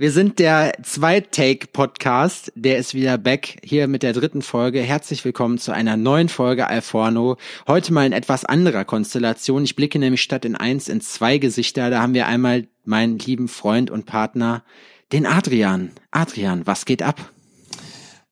[0.00, 2.52] Wir sind der Zweit-Take-Podcast.
[2.54, 4.80] Der ist wieder back hier mit der dritten Folge.
[4.80, 7.36] Herzlich willkommen zu einer neuen Folge Alforno.
[7.68, 9.62] Heute mal in etwas anderer Konstellation.
[9.62, 11.90] Ich blicke nämlich statt in eins in zwei Gesichter.
[11.90, 14.64] Da haben wir einmal meinen lieben Freund und Partner,
[15.12, 15.90] den Adrian.
[16.12, 17.30] Adrian, was geht ab?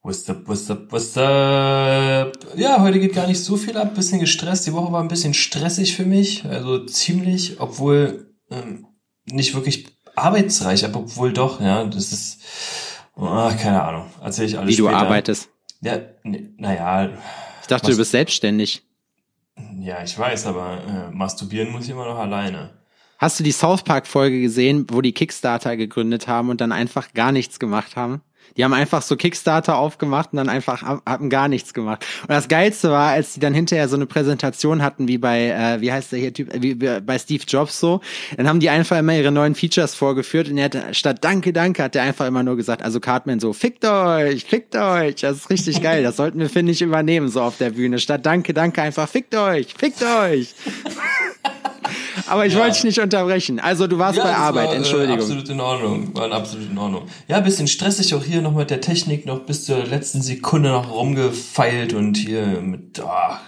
[0.03, 2.33] What's up, what's up, what's up?
[2.57, 3.95] Ja, heute geht gar nicht so viel ab.
[3.95, 4.67] Bisschen gestresst.
[4.67, 6.47] Die Woche war ein bisschen stressig für mich.
[6.47, 8.87] Also ziemlich, obwohl ähm,
[9.27, 12.41] nicht wirklich arbeitsreich, aber obwohl doch, ja, das ist,
[13.17, 14.91] ach, keine Ahnung, erzähle ich alles Wie später.
[14.91, 15.49] du arbeitest.
[15.81, 17.11] Ja, naja.
[17.61, 18.83] Ich dachte, du bist selbstständig.
[19.81, 22.71] Ja, ich weiß, aber äh, masturbieren muss ich immer noch alleine.
[23.19, 27.13] Hast du die South Park Folge gesehen, wo die Kickstarter gegründet haben und dann einfach
[27.15, 28.23] gar nichts gemacht haben?
[28.57, 32.05] Die haben einfach so Kickstarter aufgemacht und dann einfach ha- haben gar nichts gemacht.
[32.23, 35.81] Und das Geilste war, als die dann hinterher so eine Präsentation hatten, wie bei, äh,
[35.81, 38.01] wie heißt der hier Typ, wie wie bei Steve Jobs so,
[38.37, 41.83] dann haben die einfach immer ihre neuen Features vorgeführt und er hat statt Danke, Danke,
[41.83, 45.51] hat er einfach immer nur gesagt, also Cartman so, fickt euch, fickt euch, das ist
[45.51, 47.99] richtig geil, das sollten wir, finde ich, übernehmen so auf der Bühne.
[47.99, 50.55] Statt Danke, Danke einfach, fickt euch, fickt euch.
[52.27, 52.61] Aber ich Ja.
[52.61, 53.61] wollte dich nicht unterbrechen.
[53.61, 55.19] Also du warst bei das Arbeit, war, Äh, Entschuldigung.
[55.19, 57.03] absolut in Ordnung, war absolut in Ordnung.
[57.29, 60.91] Ja, bisschen stressig auch hier noch mit der Technik, noch bis zur letzten Sekunde noch
[60.93, 63.41] rumgefeilt und hier mit, bah.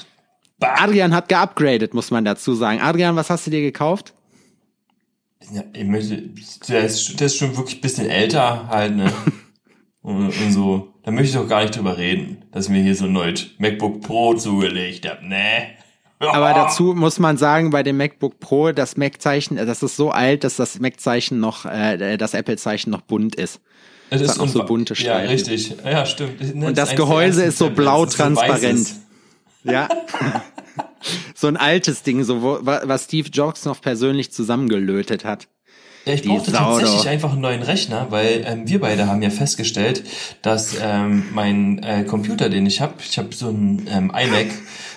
[0.61, 2.81] Adrian hat geupgradet, muss man dazu sagen.
[2.81, 4.13] Adrian, was hast du dir gekauft?
[5.53, 6.23] Ja, ich möchte,
[6.69, 9.11] der ist, der ist schon wirklich ein bisschen älter halt, ne?
[10.03, 10.95] und, und so.
[11.03, 13.47] Da möchte ich doch gar nicht drüber reden, dass ich mir hier so ein neues
[13.59, 15.69] MacBook Pro zugelegt hab, ne?
[16.21, 20.11] Aber dazu muss man sagen, bei dem MacBook Pro, das Mac-Zeichen, äh, das ist so
[20.11, 23.61] alt, dass das Mac-Zeichen noch, äh, das Apple-Zeichen noch bunt ist.
[24.11, 25.29] Es auch so bunte Ja, Streifen.
[25.29, 25.75] richtig.
[25.85, 26.41] Ja, stimmt.
[26.41, 28.63] Nenn's Und das Gehäuse ist so blau Das ist so transparent.
[28.81, 29.01] weißes.
[29.63, 29.89] Ja.
[31.35, 35.49] so ein altes Ding, so wo, wa- was Steve Jobs noch persönlich zusammengelötet hat.
[36.07, 40.03] Ja, ich brauchte tatsächlich einfach einen neuen Rechner, weil ähm, wir beide haben ja festgestellt,
[40.43, 44.47] dass ähm, mein äh, Computer, den ich habe, ich habe so einen ähm, iMac,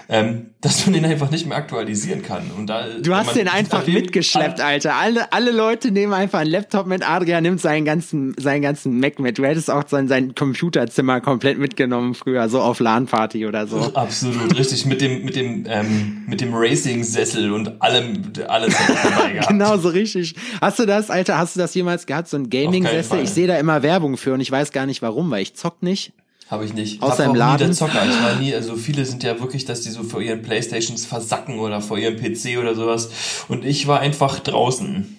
[0.10, 2.52] ähm, dass man den einfach nicht mehr aktualisieren kann.
[2.58, 4.96] Und da, Du hast den einfach mitgeschleppt, Alter.
[4.96, 7.08] Alle, alle Leute nehmen einfach einen Laptop mit.
[7.08, 9.38] Adrian nimmt seinen ganzen, seinen ganzen Mac mit.
[9.38, 13.78] Du hättest auch sein, sein Computerzimmer komplett mitgenommen früher, so auf LAN-Party oder so.
[13.94, 14.86] Absolut, richtig.
[14.86, 19.50] Mit dem, mit dem, ähm, mit dem Racing-Sessel und allem, alles dabei gehabt.
[19.50, 20.36] Genau so richtig.
[20.62, 23.22] Hast du das, Alter, hast du das jemals gehabt, so ein Gaming-Sessel?
[23.24, 25.84] Ich sehe da immer Werbung für und ich weiß gar nicht warum, weil ich zock
[25.84, 26.14] nicht.
[26.50, 27.02] Habe ich nicht.
[27.02, 27.62] Außer Hab im Laden.
[27.62, 28.06] Nie der Zocker.
[28.06, 31.60] Ich war nie, also viele sind ja wirklich, dass die so vor ihren Playstations versacken
[31.60, 33.46] oder vor ihrem PC oder sowas.
[33.48, 35.18] Und ich war einfach draußen.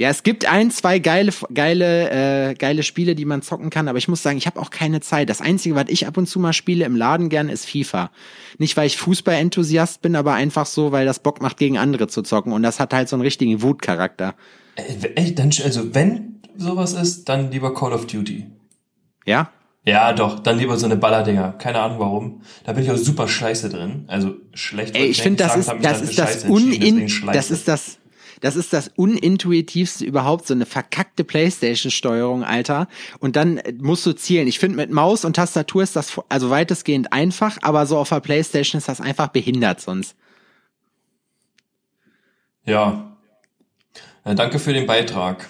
[0.00, 3.98] Ja, es gibt ein, zwei geile, geile, äh, geile Spiele, die man zocken kann, aber
[3.98, 5.28] ich muss sagen, ich habe auch keine Zeit.
[5.28, 8.10] Das Einzige, was ich ab und zu mal spiele im Laden gern, ist FIFA.
[8.56, 12.22] Nicht, weil ich Fußball-Enthusiast bin, aber einfach so, weil das Bock macht, gegen andere zu
[12.22, 12.54] zocken.
[12.54, 14.34] Und das hat halt so einen richtigen Wutcharakter.
[14.76, 18.46] Äh, Ey, dann, also wenn sowas ist, dann lieber Call of Duty.
[19.26, 19.50] Ja?
[19.90, 21.52] Ja, doch, dann lieber so eine Ballerdinger.
[21.58, 22.42] Keine Ahnung warum.
[22.62, 24.04] Da bin ich auch super scheiße drin.
[24.06, 24.96] Also schlecht.
[24.96, 27.98] Ey, ich finde, das ist, das ist das unin, das ist das,
[28.40, 32.86] das ist das unintuitivste überhaupt, so eine verkackte Playstation-Steuerung, Alter.
[33.18, 34.46] Und dann äh, musst du zielen.
[34.46, 38.20] Ich finde, mit Maus und Tastatur ist das also weitestgehend einfach, aber so auf der
[38.20, 40.14] Playstation ist das einfach behindert sonst.
[42.64, 43.16] Ja.
[44.24, 44.34] ja.
[44.34, 45.48] Danke für den Beitrag.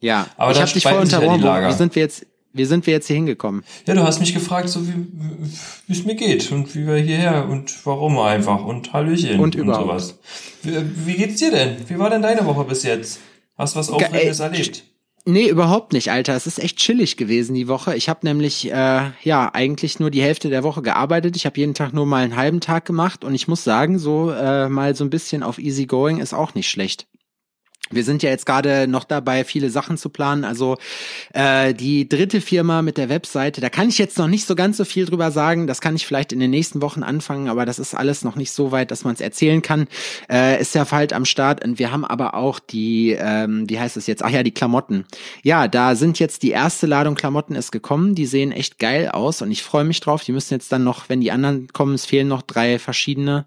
[0.00, 0.84] Ja, Aber ich habe dich.
[0.84, 1.68] Wo, Lager.
[1.68, 3.64] wie sind wir jetzt, wie sind wir jetzt hier hingekommen?
[3.86, 7.74] Ja, du hast mich gefragt, so wie es mir geht und wie wir hierher und
[7.84, 10.18] warum einfach und Hallöchen Und und, sowas.
[10.62, 10.72] Wie,
[11.06, 11.76] wie geht's dir denn?
[11.88, 13.20] Wie war denn deine Woche bis jetzt?
[13.58, 14.84] Hast du was Aufregendes ey, erlebt?
[15.26, 16.36] Nee, überhaupt nicht, Alter.
[16.36, 17.96] Es ist echt chillig gewesen die Woche.
[17.96, 21.34] Ich habe nämlich äh, ja eigentlich nur die Hälfte der Woche gearbeitet.
[21.34, 24.30] Ich habe jeden Tag nur mal einen halben Tag gemacht und ich muss sagen, so
[24.30, 27.06] äh, mal so ein bisschen auf easy going ist auch nicht schlecht.
[27.90, 30.44] Wir sind ja jetzt gerade noch dabei, viele Sachen zu planen.
[30.44, 30.78] Also
[31.34, 34.78] äh, die dritte Firma mit der Webseite, da kann ich jetzt noch nicht so ganz
[34.78, 35.66] so viel drüber sagen.
[35.66, 38.52] Das kann ich vielleicht in den nächsten Wochen anfangen, aber das ist alles noch nicht
[38.52, 39.86] so weit, dass man es erzählen kann.
[40.30, 41.62] Äh, ist ja halt am Start.
[41.62, 44.22] Und wir haben aber auch die, ähm, wie heißt es jetzt?
[44.22, 45.04] Ach ja, die Klamotten.
[45.42, 48.14] Ja, da sind jetzt die erste Ladung Klamotten ist gekommen.
[48.14, 50.24] Die sehen echt geil aus und ich freue mich drauf.
[50.24, 53.44] Die müssen jetzt dann noch, wenn die anderen kommen, es fehlen noch drei verschiedene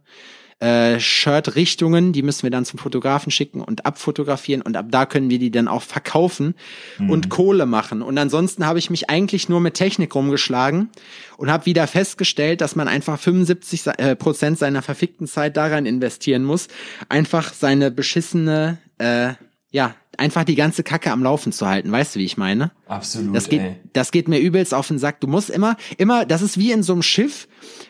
[0.60, 5.30] äh, Shirt-Richtungen, die müssen wir dann zum Fotografen schicken und abfotografieren und ab da können
[5.30, 6.56] wir die dann auch verkaufen
[6.98, 8.02] und Kohle machen.
[8.02, 10.90] Und ansonsten habe ich mich eigentlich nur mit Technik rumgeschlagen
[11.38, 15.86] und habe wieder festgestellt, dass man einfach 75 se- äh, Prozent seiner verfickten Zeit daran
[15.86, 16.68] investieren muss,
[17.08, 19.34] einfach seine beschissene äh,
[19.70, 21.92] ja, einfach die ganze Kacke am Laufen zu halten.
[21.92, 22.72] Weißt du, wie ich meine?
[22.88, 23.36] Absolut.
[23.36, 23.76] Das geht, ey.
[23.94, 25.22] das geht mir übelst auf den Sack.
[25.22, 27.48] Du musst immer, immer, das ist wie in so einem Schiff,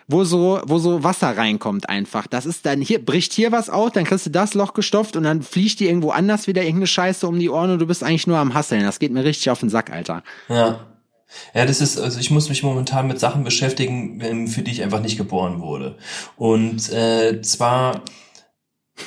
[0.07, 2.27] wo so, wo so Wasser reinkommt einfach.
[2.27, 5.23] Das ist dann hier, bricht hier was aus, dann kriegst du das Loch gestopft und
[5.23, 8.27] dann fliegt dir irgendwo anders wieder irgendeine Scheiße um die Ohren und du bist eigentlich
[8.27, 8.83] nur am Hasseln.
[8.83, 10.23] Das geht mir richtig auf den Sack, Alter.
[10.49, 10.87] Ja.
[11.53, 14.81] Ja, das ist, also ich muss mich momentan mit Sachen beschäftigen, ähm, für die ich
[14.81, 15.97] einfach nicht geboren wurde.
[16.37, 18.01] Und äh, zwar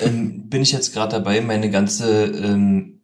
[0.01, 3.00] ähm, bin ich jetzt gerade dabei, meine ganze, ähm,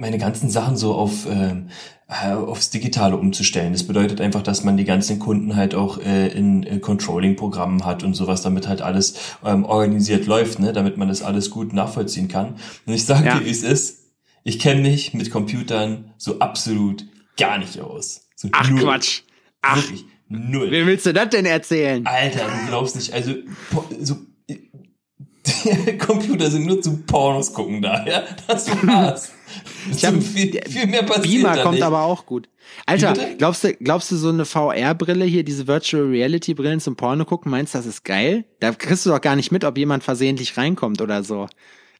[0.00, 1.68] meine ganzen Sachen so auf ähm,
[2.08, 3.72] äh, aufs Digitale umzustellen.
[3.72, 8.02] Das bedeutet einfach, dass man die ganzen Kunden halt auch äh, in äh, Controlling-Programmen hat
[8.02, 9.14] und sowas, damit halt alles
[9.44, 12.56] ähm, organisiert läuft, ne, damit man das alles gut nachvollziehen kann.
[12.86, 13.38] Und ich sage Ja.
[13.38, 13.98] dir, wie es ist.
[14.42, 17.04] Ich kenne mich mit Computern so absolut
[17.36, 18.22] gar nicht aus.
[18.34, 18.80] So Ach null.
[18.80, 19.20] Quatsch.
[19.62, 20.70] Ach, Wirklich null.
[20.70, 22.06] wem willst du das denn erzählen?
[22.06, 23.12] Alter, du glaubst nicht.
[23.12, 23.34] Also
[24.00, 24.16] so
[25.46, 28.22] die Computer sind nur zum Pornos gucken da, ja.
[28.46, 29.32] Das war's.
[29.90, 31.82] Ich hab- viel, viel mehr passiert Beamer kommt nicht.
[31.84, 32.48] aber auch gut.
[32.86, 37.24] Alter, glaubst du, glaubst du, so eine VR-Brille hier, diese Virtual Reality Brillen zum Porno
[37.24, 38.44] gucken, meinst du, das ist geil?
[38.60, 41.46] Da kriegst du doch gar nicht mit, ob jemand versehentlich reinkommt oder so.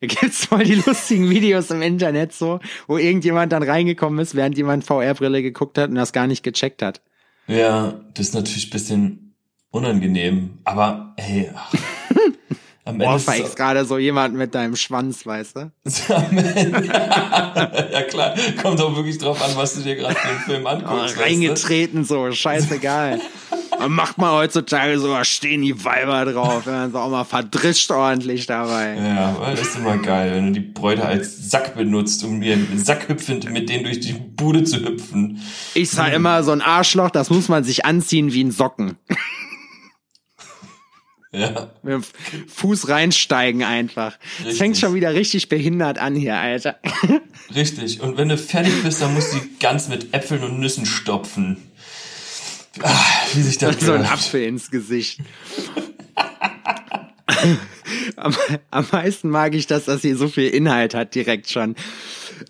[0.00, 4.56] Da gibt's voll die lustigen Videos im Internet so, wo irgendjemand dann reingekommen ist, während
[4.56, 7.00] jemand VR-Brille geguckt hat und das gar nicht gecheckt hat.
[7.48, 9.34] Ja, das ist natürlich ein bisschen
[9.70, 10.58] unangenehm.
[10.64, 11.74] Aber hey, ach,
[12.84, 15.60] am Ende ist Ohrfeigst gerade so jemand mit deinem Schwanz, weißt du?
[16.14, 16.86] am Ende-
[17.92, 21.02] ja klar, kommt auch wirklich drauf an, was du dir gerade einen Film Oh, anguckst.
[21.02, 21.20] weißt du?
[21.20, 23.20] reingetreten so, scheißegal.
[23.78, 27.24] Man macht mal heutzutage so, da stehen die Weiber drauf, wenn man so auch mal
[27.24, 28.94] verdrischt ordentlich dabei.
[28.94, 32.58] Ja, weil das ist immer geil, wenn du die Bräute als Sack benutzt, um dir
[32.76, 35.40] sackhüpfend mit denen durch die Bude zu hüpfen.
[35.72, 38.96] Ich sag immer, so ein Arschloch, das muss man sich anziehen wie ein Socken.
[41.32, 42.02] Ja, Mit dem
[42.48, 44.18] Fuß reinsteigen einfach.
[44.44, 46.80] Es fängt schon wieder richtig behindert an hier, Alter.
[47.54, 48.00] richtig.
[48.00, 51.58] Und wenn du fertig bist, dann musst du die ganz mit Äpfeln und Nüssen stopfen.
[52.82, 52.96] Ah,
[53.34, 54.04] wie sich das so ein.
[54.04, 55.20] Apfel ins Gesicht.
[58.16, 58.36] am,
[58.72, 61.76] am meisten mag ich, dass das hier so viel Inhalt hat direkt schon.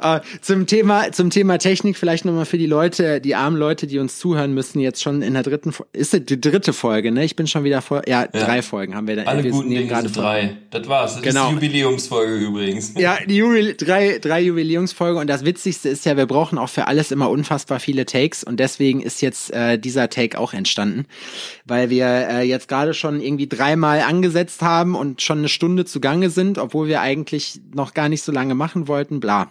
[0.00, 3.98] Äh, zum Thema zum Thema Technik vielleicht nochmal für die Leute, die armen Leute, die
[3.98, 7.24] uns zuhören müssen, jetzt schon in der dritten ist das die dritte Folge, ne?
[7.24, 9.22] Ich bin schon wieder vor ja, drei Folgen haben wir da.
[9.24, 10.56] Alle wir guten Dinge gerade sind drei.
[10.70, 11.14] Das war's.
[11.14, 11.44] Das Genau.
[11.44, 12.94] ist die Jubiläumsfolge übrigens.
[13.00, 16.86] Ja, die Jubil drei, drei Jubiläumsfolge und das Witzigste ist ja, wir brauchen auch für
[16.86, 21.06] alles immer unfassbar viele Takes und deswegen ist jetzt äh, dieser Take auch entstanden,
[21.64, 26.30] weil wir äh, jetzt gerade schon irgendwie dreimal angesetzt haben und schon eine Stunde zugange
[26.30, 29.50] sind, obwohl wir eigentlich noch gar nicht so lange machen wollten, bla.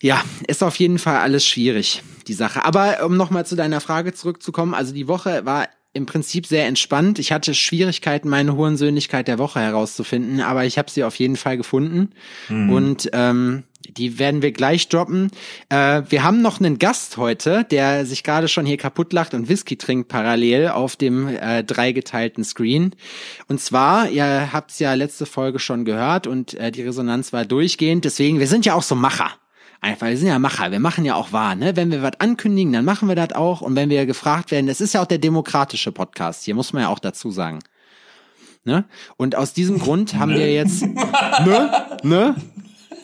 [0.00, 2.64] Ja, ist auf jeden Fall alles schwierig, die Sache.
[2.64, 7.18] Aber um nochmal zu deiner Frage zurückzukommen, also die Woche war im Prinzip sehr entspannt.
[7.18, 11.56] Ich hatte Schwierigkeiten, meine Hurensöhnlichkeit der Woche herauszufinden, aber ich habe sie auf jeden Fall
[11.56, 12.10] gefunden.
[12.70, 13.64] Und ähm,
[13.96, 15.30] die werden wir gleich droppen.
[15.70, 19.48] Äh, wir haben noch einen Gast heute, der sich gerade schon hier kaputt lacht und
[19.48, 22.94] Whisky trinkt parallel auf dem äh, dreigeteilten Screen.
[23.48, 28.04] Und zwar, ihr habt's ja letzte Folge schon gehört und äh, die Resonanz war durchgehend.
[28.04, 29.30] Deswegen, wir sind ja auch so Macher.
[29.80, 31.76] Einfach, wir sind ja Macher, wir machen ja auch wahr, ne?
[31.76, 33.60] Wenn wir was ankündigen, dann machen wir das auch.
[33.60, 36.82] Und wenn wir gefragt werden, das ist ja auch der demokratische Podcast, hier muss man
[36.82, 37.60] ja auch dazu sagen.
[38.64, 38.84] Ne?
[39.16, 42.34] Und aus diesem Grund haben wir jetzt, ne, ne,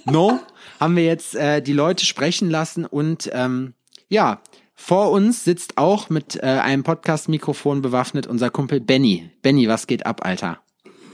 [0.04, 0.40] no,
[0.80, 3.74] haben wir jetzt äh, die Leute sprechen lassen und ähm,
[4.08, 4.42] ja,
[4.74, 9.30] vor uns sitzt auch mit äh, einem Podcast-Mikrofon bewaffnet unser Kumpel Benny.
[9.40, 10.58] Benny, was geht ab, Alter?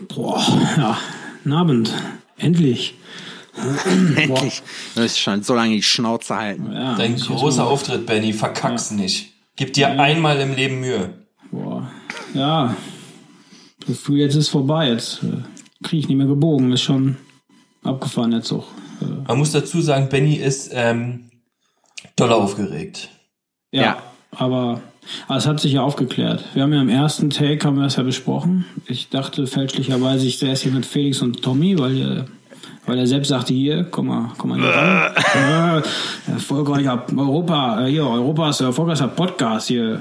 [0.08, 0.42] Boah,
[0.76, 0.98] ja,
[1.44, 1.94] guten Abend.
[2.38, 2.94] Endlich.
[4.16, 4.62] Endlich.
[4.94, 6.72] Du musst schon so lange die Schnauze halten.
[6.72, 8.32] Ja, Dein großer Auftritt, Benny.
[8.32, 9.32] Verkack's nicht.
[9.56, 11.14] Gib dir einmal im Leben Mühe.
[11.50, 11.90] Boah,
[12.34, 12.74] ja.
[13.80, 14.88] Das Gefühl, jetzt ist vorbei.
[14.88, 15.42] Jetzt äh,
[15.82, 16.72] kriege ich nicht mehr gebogen.
[16.72, 17.16] Ist schon
[17.82, 18.68] abgefahren jetzt auch.
[19.02, 21.30] Äh, Man muss dazu sagen, Benny ist ähm,
[22.16, 23.08] doll aufgeregt.
[23.72, 24.02] ja, Ja.
[24.30, 24.80] aber,
[25.26, 26.44] aber es hat sich ja aufgeklärt.
[26.54, 28.64] Wir haben ja im ersten Take haben wir das ja besprochen.
[28.86, 32.24] Ich dachte fälschlicherweise, ich säße hier mit Felix und Tommy, weil äh,
[32.86, 35.82] weil er selbst sagte, hier, komm mal, komm mal hier ran.
[36.26, 40.00] äh, erfolgreicher Europa, äh, hier, Europa ist erfolgreicher Podcast hier.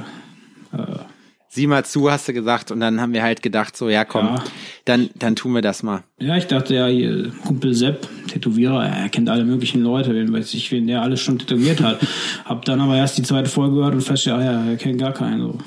[1.52, 2.70] Sieh mal zu, hast du gesagt.
[2.70, 4.44] Und dann haben wir halt gedacht, so, ja, komm, Ja.
[4.86, 6.04] dann, dann tun wir das mal.
[6.20, 10.54] Ja, ich dachte ja, hier, Kumpel Sepp, Tätowierer, er kennt alle möglichen Leute, wen weiß
[10.54, 11.98] ich, wen der alles schon tätowiert hat.
[12.46, 15.12] Hab dann aber erst die zweite Folge gehört und festgestellt, ah ja, er kennt gar
[15.14, 15.42] keinen.
[15.42, 15.58] So.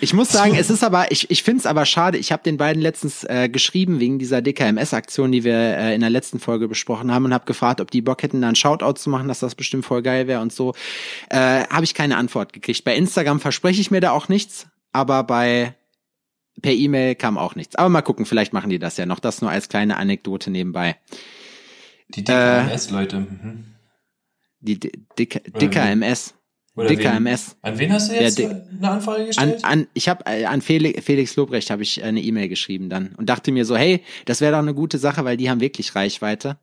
[0.00, 2.18] Ich muss sagen, es ist aber, ich, ich finde es aber schade.
[2.18, 6.10] Ich habe den beiden letztens äh, geschrieben wegen dieser DKMS-Aktion, die wir äh, in der
[6.10, 9.08] letzten Folge besprochen haben und habe gefragt, ob die Bock hätten, da einen Shoutout zu
[9.08, 10.74] machen, dass das bestimmt voll geil wäre und so.
[11.30, 12.84] Äh, habe ich keine Antwort gekriegt.
[12.84, 15.74] Bei Instagram verspreche ich mir da auch nichts, aber bei
[16.60, 17.76] per E-Mail kam auch nichts.
[17.76, 19.20] Aber mal gucken, vielleicht machen die das ja noch.
[19.20, 20.96] Das nur als kleine Anekdote nebenbei.
[22.08, 23.20] Die DKMS-Leute.
[23.20, 23.64] Mhm.
[24.60, 24.92] Die D
[26.76, 27.16] Oder Dicker wen?
[27.26, 27.56] MS.
[27.62, 29.64] An wen hast du jetzt Ja, eine Anfrage An, gestellt?
[29.64, 33.14] an, ich habe äh, an Felix, Felix Lobrecht habe ich äh, eine E-Mail geschrieben dann
[33.16, 35.94] und dachte mir so, hey, das wäre doch eine gute Sache, weil die haben wirklich
[35.94, 36.58] Reichweite.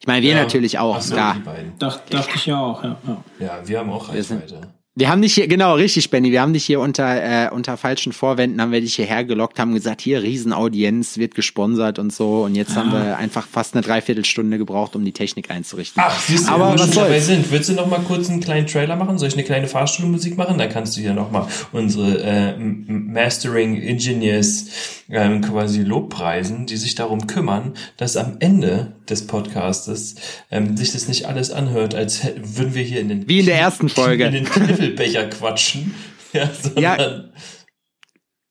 [0.00, 0.42] Ich meine, wir Ja.
[0.42, 1.78] natürlich auch, Ach so, beiden.
[1.78, 2.96] Dacht, dachte ich ja auch, ja.
[3.06, 3.24] ja.
[3.40, 4.74] Ja, wir haben auch Wir sind- Reichweite.
[4.98, 8.12] Wir haben dich hier, genau, richtig, Benny, wir haben dich hier unter, äh, unter falschen
[8.12, 12.42] Vorwänden, haben wir dich hierher gelockt, haben gesagt, hier, Riesenaudienz, wird gesponsert und so.
[12.42, 16.02] Und jetzt haben wir einfach fast eine Dreiviertelstunde gebraucht, um die Technik einzurichten.
[16.04, 17.48] Ach, siehst du, Aber wo wir was schon dabei sind.
[17.52, 19.18] Willst du noch mal kurz einen kleinen Trailer machen?
[19.18, 20.58] Soll ich eine kleine Fahrstuhlmusik machen?
[20.58, 24.66] Dann kannst du hier noch mal unsere äh, Mastering Engineers
[25.10, 30.16] ähm, quasi Lobpreisen, die sich darum kümmern, dass am Ende des Podcastes
[30.50, 33.58] ähm, sich das nicht alles anhört, als würden wir hier in den Wie in der
[33.58, 34.26] ersten Folge.
[34.26, 34.44] in den
[34.88, 35.94] Kniffelbecher quatschen.
[36.34, 37.32] Ja, sondern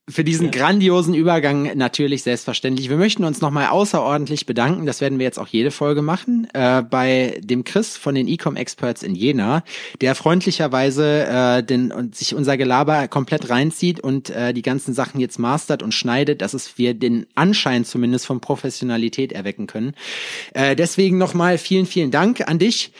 [0.09, 2.89] Für diesen grandiosen Übergang natürlich selbstverständlich.
[2.89, 6.81] Wir möchten uns nochmal außerordentlich bedanken, das werden wir jetzt auch jede Folge machen, äh,
[6.81, 9.63] bei dem Chris von den Ecom Experts in Jena,
[10.01, 15.19] der freundlicherweise äh, den, und sich unser Gelaber komplett reinzieht und äh, die ganzen Sachen
[15.19, 19.93] jetzt mastert und schneidet, dass es wir den Anschein zumindest von Professionalität erwecken können.
[20.55, 22.91] Äh, deswegen nochmal vielen, vielen Dank an dich.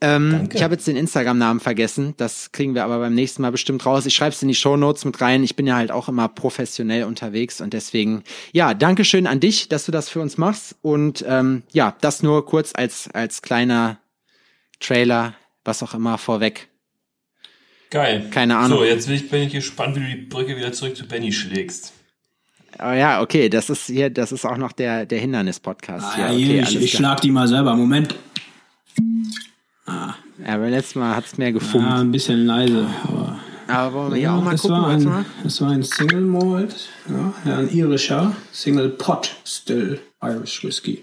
[0.00, 2.14] Ähm, ich habe jetzt den Instagram-Namen vergessen.
[2.16, 4.06] Das kriegen wir aber beim nächsten Mal bestimmt raus.
[4.06, 5.42] Ich schreibe es in die Shownotes mit rein.
[5.44, 8.22] Ich bin ja halt auch immer professionell unterwegs und deswegen,
[8.52, 10.76] ja, Dankeschön an dich, dass du das für uns machst.
[10.82, 13.98] Und ähm, ja, das nur kurz als, als kleiner
[14.80, 15.34] Trailer,
[15.64, 16.68] was auch immer vorweg.
[17.90, 18.26] geil.
[18.30, 18.78] Keine Ahnung.
[18.78, 21.32] So, jetzt bin ich, bin ich gespannt, wie du die Brücke wieder zurück zu Benny
[21.32, 21.92] schlägst.
[22.76, 26.06] Aber ja, okay, das ist hier, das ist auch noch der, der Hindernis-Podcast.
[26.16, 27.76] Ah, ja, okay, ich, ich schlag die mal selber.
[27.76, 28.16] Moment.
[29.86, 31.84] Ja, beim letzten Mal hat's mehr gefummt.
[31.84, 32.86] Ja, ein bisschen leise.
[33.04, 33.38] Aber
[33.68, 35.24] Aber wollen wir hier auch mal das, gucken, war ein, mal.
[35.42, 41.02] das war ein Single Malt, ja, ja, ein irischer Single Pot Still Irish Whiskey.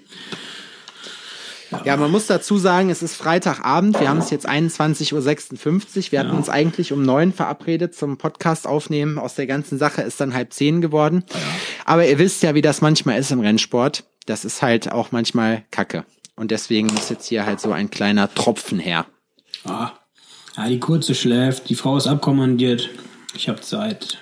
[1.85, 3.97] Ja, man muss dazu sagen, es ist Freitagabend.
[3.97, 6.11] Wir haben es jetzt 21.56 Uhr.
[6.11, 9.17] Wir hatten uns eigentlich um neun verabredet zum Podcast aufnehmen.
[9.17, 11.23] Aus der ganzen Sache ist dann halb zehn geworden.
[11.85, 14.03] Aber ihr wisst ja, wie das manchmal ist im Rennsport.
[14.25, 16.03] Das ist halt auch manchmal Kacke.
[16.35, 19.05] Und deswegen muss jetzt hier halt so ein kleiner Tropfen her.
[19.65, 19.91] Ah.
[20.57, 22.89] Ja, die Kurze schläft, die Frau ist abkommandiert.
[23.35, 24.17] Ich habe Zeit.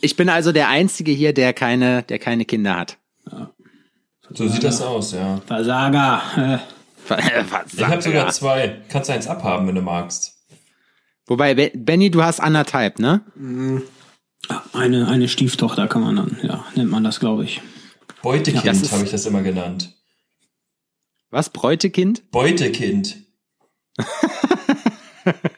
[0.00, 2.98] Ich bin also der Einzige hier, der keine, der keine Kinder hat.
[4.30, 5.40] So sieht das aus, ja.
[5.46, 6.22] Versager.
[7.08, 8.80] Äh, Was Ich habe sogar zwei.
[8.88, 10.36] Kannst eins abhaben, wenn du magst.
[11.26, 13.22] Wobei, Be- Benny, du hast anderthalb, ne?
[14.72, 17.60] eine, eine Stieftochter kann man dann, ja, nennt man das, glaube ich.
[18.22, 19.92] Beutekind ist- habe ich das immer genannt.
[21.32, 21.50] Was?
[21.50, 22.30] Bräutekind?
[22.30, 23.16] Beutekind.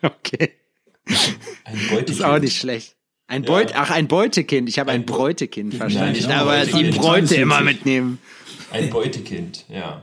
[0.03, 0.51] Okay.
[1.65, 2.11] Ein Beutekind.
[2.11, 2.97] Ist auch nicht schlecht.
[3.27, 4.69] Ein Beut, ach, ein Beutekind.
[4.69, 6.21] Ich habe ein Ein Beu- Bräutekind verstanden.
[6.23, 8.19] Nein, aber die Bräute immer mitnehmen.
[8.71, 10.03] Ein Beutekind, ja.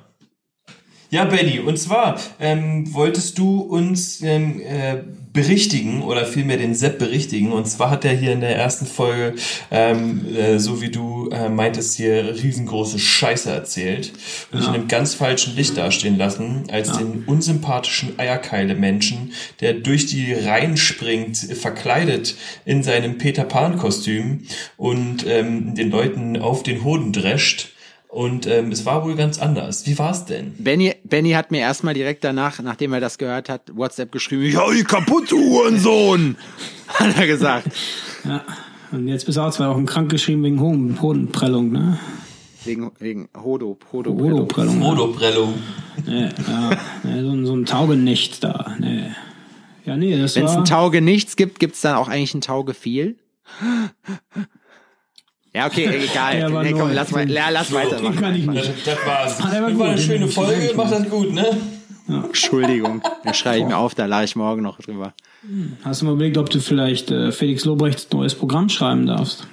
[1.14, 5.04] Ja, Benny, und zwar ähm, wolltest du uns ähm, äh,
[5.34, 7.52] berichtigen oder vielmehr den Sepp berichtigen.
[7.52, 9.36] Und zwar hat er hier in der ersten Folge,
[9.72, 14.14] ähm, äh, so wie du äh, meintest, hier riesengroße Scheiße erzählt
[14.54, 20.06] und dich in einem ganz falschen Licht dastehen lassen, als den unsympathischen Eierkeile-Menschen, der durch
[20.06, 24.46] die Reihen springt, verkleidet in seinem Peter Pan-Kostüm
[24.78, 27.74] und ähm, den Leuten auf den Hoden drescht.
[28.12, 29.86] Und ähm, es war wohl ganz anders.
[29.88, 30.54] Wie war's denn?
[30.58, 34.58] Benny, Benny hat mir erstmal direkt danach, nachdem er das gehört hat, WhatsApp geschrieben, ich
[34.58, 36.36] hau die kaputt, du Hurensohn!
[36.88, 37.68] Hat er gesagt.
[38.26, 38.44] Ja.
[38.92, 41.98] Und jetzt bist du auch zwei Wochen krank geschrieben wegen Hoden- Hodenprellung, ne?
[42.66, 44.78] Wegen, wegen Hodo, Hodo, Hodoprellung.
[44.78, 44.86] ne?
[44.86, 45.54] Modoprellung.
[46.06, 46.70] Nee, ja,
[47.04, 48.76] nee, so, ein- so ein Taugenichts da.
[48.78, 49.04] Nee.
[49.86, 50.58] Ja, nee, das Wenn es war...
[50.60, 53.16] ein Tauge nichts gibt, gibt's dann auch eigentlich ein Tauge viel?
[55.54, 56.50] Ja, okay, egal.
[56.64, 58.16] Nee, komm, lass, mal, ja, lass Den weitermachen.
[58.16, 58.88] kann ich Das, nicht.
[58.88, 59.40] das war's.
[59.42, 60.74] Ah, war das war eine gut, schöne Folge.
[60.76, 61.46] Macht das gut, ne?
[62.08, 65.14] Entschuldigung, da schreibe ich mir auf, da lache ich morgen noch drüber.
[65.84, 69.48] Hast du mal überlegt, ob du vielleicht äh, Felix Lobrechts neues Programm schreiben darfst?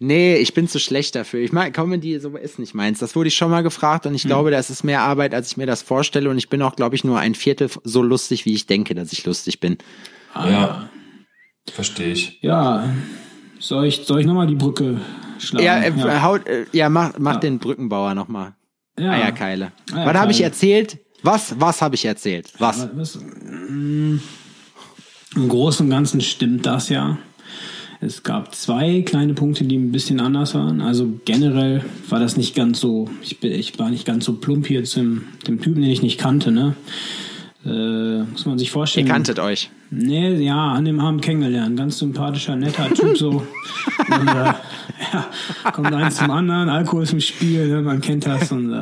[0.00, 1.40] Nee, ich bin zu schlecht dafür.
[1.40, 3.00] Ich meine, Comedy so ist nicht meins.
[3.00, 5.56] Das wurde ich schon mal gefragt und ich glaube, das ist mehr Arbeit, als ich
[5.56, 6.30] mir das vorstelle.
[6.30, 9.12] Und ich bin auch, glaube ich, nur ein Viertel so lustig, wie ich denke, dass
[9.12, 9.76] ich lustig bin.
[10.34, 10.88] Ja.
[11.70, 12.38] Verstehe ich.
[12.42, 12.88] Ja,
[13.58, 15.00] soll ich, soll ich nochmal die Brücke
[15.38, 15.64] schlagen?
[15.64, 18.54] Ja, äh, Haut, äh, ja mach, mach den Brückenbauer nochmal.
[18.98, 19.12] Ja.
[19.12, 19.72] Eierkeile.
[19.92, 20.06] Eierkeile.
[20.06, 20.98] Was habe ich erzählt?
[21.22, 22.52] Was, was habe ich erzählt?
[22.58, 22.88] Was?
[22.94, 24.18] Was, mm,
[25.36, 27.18] Im Großen und Ganzen stimmt das ja.
[28.00, 30.80] Es gab zwei kleine Punkte, die ein bisschen anders waren.
[30.80, 34.68] Also generell war das nicht ganz so, ich, bin, ich war nicht ganz so plump
[34.68, 36.76] hier zum dem Typen, den ich nicht kannte, ne?
[37.68, 39.06] Äh, muss man sich Ihr vorstellen.
[39.06, 39.70] kanntet euch.
[39.90, 41.76] Nee, ja, an dem Abend kennengelernt.
[41.76, 43.30] Ganz sympathischer, netter Typ so.
[44.10, 44.52] Und, äh,
[45.12, 45.26] ja,
[45.72, 48.50] kommt eins zum anderen, Alkohol ist im Spiel, ne, man kennt das.
[48.52, 48.80] Und äh,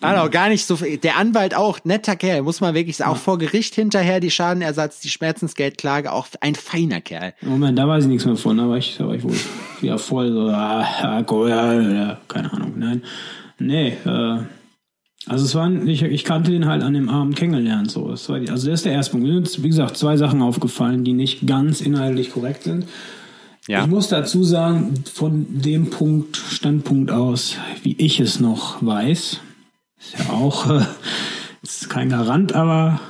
[0.00, 0.98] auch gar nicht so viel.
[0.98, 3.10] Der Anwalt auch, netter Kerl, muss man wirklich sagen.
[3.10, 7.34] Auch vor Gericht hinterher die Schadenersatz, die Schmerzensgeldklage, auch ein feiner Kerl.
[7.40, 9.34] Moment, da weiß ich nichts mehr von, da war ich, da war ich wohl
[9.80, 13.02] wieder voll so, ah, cool, ja, keine Ahnung, nein.
[13.58, 14.38] Nee, äh,
[15.26, 18.08] also es waren, ich, ich kannte den halt an dem Abend kennengelernt, so.
[18.10, 19.26] Das war die, also das ist der erste Punkt.
[19.26, 22.86] Mir sind, wie gesagt, zwei Sachen aufgefallen, die nicht ganz inhaltlich korrekt sind.
[23.66, 23.82] Ja.
[23.82, 29.40] Ich muss dazu sagen, von dem Punkt, Standpunkt aus, wie ich es noch weiß,
[29.98, 30.82] ist ja auch äh,
[31.62, 33.00] ist kein Garant, aber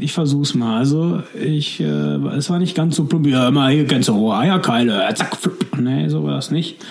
[0.00, 0.78] ich versuch's mal.
[0.78, 4.36] Also ich, äh, es war nicht ganz so plump, ja, immer hier ganz so hohe
[4.36, 5.78] Eierkeile, zack, flipp.
[5.78, 6.84] Nee, so war das nicht.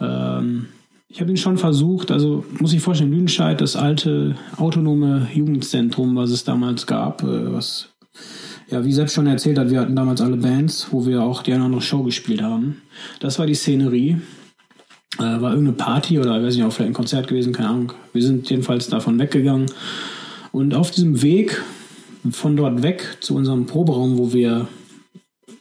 [0.00, 0.66] Ähm,
[1.08, 6.30] ich habe ihn schon versucht, also muss ich vorstellen, Lüdenscheid, das alte autonome Jugendzentrum, was
[6.30, 7.90] es damals gab, äh, was
[8.68, 11.52] ja, wie selbst schon erzählt hat, wir hatten damals alle Bands, wo wir auch die
[11.52, 12.82] eine oder andere Show gespielt haben.
[13.20, 14.20] Das war die Szenerie.
[15.18, 17.92] Äh, war irgendeine Party oder weiß nicht, auch vielleicht ein Konzert gewesen, keine Ahnung.
[18.12, 19.66] Wir sind jedenfalls davon weggegangen.
[20.50, 21.62] Und auf diesem Weg
[22.30, 24.66] von dort weg zu unserem Proberaum, wo wir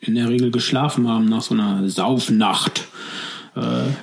[0.01, 2.87] in der Regel geschlafen haben nach so einer Saufnacht,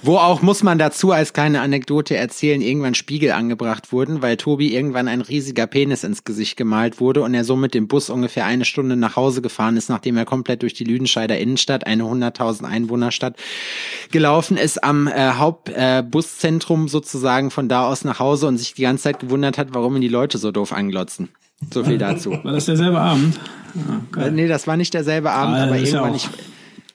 [0.02, 4.75] Wo auch, muss man dazu als kleine Anekdote erzählen, irgendwann Spiegel angebracht wurden, weil Tobi
[4.75, 8.47] irgendwann ein riesiger Penis ins Gesicht gemalt wurde und er so mit dem Bus ungefähr
[8.47, 12.64] eine Stunde nach Hause gefahren ist, nachdem er komplett durch die Lüdenscheider Innenstadt, eine 100.000
[12.64, 13.37] Einwohnerstadt,
[14.11, 18.82] gelaufen ist am äh, Hauptbuszentrum äh, sozusagen von da aus nach Hause und sich die
[18.82, 21.28] ganze Zeit gewundert hat, warum ihn die Leute so doof anglotzen.
[21.73, 22.30] So viel dazu.
[22.42, 23.37] war das derselbe Abend?
[23.75, 24.32] Äh, geil.
[24.32, 26.30] Nee, das war nicht derselbe Abend, Ah, aber ist ja irgendwann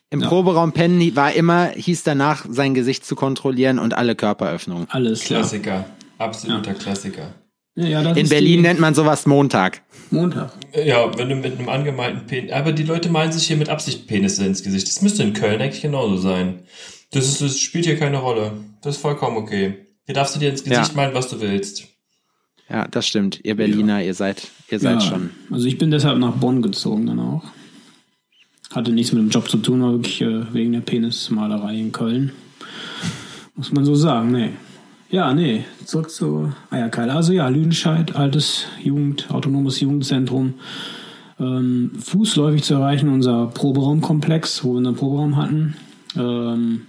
[0.09, 4.87] Im Proberaum pennen war immer, hieß danach, sein Gesicht zu kontrollieren und alle Körperöffnungen.
[4.89, 5.41] Alles klar.
[5.41, 5.85] Klassiker.
[6.17, 7.33] Absoluter Klassiker.
[7.75, 9.81] Ja, ja, das In ist Berlin nennt man sowas Montag.
[10.09, 10.51] Montag.
[10.73, 12.51] Ja, wenn du mit einem angemalten Penis.
[12.51, 14.87] Aber die Leute malen sich hier mit Absicht Penisse ins Gesicht.
[14.87, 16.61] Das müsste in Köln eigentlich genauso sein.
[17.11, 18.53] Das, ist, das spielt hier keine Rolle.
[18.81, 19.85] Das ist vollkommen okay.
[20.05, 20.95] Hier darfst du dir ins Gesicht Ja.
[20.95, 21.83] malen, was du willst.
[22.69, 23.41] Ja, das stimmt.
[23.43, 25.29] Ihr Berliner, ihr seid, ihr seid Ja, schon.
[25.51, 27.43] Also ich bin deshalb nach Bonn gezogen dann auch.
[28.73, 32.31] Hatte nichts mit dem Job zu tun, war wirklich äh, wegen der Penismalerei in Köln.
[33.55, 34.49] Muss man so sagen, nee.
[35.09, 37.09] Ja, nee, zurück zu Eierkeil.
[37.09, 40.55] Also ja, Lüdenscheid, altes Jugend, autonomes Jugendzentrum.
[41.39, 45.75] Ähm, fußläufig zu erreichen, unser Proberaumkomplex, wo wir einen Proberaum hatten.
[46.17, 46.81] Ähm,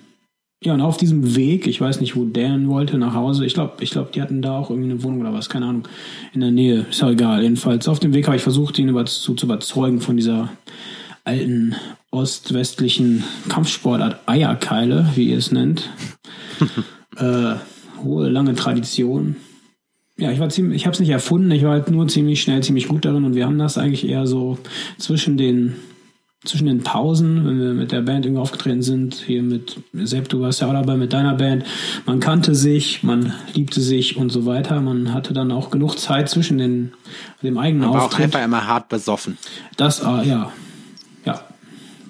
[0.64, 3.46] ja, und auf diesem Weg, ich weiß nicht, wo Dan wollte, nach Hause.
[3.46, 5.86] Ich glaube, ich glaub, die hatten da auch irgendwie eine Wohnung oder was, keine Ahnung,
[6.32, 6.86] in der Nähe.
[6.90, 7.42] Ist ja egal.
[7.42, 10.48] Jedenfalls auf dem Weg habe ich versucht, ihn über, zu, zu überzeugen von dieser
[11.28, 11.74] alten
[12.10, 15.90] ost-westlichen Kampfsportart Eierkeile, wie ihr es nennt.
[17.16, 17.54] äh,
[18.02, 19.36] hohe, lange Tradition.
[20.16, 22.62] Ja, ich war ziemlich, ich habe es nicht erfunden, ich war halt nur ziemlich schnell,
[22.62, 24.58] ziemlich gut darin und wir haben das eigentlich eher so
[24.96, 25.76] zwischen den
[26.44, 30.40] zwischen den Pausen, wenn wir mit der Band irgendwie aufgetreten sind, hier mit Sepp, du
[30.40, 31.64] warst ja auch dabei mit deiner Band,
[32.06, 34.80] man kannte sich, man liebte sich und so weiter.
[34.80, 36.92] Man hatte dann auch genug Zeit zwischen den,
[37.42, 38.26] dem eigenen War auch Auftritt.
[38.26, 39.36] einfach immer hart besoffen.
[39.76, 40.52] Das, ah, ja,
[41.28, 41.44] ja,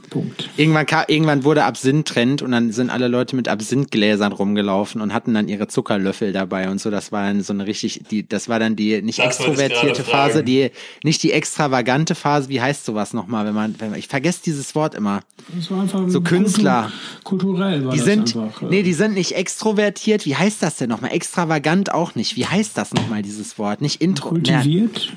[0.09, 0.49] Punkt.
[0.57, 5.13] Irgendwann, kam, irgendwann wurde Absinth Trend und dann sind alle Leute mit Absinthgläsern rumgelaufen und
[5.13, 6.91] hatten dann ihre Zuckerlöffel dabei und so.
[6.91, 10.43] Das war dann so eine richtig, die, das war dann die nicht Das extrovertierte Phase,
[10.43, 10.71] die,
[11.05, 12.49] nicht die extravagante Phase.
[12.49, 15.21] Wie heißt sowas nochmal, wenn man, wenn man, ich vergesse dieses Wort immer.
[15.55, 16.91] Das war einfach So Künstler.
[17.25, 18.63] Kultur, kulturell war Die das sind, einfach.
[18.71, 20.25] nee, die sind nicht extrovertiert.
[20.25, 21.13] Wie heißt das denn nochmal?
[21.13, 22.35] Extravagant auch nicht.
[22.37, 23.83] Wie heißt das nochmal, dieses Wort?
[23.83, 24.33] Nicht intro.
[24.33, 25.13] Nein, kultiviert.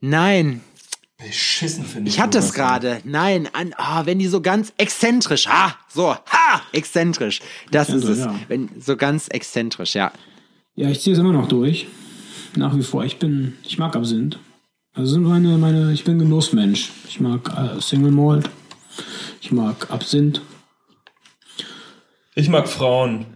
[0.00, 0.60] nein,
[1.24, 2.16] Beschissen finde ich.
[2.16, 3.00] ich hatte es gerade.
[3.04, 7.40] Nein, an, ah, wenn die so ganz exzentrisch, ha, so, ha, exzentrisch.
[7.70, 8.18] Das ist es.
[8.20, 8.34] Ja.
[8.48, 10.12] Wenn, so ganz exzentrisch, ja.
[10.74, 11.86] Ja, ich ziehe es immer noch durch.
[12.56, 13.04] Nach wie vor.
[13.04, 14.38] Ich bin, ich mag Absinth.
[14.94, 16.90] Also sind meine, meine, ich bin Genussmensch.
[17.08, 18.50] Ich mag äh, Single Malt.
[19.40, 20.42] Ich mag Absinth.
[22.34, 23.26] Ich mag Frauen.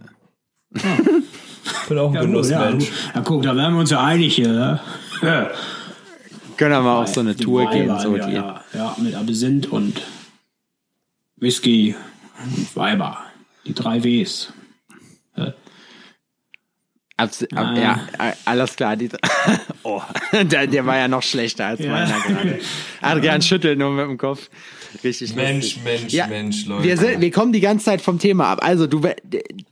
[0.71, 2.85] Bin auch ein Ja, Genussmensch.
[2.85, 4.51] Ja, ja, guck, da wären wir uns ja einig hier.
[4.51, 4.79] Ne?
[5.21, 5.51] Ja.
[6.57, 8.33] Können wir mal auf so eine Tour gehen, Weiber, so ja, die.
[8.33, 10.01] ja, ja, mit Absinth und
[11.37, 11.95] Whisky
[12.43, 13.19] und Weiber.
[13.65, 14.51] Die drei Ws.
[17.19, 17.75] Abs ab, Ah.
[17.79, 18.95] ja, äh, alles klar.
[18.95, 19.09] Die,
[19.83, 20.01] oh,
[20.33, 21.89] der, der war ja noch schlechter als Ja.
[21.91, 22.59] meiner gerade.
[23.01, 24.49] Adrian schüttelt nur mit dem Kopf.
[25.03, 25.83] Richtig Mensch, lustig.
[25.83, 26.83] Mensch, Ja, Mensch, Leute.
[26.83, 28.59] Wir, sind, wir kommen die ganze Zeit vom Thema ab.
[28.63, 29.01] Also du,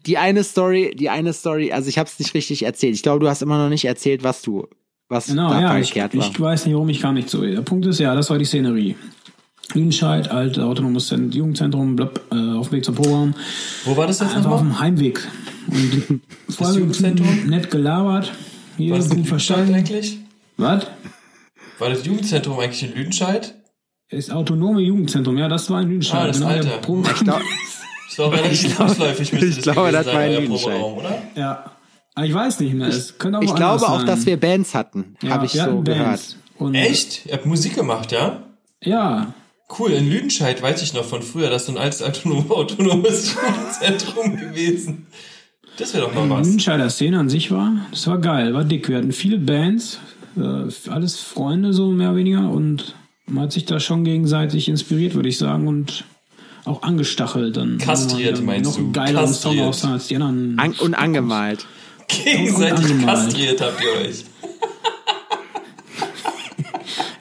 [0.05, 2.95] die eine Story, die eine Story, also ich habe es nicht richtig erzählt.
[2.95, 4.67] Ich glaube, du hast immer noch nicht erzählt, was du,
[5.09, 6.25] was Genau, da ja, ich, verkehrt war.
[6.29, 7.41] ich weiß nicht, warum ich kam nicht zu.
[7.41, 8.95] Der Punkt ist ja, das war die Szenerie.
[9.73, 13.33] Lüdenscheid, alt autonomes Zent- Jugendzentrum, blub, äh, auf dem Weg zum Programm.
[13.83, 14.73] Wo war das jetzt Einfach auf nochmal?
[14.75, 15.27] dem Heimweg.
[15.67, 16.21] Und
[16.53, 17.45] vor allem Jugendzentrum?
[17.47, 18.31] nett gelabert.
[18.77, 19.73] Hier War das gut verstanden.
[19.73, 20.19] eigentlich?
[20.57, 20.85] Was?
[21.79, 23.55] War das Jugendzentrum eigentlich in Lüdenscheid?
[24.11, 26.21] Das autonome Jugendzentrum, ja, das war in Lüdenscheid.
[26.21, 26.77] Ah, das genau, der alte.
[26.81, 27.41] Pro- Ich glaub,
[28.07, 30.79] Das war relativ fußläufig, müsste ich glaube, das war in Lüdenscheid.
[30.79, 31.21] Proberaum, oder?
[31.35, 31.71] ja.
[32.15, 32.87] Aber ich weiß nicht mehr.
[32.87, 34.07] Es könnte auch Ich glaube auch, sein.
[34.07, 35.85] dass wir Bands hatten, Ja, habe ich so gehört.
[36.07, 36.37] Bands.
[36.57, 37.25] Und Echt?
[37.25, 38.43] Ihr habt Musik gemacht, ja?
[38.81, 39.33] Ja,
[39.79, 43.31] Cool, in Lüdenscheid weiß ich noch von früher, das ist so ein altes autonom, autonomes
[43.31, 45.07] Schulzentrum gewesen.
[45.77, 46.45] Das wäre doch mal was.
[46.45, 48.87] Lüdenscheider Szene an sich war, das war geil, war dick.
[48.87, 49.99] Wir hatten viele Bands,
[50.37, 52.93] äh, alles Freunde so mehr oder weniger und
[53.25, 56.03] man hat sich da schon gegenseitig inspiriert, würde ich sagen, und
[56.65, 57.57] auch angestachelt.
[57.57, 58.83] Dann Kastriert, meinst noch du?
[58.83, 59.67] einen geileren Song Kastriert.
[59.67, 60.59] aus als die anderen.
[60.59, 61.65] An und angemalt.
[62.07, 64.25] Gegenseitig kastriert habt ihr euch.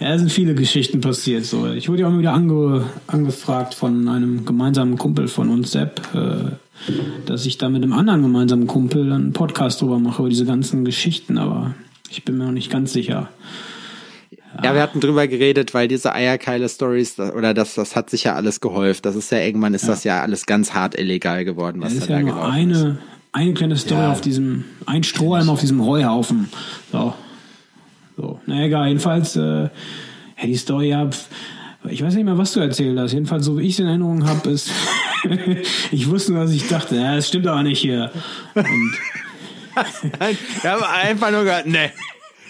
[0.01, 1.47] Ja, es sind viele Geschichten passiert.
[1.47, 1.67] So.
[1.73, 6.03] Ich wurde ja auch immer wieder ange, angefragt von einem gemeinsamen Kumpel von uns, Sepp,
[6.15, 6.57] äh,
[7.25, 10.85] dass ich da mit einem anderen gemeinsamen Kumpel einen Podcast drüber mache, über diese ganzen
[10.85, 11.75] Geschichten, aber
[12.11, 13.31] ich bin mir noch nicht ganz sicher.
[14.63, 18.61] Ja, wir hatten drüber geredet, weil diese Eierkeile-Stories, oder das, das hat sich ja alles
[18.61, 19.07] gehäuft.
[19.07, 22.05] Das ist ja, irgendwann ist das ja alles ganz hart illegal geworden, was Es da,
[22.05, 23.14] ist ja da nur gelaufen ist.
[23.35, 24.13] Eine, eine kleine Story Ja.
[24.13, 26.49] auf diesem, ein Strohhalm auf diesem Heuhaufen.
[26.93, 27.13] So.
[28.17, 28.41] So.
[28.47, 29.71] Na egal, jedenfalls, äh, ja,
[30.45, 31.11] die Story, ja,
[31.89, 33.13] ich weiß nicht mehr, was du erzählt hast.
[33.13, 34.71] Jedenfalls, so wie ich es in Erinnerung habe, ist,
[35.91, 38.11] ich wusste nur, was ich dachte, ja, das stimmt aber nicht hier.
[38.55, 38.65] Und,
[40.63, 41.91] Wir haben einfach nur gehört, ne,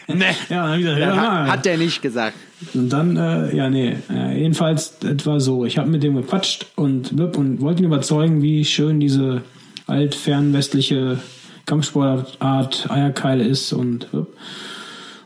[0.08, 0.34] ne.
[0.50, 2.36] ja, dann gesagt, ja, Hat, hat der nicht gesagt.
[2.74, 5.64] Und dann, äh, ja, nee, äh, jedenfalls etwa so.
[5.64, 9.42] Ich habe mit dem gequatscht und, und wollte ihn überzeugen, wie schön diese
[9.86, 11.18] altfernwestliche
[11.66, 14.28] Kampfsportart Eierkeile ist und, und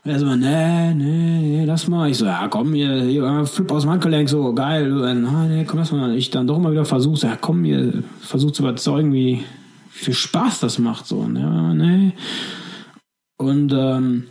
[0.04, 2.08] er so, nee, nee, nee, lass mal.
[2.08, 4.92] Ich so, ja, komm, hier, hier äh, Flip aus dem Handgelenk, so, geil.
[4.92, 6.16] Und, ah, nee, komm, lass mal.
[6.16, 9.44] Ich dann doch mal wieder versuche, so, ja, komm, hier, versuch zu überzeugen, wie,
[9.92, 11.28] wie viel Spaß das macht, so.
[11.34, 12.12] Ja, nee.
[13.36, 14.28] Und, ähm,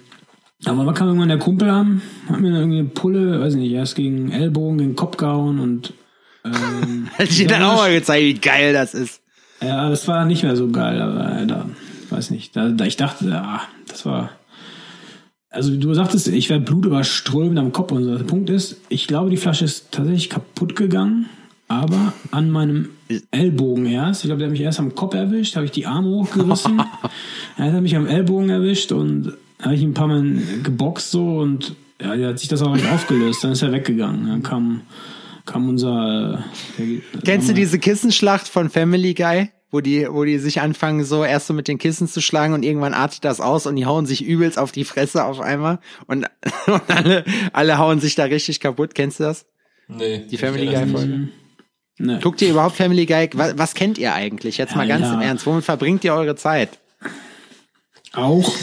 [0.65, 3.59] aber dann kam irgendwann der Kumpel an, hat mir dann irgendwie eine Pulle, weiß ich
[3.59, 5.93] nicht, erst gegen Ellbogen, gegen Kopf gehauen und
[6.43, 9.21] ähm, Hat dir dann auch mal gezeigt, wie geil das ist.
[9.61, 11.65] Ja, das war nicht mehr so geil, aber äh, da,
[12.09, 14.31] weiß nicht, da, da ich dachte, ja, das war.
[15.49, 18.17] Also du sagtest, ich werde blutüberströmend am Kopf und so.
[18.17, 21.27] Der Punkt ist, ich glaube, die Flasche ist tatsächlich kaputt gegangen,
[21.67, 22.89] aber an meinem
[23.31, 24.23] Ellbogen erst.
[24.23, 26.81] Ich glaube, der hat mich erst am Kopf erwischt, habe ich die Arme hochgerissen.
[27.57, 31.39] er hat mich am Ellbogen erwischt und habe ich ihn ein paar Mal geboxt so
[31.39, 33.43] und ja, der hat sich das auch nicht aufgelöst.
[33.43, 34.27] Dann ist er weggegangen.
[34.27, 34.81] Dann kam,
[35.47, 36.43] kam unser.
[36.77, 39.49] Äh, Kennst du diese Kissenschlacht von Family Guy?
[39.69, 42.63] Wo die, wo die sich anfangen, so erst so mit den Kissen zu schlagen und
[42.63, 46.25] irgendwann artet das aus und die hauen sich übelst auf die Fresse auf einmal und,
[46.67, 48.95] und alle, alle hauen sich da richtig kaputt.
[48.95, 49.45] Kennst du das?
[49.89, 50.25] Nee.
[50.31, 51.27] Die Family Guy Folge?
[51.97, 52.19] Ne.
[52.23, 53.29] Guckt ihr überhaupt Family Guy?
[53.33, 54.57] Was, was kennt ihr eigentlich?
[54.57, 55.15] Jetzt mal ganz Ja.
[55.15, 55.45] im Ernst.
[55.45, 56.79] Womit verbringt ihr eure Zeit?
[58.13, 58.53] Auch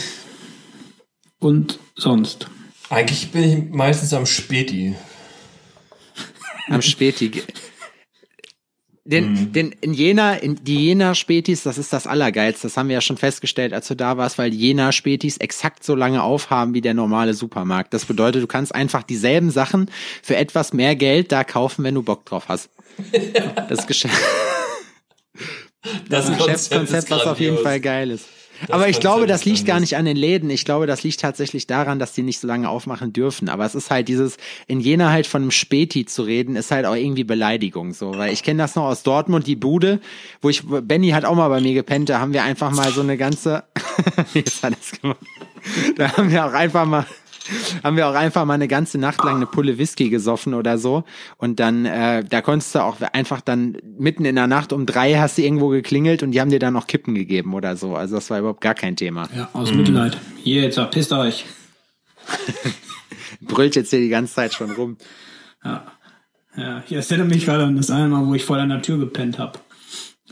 [1.37, 2.47] und sonst.
[2.89, 4.95] Eigentlich bin ich meistens am Späti.
[6.67, 7.31] Am Späti.
[9.07, 12.63] Den, den, in Jena, in die Jena Spätis, das ist das Allergeilste.
[12.63, 15.83] Das haben wir ja schon festgestellt, als du da warst, weil die Jena Spätis exakt
[15.83, 17.93] so lange aufhaben wie der normale Supermarkt.
[17.93, 19.91] Das bedeutet, du kannst einfach dieselben Sachen
[20.23, 22.69] für etwas mehr Geld da kaufen, wenn du Bock drauf hast.
[23.69, 24.15] Das Geschäft.
[26.09, 27.59] Das Geschäftskonzept, was auf jeden.
[27.59, 28.25] Fall geil ist.
[28.69, 30.49] Aber ich glaube, das liegt gar nicht an den Läden.
[30.49, 33.49] Ich glaube, das liegt tatsächlich daran, dass die nicht so lange aufmachen dürfen.
[33.49, 34.37] Aber es ist halt dieses,
[34.67, 38.17] in Jena halt von einem Späti zu reden, ist halt auch irgendwie Beleidigung so.
[38.17, 39.99] Weil ich kenne das noch aus Dortmund, die Bude,
[40.41, 43.01] wo ich, Benny hat auch mal bei mir gepennt, da haben wir einfach mal so
[43.01, 43.63] eine ganze,
[44.33, 45.19] jetzt hat er's gemacht.
[45.95, 47.05] Da haben wir auch einfach mal,
[47.83, 51.03] haben wir auch einfach mal eine ganze Nacht lang eine Pulle Whisky gesoffen oder so.
[51.37, 55.15] Und dann, äh, da konntest du auch einfach dann mitten in der Nacht um drei
[55.15, 57.95] hast du irgendwo geklingelt und die haben dir dann noch Kippen gegeben oder so.
[57.95, 59.29] Also das war überhaupt gar kein Thema.
[59.35, 60.17] Ja, aus Mitleid.
[60.43, 61.45] Hier, jetzt verpisst euch.
[63.41, 64.97] Brüllt jetzt hier die ganze Zeit schon rum.
[65.63, 65.85] Ja.
[66.57, 69.39] Ja, ich erinnere mich gerade an das eine Mal, wo ich vor deiner Tür gepennt
[69.39, 69.59] habe.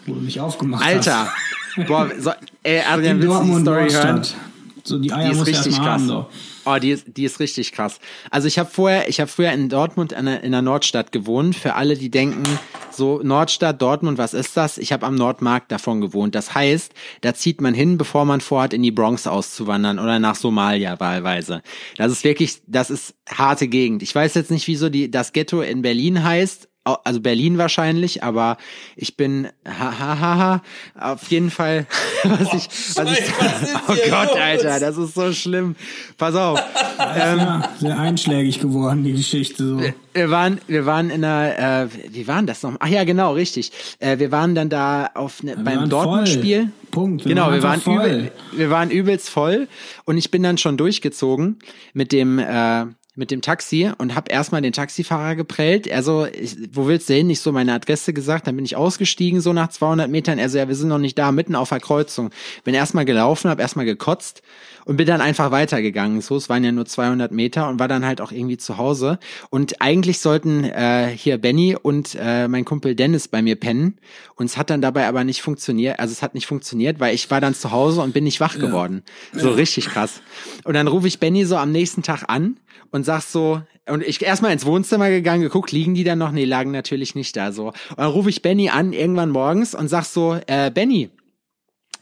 [0.05, 1.27] Wo du mich aufgemacht Alter!
[1.27, 1.87] hast.
[1.87, 4.15] Boah, so, ey, Adrian, willst du die Story hören?
[4.15, 4.35] Nordstadt.
[4.83, 6.29] So, die Eier Die muss richtig erstmal haben, so.
[6.65, 7.99] Oh, die ist, die ist richtig krass.
[8.31, 11.55] Also ich habe vorher, ich habe früher in Dortmund in der, in der Nordstadt gewohnt.
[11.55, 12.43] Für alle, die denken,
[12.91, 14.77] so Nordstadt, Dortmund, was ist das?
[14.77, 16.35] Ich habe am Nordmarkt davon gewohnt.
[16.35, 20.35] Das heißt, da zieht man hin, bevor man vorhat, in die Bronx auszuwandern oder nach
[20.35, 21.61] Somalia wahlweise.
[21.97, 24.03] Das ist wirklich, das ist harte Gegend.
[24.03, 26.69] Ich weiß jetzt nicht, wieso die das Ghetto in Berlin heißt.
[26.85, 28.57] Also Berlin wahrscheinlich, aber
[28.97, 31.87] ich bin ha, ha, ha, ha, auf jeden Fall,
[32.23, 32.67] was ich,
[32.97, 34.37] was ich, was ist oh Gott, los?
[34.37, 35.75] Alter, das ist so schlimm.
[36.17, 36.59] Pass auf.
[36.99, 39.65] Ähm, Ja, sehr einschlägig geworden, die Geschichte.
[39.65, 39.81] So.
[40.13, 42.75] Wir waren, wir waren in einer, äh, wie waren das noch?
[42.79, 43.71] Ach ja, genau, richtig.
[43.99, 46.59] Äh, wir waren dann da auf ne, Wir beim waren Dortmund-Spiel.
[46.61, 46.71] voll.
[46.91, 47.23] Punkt.
[47.23, 47.95] genau, wir waren voll.
[47.95, 49.67] übel, wir waren übelst voll
[50.05, 51.57] und ich bin dann schon durchgezogen
[51.93, 55.85] mit dem, äh, mit dem Taxi und habe erstmal den Taxifahrer geprellt.
[55.85, 57.29] Er so, ich, wo willst du hin?
[57.29, 60.39] Ich so meine Adresse gesagt, dann bin ich ausgestiegen so nach 200 Metern.
[60.39, 62.31] Er so, ja, wir sind noch nicht da, mitten auf der Kreuzung.
[62.63, 64.41] Bin erstmal gelaufen, habe erstmal gekotzt
[64.85, 66.21] und bin dann einfach weitergegangen.
[66.21, 69.19] So, es waren ja nur 200 Meter und war dann halt auch irgendwie zu Hause.
[69.51, 73.99] Und eigentlich sollten äh, hier Benny und äh, mein Kumpel Dennis bei mir pennen.
[74.35, 75.99] Und es hat dann dabei aber nicht funktioniert.
[75.99, 78.57] Also es hat nicht funktioniert, weil ich war dann zu Hause und bin nicht wach
[78.57, 79.03] geworden.
[79.33, 80.21] So richtig krass.
[80.63, 82.57] Und dann rufe ich Benny so am nächsten Tag an
[82.91, 86.31] und sag so, und ich erstmal ins Wohnzimmer gegangen, geguckt, liegen die dann noch?
[86.31, 87.67] Nee, lagen natürlich nicht da so.
[87.67, 91.09] Und dann rufe ich Benny an, irgendwann morgens und sag so, äh, Benny,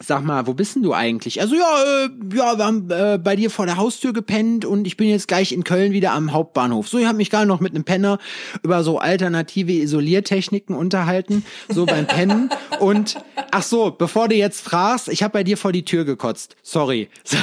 [0.03, 1.41] Sag mal, wo bist denn du eigentlich?
[1.41, 4.97] Also ja, äh, ja, wir haben äh, bei dir vor der Haustür gepennt und ich
[4.97, 6.87] bin jetzt gleich in Köln wieder am Hauptbahnhof.
[6.87, 8.17] So, ich habe mich gerade noch mit einem Penner
[8.63, 12.49] über so alternative Isoliertechniken unterhalten, so beim Pennen.
[12.79, 13.17] Und
[13.51, 16.55] ach so, bevor du jetzt fragst, ich habe bei dir vor die Tür gekotzt.
[16.63, 17.09] Sorry.
[17.23, 17.37] So,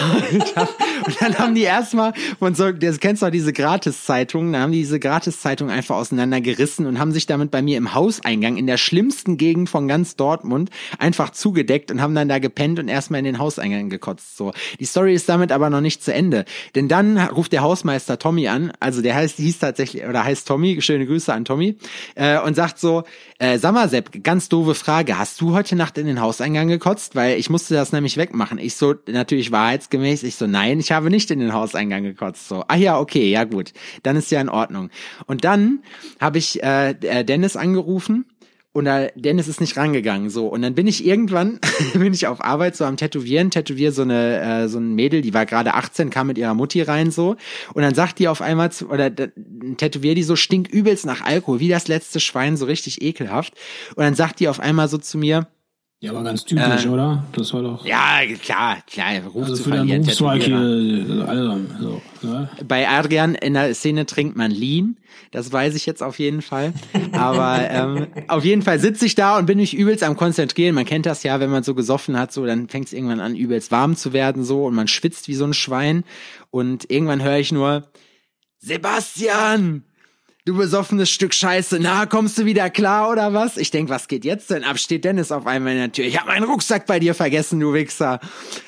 [0.56, 0.68] hab,
[1.06, 4.80] und dann haben die erstmal von so, das kennst du diese Gratiszeitungen, da haben die
[4.80, 9.36] diese Gratiszeitung einfach auseinandergerissen und haben sich damit bei mir im Hauseingang in der schlimmsten
[9.36, 13.38] Gegend von ganz Dortmund einfach zugedeckt und haben dann da gepennt und erstmal in den
[13.38, 14.36] Hauseingang gekotzt.
[14.36, 14.52] So.
[14.80, 16.44] Die Story ist damit aber noch nicht zu Ende.
[16.74, 20.80] Denn dann ruft der Hausmeister Tommy an, also der heißt, hieß tatsächlich, oder heißt Tommy,
[20.80, 21.76] schöne Grüße an Tommy,
[22.14, 23.04] äh, und sagt so,
[23.38, 27.14] äh, sag mal, Sepp, ganz doofe Frage, hast du heute Nacht in den Hauseingang gekotzt?
[27.14, 28.58] Weil ich musste das nämlich wegmachen.
[28.58, 32.48] Ich so, natürlich wahrheitsgemäß, ich so, nein, ich habe nicht in den Hauseingang gekotzt.
[32.48, 34.90] So, ah ja, okay, ja gut, dann ist ja in Ordnung.
[35.26, 35.80] Und dann
[36.20, 38.24] habe ich äh, Dennis angerufen
[38.78, 40.46] und da, Dennis ist nicht rangegangen, so.
[40.46, 41.60] Und dann bin ich irgendwann,
[41.94, 45.34] bin ich auf Arbeit so am Tätowieren, tätowier so eine, äh, so ein Mädel, die
[45.34, 47.36] war gerade 18, kam mit ihrer Mutti rein, so.
[47.74, 49.10] Und dann sagt die auf einmal, zu, oder
[49.76, 53.54] tätowier die so, stinkt übelst nach Alkohol, wie das letzte Schwein, so richtig ekelhaft.
[53.96, 55.48] Und dann sagt die auf einmal so zu mir,
[56.00, 57.24] ja, aber ganz typisch, äh, oder?
[57.32, 57.84] Das war doch.
[57.84, 59.20] Ja, klar, klar.
[59.34, 62.48] Ruf also für den Berufszweig hier, alle, so, ne?
[62.68, 64.96] Bei Adrian in der Szene trinkt man Lean.
[65.32, 66.72] Das weiß ich jetzt auf jeden Fall.
[67.10, 70.76] Aber ähm, auf jeden Fall sitze ich da und bin mich übelst am Konzentrieren.
[70.76, 73.34] Man kennt das ja, wenn man so gesoffen hat, so dann fängt es irgendwann an,
[73.34, 76.04] übelst warm zu werden, so und man schwitzt wie so ein Schwein.
[76.50, 77.88] Und irgendwann höre ich nur
[78.58, 79.87] Sebastian!
[80.48, 83.58] Du besoffenes Stück Scheiße, na, kommst du wieder klar oder was?
[83.58, 84.78] Ich denk, was geht jetzt denn ab?
[84.78, 86.06] Steht Dennis auf einmal in der Tür.
[86.06, 88.18] Ich hab meinen Rucksack bei dir vergessen, du Wichser.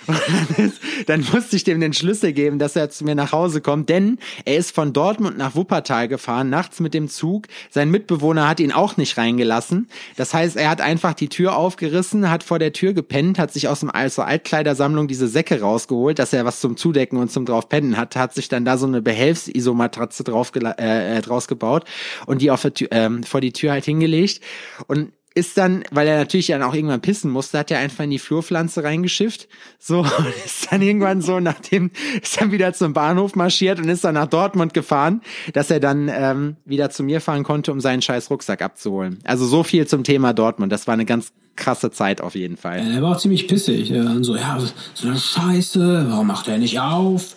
[0.11, 3.61] Dann, ist, dann, musste ich dem den Schlüssel geben, dass er zu mir nach Hause
[3.61, 7.46] kommt, denn er ist von Dortmund nach Wuppertal gefahren, nachts mit dem Zug.
[7.70, 9.88] Sein Mitbewohner hat ihn auch nicht reingelassen.
[10.16, 13.68] Das heißt, er hat einfach die Tür aufgerissen, hat vor der Tür gepennt, hat sich
[13.68, 17.68] aus dem also Altkleidersammlung diese Säcke rausgeholt, dass er was zum Zudecken und zum drauf
[17.68, 21.85] pennen hat, hat sich dann da so eine Behelfsisomatratze drauf äh, äh, draus gebaut aufgebaut
[22.26, 24.42] und die auf der Tür, ähm, vor die Tür halt hingelegt
[24.87, 28.11] und ist dann, weil er natürlich dann auch irgendwann pissen musste, hat er einfach in
[28.11, 29.46] die Flurpflanze reingeschifft.
[29.78, 34.02] So, und ist dann irgendwann so, nachdem ist dann wieder zum Bahnhof marschiert und ist
[34.02, 35.20] dann nach Dortmund gefahren,
[35.52, 39.20] dass er dann ähm, wieder zu mir fahren konnte, um seinen scheiß Rucksack abzuholen.
[39.22, 40.72] Also so viel zum Thema Dortmund.
[40.72, 42.78] Das war eine ganz krasse Zeit auf jeden Fall.
[42.78, 43.90] Er war auch ziemlich pissig.
[43.90, 44.59] Dann so, ja,
[44.94, 47.37] so eine Scheiße, warum macht er nicht auf?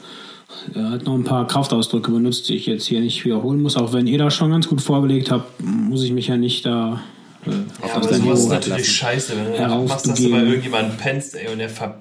[0.74, 3.78] Er hat noch ein paar Kraftausdrücke benutzt, die ich jetzt hier nicht wiederholen muss.
[3.78, 7.02] Auch wenn ihr das schon ganz gut vorgelegt habt, muss ich mich ja nicht da
[7.46, 11.36] äh, ja, aber sowas ist natürlich scheiße, wenn du machst, dass du bei irgendjemandem pennst,
[11.36, 12.00] ey, und der ver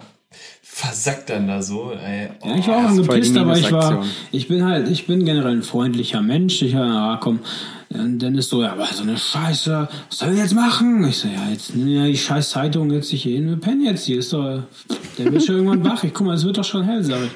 [0.75, 2.29] versackt dann da so, ey.
[2.41, 5.53] Oh, ja, ich war auch angepisst, aber ich war, ich bin halt, ich bin generell
[5.53, 6.63] ein freundlicher Mensch.
[6.63, 7.41] Ich, ja, komm,
[7.95, 11.05] und dann ist so, ja, aber so eine Scheiße, was soll ich jetzt machen?
[11.05, 14.05] Ich so, ja, jetzt nimm ja die scheiß Zeitung jetzt hier hin, wir pennen jetzt
[14.05, 14.19] hier.
[14.19, 14.63] Ist doch,
[15.19, 16.03] der wird schon irgendwann wach.
[16.05, 17.31] Ich guck mal, es wird doch schon hell, sag ich.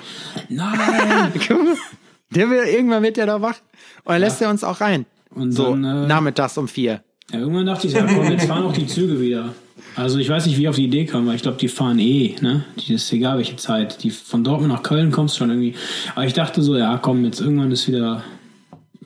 [0.49, 1.33] Nein!
[2.31, 3.57] der will, irgendwann wird der da wach.
[4.05, 5.07] Und dann lässt er uns auch rein.
[5.31, 7.03] Und so, dann, äh, nachmittags um vier.
[7.33, 9.53] Ja, irgendwann dachte ich, ja komm, jetzt fahren auch die Züge wieder.
[9.95, 11.99] Also ich weiß nicht, wie ich auf die Idee kam, weil ich glaube, die fahren
[11.99, 12.65] eh, ne?
[12.79, 14.03] Die ist egal welche Zeit.
[14.03, 15.75] Die von Dortmund nach Köln kommst schon irgendwie.
[16.15, 18.23] Aber ich dachte so, ja komm, jetzt irgendwann ist wieder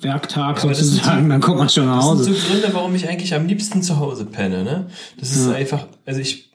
[0.01, 2.19] Werktag ja, sozusagen, dann kommt man schon nach Hause.
[2.19, 4.87] Das sind so Gründe, warum ich eigentlich am liebsten zu Hause penne, ne?
[5.19, 5.55] Das ist ja.
[5.55, 6.51] einfach, also ich,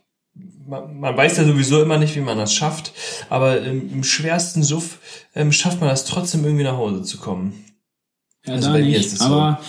[0.68, 2.94] man, man, weiß ja sowieso immer nicht, wie man das schafft,
[3.30, 5.00] aber im, im schwersten Suff
[5.36, 7.66] ähm, schafft man das trotzdem irgendwie nach Hause zu kommen.
[8.46, 9.60] Ja, also da nicht, aber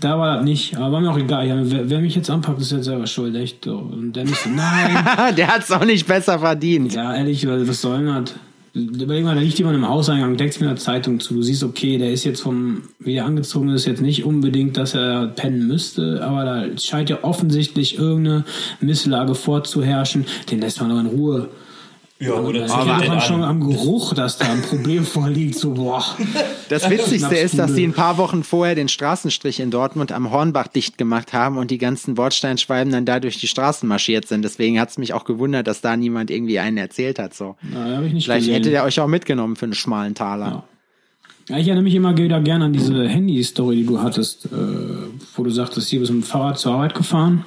[0.00, 1.46] da war das nicht, aber war mir auch egal.
[1.46, 3.66] Ja, wer, wer, mich jetzt anpackt, ist jetzt selber schuld, echt.
[3.66, 5.34] Und Dennis, nein.
[5.36, 6.94] Der hat's auch nicht besser verdient.
[6.94, 8.34] Ja, ehrlich, was soll denn das?
[8.78, 11.34] Überleg mal, da liegt jemand im Hauseingang, deckt sich mit einer Zeitung zu.
[11.34, 14.94] Du siehst, okay, der ist jetzt vom, wie er angezogen ist, jetzt nicht unbedingt, dass
[14.94, 18.44] er pennen müsste, aber da scheint ja offensichtlich irgendeine
[18.80, 20.26] Misslage vorzuherrschen.
[20.50, 21.48] Den lässt man doch in Ruhe.
[22.20, 25.54] Ja, oder das liegt man schon am Geruch, dass da ein Problem vorliegt.
[25.56, 26.04] So, boah.
[26.68, 30.66] Das Witzigste ist, dass sie ein paar Wochen vorher den Straßenstrich in Dortmund am Hornbach
[30.66, 34.42] dicht gemacht haben und die ganzen Bordsteinschwalben dann da durch die Straßen marschiert sind.
[34.42, 37.34] Deswegen hat es mich auch gewundert, dass da niemand irgendwie einen erzählt hat.
[37.34, 37.54] So.
[37.62, 38.54] Na, hab ich nicht Vielleicht gesehen.
[38.54, 40.46] hätte der euch auch mitgenommen für einen schmalen Taler.
[40.46, 40.64] Ja.
[41.50, 44.48] Ja, ich erinnere mich immer wieder gerne an diese Handy-Story, die du hattest, äh,
[45.34, 47.44] wo du sagtest, hier bist du mit dem Fahrrad zur Arbeit gefahren.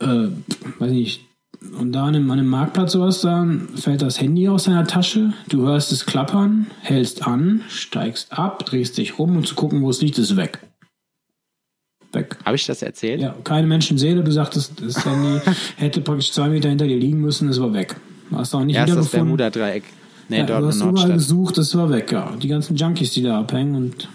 [0.00, 0.28] Äh,
[0.80, 1.20] weiß nicht.
[1.78, 5.92] Und da an einem, Marktplatz sowas, dann fällt das Handy aus deiner Tasche, du hörst
[5.92, 10.18] es klappern, hältst an, steigst ab, drehst dich rum und zu gucken, wo es liegt,
[10.18, 10.58] ist weg.
[12.12, 12.36] Weg.
[12.44, 13.20] Habe ich das erzählt?
[13.20, 15.40] Ja, keine Menschenseele, du sagtest, das Handy
[15.76, 17.96] hätte praktisch zwei Meter hinter dir liegen müssen, es war weg.
[18.32, 19.36] Hast du auch nicht Erst das wiedergefunden.
[19.36, 19.84] Bermuda-Dreieck.
[20.28, 21.14] Nee, ja, du hast überall Nordstadt.
[21.14, 22.32] gesucht, es war weg, ja.
[22.40, 24.08] Die ganzen Junkies, die da abhängen und.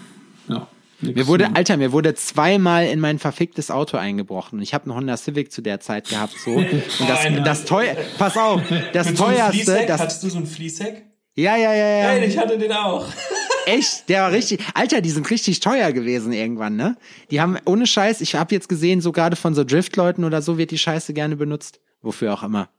[1.00, 1.56] Nix Mir wurde, mehr.
[1.56, 4.58] Alter, mir wurde zweimal in mein verficktes Auto eingebrochen.
[4.58, 6.50] Und ich habe einen Honda Civic zu der Zeit gehabt, so.
[6.56, 9.86] Und das, das teuer, pass auf, das Mit so teuerste, Fließheck?
[9.86, 11.04] das, Hattest du so ein Fließheck?
[11.36, 12.04] ja, ja, ja, ja.
[12.08, 13.06] Nein, ich hatte den auch.
[13.66, 16.96] Echt, der war richtig, Alter, die sind richtig teuer gewesen irgendwann, ne?
[17.30, 20.56] Die haben, ohne Scheiß, ich habe jetzt gesehen, so gerade von so Driftleuten oder so
[20.56, 21.80] wird die Scheiße gerne benutzt.
[22.00, 22.70] Wofür auch immer.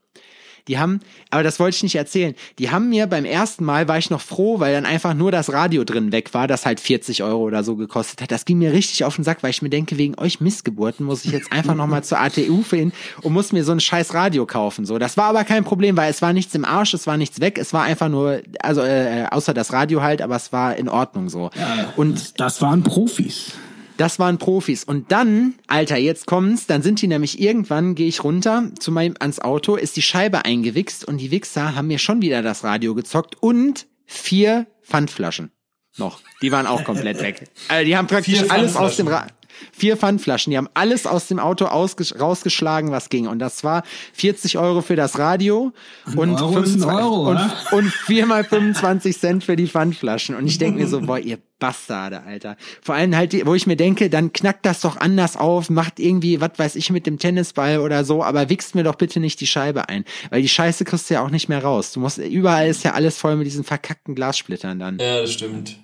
[0.68, 2.34] Die haben, aber das wollte ich nicht erzählen.
[2.58, 5.52] Die haben mir beim ersten Mal war ich noch froh, weil dann einfach nur das
[5.52, 8.30] Radio drin weg war, das halt 40 Euro oder so gekostet hat.
[8.30, 11.24] Das ging mir richtig auf den Sack, weil ich mir denke, wegen euch Missgeburten muss
[11.24, 12.92] ich jetzt einfach nochmal zur ATU gehen
[13.22, 14.86] und muss mir so ein scheiß Radio kaufen.
[14.86, 17.40] So, das war aber kein Problem, weil es war nichts im Arsch, es war nichts
[17.40, 20.88] weg, es war einfach nur, also äh, außer das Radio halt, aber es war in
[20.88, 21.50] Ordnung so.
[21.96, 23.52] Und Das waren Profis.
[24.00, 24.84] Das waren Profis.
[24.84, 29.14] Und dann, Alter, jetzt kommt's, dann sind die nämlich irgendwann, gehe ich runter zu meinem
[29.20, 32.94] ans Auto, ist die Scheibe eingewichst und die Wichser haben mir schon wieder das Radio
[32.94, 35.52] gezockt und vier Pfandflaschen
[35.98, 36.20] noch.
[36.40, 37.48] Die waren auch komplett weg.
[37.68, 39.30] Also die haben praktisch alles aus dem Pfandflaschen.
[39.30, 39.39] Ra
[39.72, 43.26] Vier Pfandflaschen, die haben alles aus dem Auto ausges rausgeschlagen, was ging.
[43.26, 43.82] Und das war
[44.14, 45.72] 40 Euro für das Radio
[46.16, 50.34] und, Euro ist ein 25 Euro, und, und viermal 25 Cent für die Pfandflaschen.
[50.34, 52.56] Und ich denke mir so, boah, ihr Bastarde, Alter.
[52.80, 56.00] Vor allem halt, die- wo ich mir denke, dann knackt das doch anders auf, macht
[56.00, 59.40] irgendwie, was weiß ich, mit dem Tennisball oder so, aber wichst mir doch bitte nicht
[59.42, 60.06] die Scheibe ein.
[60.30, 61.92] Weil die Scheiße kriegst du ja auch nicht mehr raus.
[61.92, 64.98] Du musst, überall ist ja alles voll mit diesen verkackten Glassplittern dann.
[64.98, 65.76] Ja, das stimmt.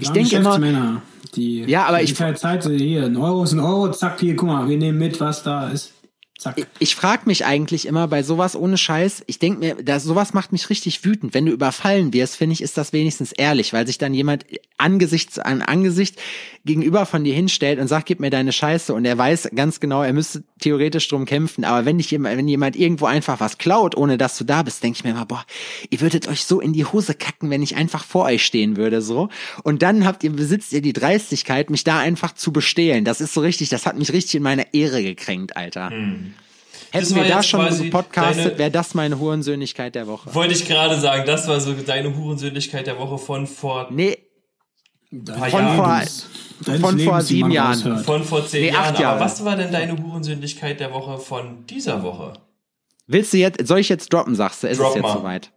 [0.00, 1.00] Ich denke immer-
[1.30, 4.36] die Ja, aber die ich- Zeit so, hier, ein Euro ist ein Euro, zack, hier,
[4.36, 5.92] guck mal, wir nehmen mit, was da ist.
[6.40, 6.56] Zack.
[6.56, 10.32] Ich, ich frage mich eigentlich immer bei sowas ohne Scheiß, ich denke mir, das, sowas
[10.32, 11.34] macht mich richtig wütend.
[11.34, 14.46] Wenn du überfallen wirst, finde ich, ist das wenigstens ehrlich, weil sich dann jemand
[14.78, 16.18] angesichts an Angesicht
[16.64, 20.02] gegenüber von dir hinstellt und sagt, gib mir deine Scheiße und er weiß ganz genau,
[20.02, 23.94] er müsste theoretisch drum kämpfen, aber wenn dich jemand, wenn jemand irgendwo einfach was klaut,
[23.94, 25.44] ohne dass du da bist, denke ich mir immer, boah,
[25.90, 29.02] ihr würdet euch so in die Hose kacken, wenn ich einfach vor euch stehen würde,
[29.02, 29.28] so.
[29.62, 33.04] Und dann habt ihr, besitzt ihr die Dreistigkeit, mich da einfach zu bestehlen.
[33.04, 35.90] Das ist so richtig, das hat mich richtig in meiner Ehre gekränkt, Alter.
[36.92, 40.34] Hätten wir da schon gepodcastet, wäre das meine Hurensöhnlichkeit der Woche.
[40.34, 44.18] Wollte ich gerade sagen, das war so deine Hurensöhnlichkeit der Woche von vor, Nee,
[45.10, 45.76] von Jahren.
[45.76, 46.26] vor, deines
[46.66, 47.74] von vor Lebens, wie sieben Jahren.
[47.74, 48.04] raushört.
[48.04, 48.94] von vor zehn Nee, Jahren.
[48.94, 49.16] acht Jahre.
[49.16, 52.34] Aber was war denn deine Hurensöhnlichkeit der Woche von dieser Woche?
[53.06, 54.68] willst du jetzt, soll ich jetzt droppen, sagst du?
[54.68, 55.14] Ist Drop es jetzt mal.
[55.18, 55.50] soweit?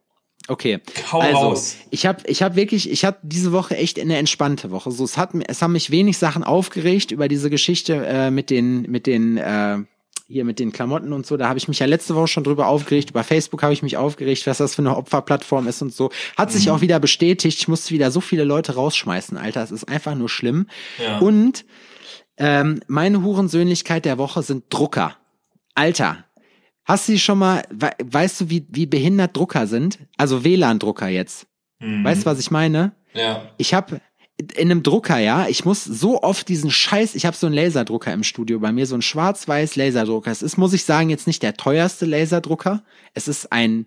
[0.47, 0.79] Okay.
[1.11, 1.75] Hau also, raus.
[1.91, 4.91] ich habe ich hab wirklich, ich habe diese Woche echt eine entspannte Woche.
[4.91, 8.81] So, es hat, es haben mich wenig Sachen aufgeregt über diese Geschichte äh, mit den,
[8.91, 9.77] mit den, äh,
[10.25, 11.37] hier mit den Klamotten und so.
[11.37, 13.09] Da habe ich mich ja letzte Woche schon drüber aufgeregt.
[13.11, 16.11] Über Facebook habe ich mich aufgeregt, was das für eine Opferplattform ist und so.
[16.37, 16.71] Hat sich Mhm.
[16.73, 17.59] auch wieder bestätigt.
[17.59, 19.61] Ich musste wieder so viele Leute rausschmeißen, Alter.
[19.63, 20.67] Es ist einfach nur schlimm.
[21.03, 21.19] Ja.
[21.19, 21.65] Und
[22.37, 25.15] ähm, meine Hurensöhnlichkeit der Woche sind Drucker.
[25.75, 26.25] Alter,
[26.85, 29.99] hast du die schon mal, we weißt du, wie, wie behindert Drucker sind?
[30.17, 31.47] Also WLAN-Drucker jetzt.
[31.79, 32.03] Mhm.
[32.03, 32.93] Weißt du, was ich meine?
[33.13, 33.49] Ja.
[33.57, 34.01] Ich habe
[34.37, 38.11] in einem Drucker, ja, ich muss so oft diesen Scheiß, ich habe so einen Laserdrucker
[38.11, 40.31] im Studio bei mir, so ein schwarz-weiß Laserdrucker.
[40.31, 42.83] Es ist, muss ich sagen, jetzt nicht der teuerste Laserdrucker.
[43.13, 43.85] Es ist ein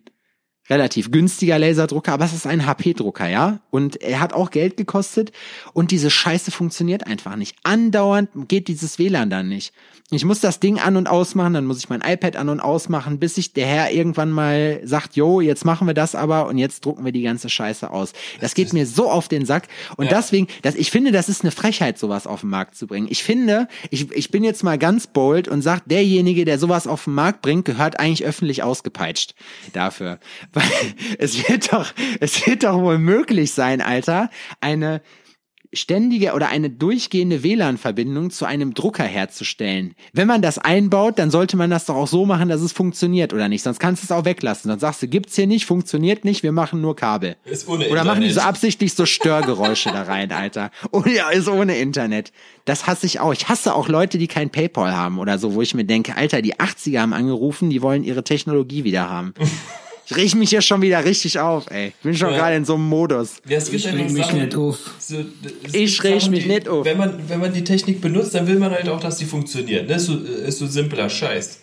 [0.70, 3.60] relativ günstiger Laserdrucker, aber es ist ein HP-Drucker, ja.
[3.70, 5.32] Und er hat auch Geld gekostet
[5.72, 7.56] und diese Scheiße funktioniert einfach nicht.
[7.62, 9.72] Andauernd geht dieses WLAN dann nicht.
[10.10, 13.18] Ich muss das Ding an und ausmachen, dann muss ich mein iPad an und ausmachen,
[13.18, 16.84] bis sich der Herr irgendwann mal sagt, jo, jetzt machen wir das aber und jetzt
[16.84, 18.12] drucken wir die ganze Scheiße aus.
[18.40, 20.12] Das geht mir so auf den Sack und Ja.
[20.16, 23.08] deswegen, das, ich finde, das ist eine Frechheit, sowas auf den Markt zu bringen.
[23.10, 27.02] Ich finde, ich, ich bin jetzt mal ganz bold und sag, derjenige, der sowas auf
[27.04, 29.34] den Markt bringt, gehört eigentlich öffentlich ausgepeitscht
[29.72, 30.20] dafür.
[30.56, 30.64] Weil
[31.18, 35.02] es wird doch, es wird doch wohl möglich sein, Alter, eine
[35.72, 39.94] ständige oder eine durchgehende WLAN-Verbindung zu einem Drucker herzustellen.
[40.14, 43.34] Wenn man das einbaut, dann sollte man das doch auch so machen, dass es funktioniert
[43.34, 43.62] oder nicht.
[43.62, 44.70] Sonst kannst du es auch weglassen.
[44.70, 47.36] Dann sagst du, gibt's hier nicht, funktioniert nicht, wir machen nur Kabel.
[47.44, 48.48] Ist ohne Oder machen die so Internet.
[48.48, 50.70] absichtlich so Störgeräusche da rein, Alter.
[50.90, 52.32] Und ja, ist ohne Internet.
[52.64, 53.34] Das hasse ich auch.
[53.34, 56.40] Ich hasse auch Leute, die kein PayPal haben oder so, wo ich mir denke, Alter,
[56.40, 59.34] die 80er haben angerufen, die wollen ihre Technologie wieder haben.
[60.08, 61.88] Ich rieche mich hier schon wieder richtig auf, ey.
[61.88, 62.36] Ich bin schon Ja.
[62.38, 63.36] gerade in so einem Modus.
[63.48, 64.78] Ja, Ich reg mich Sachen- nicht auf.
[65.00, 65.24] So,
[65.72, 66.84] Ich Sachen, mich die- nicht auf.
[66.84, 69.88] Wenn man, wenn man die Technik benutzt, dann will man halt auch, dass die funktioniert.
[69.88, 69.96] Ne?
[69.96, 71.60] Ist, so, ist so simpler Scheiß.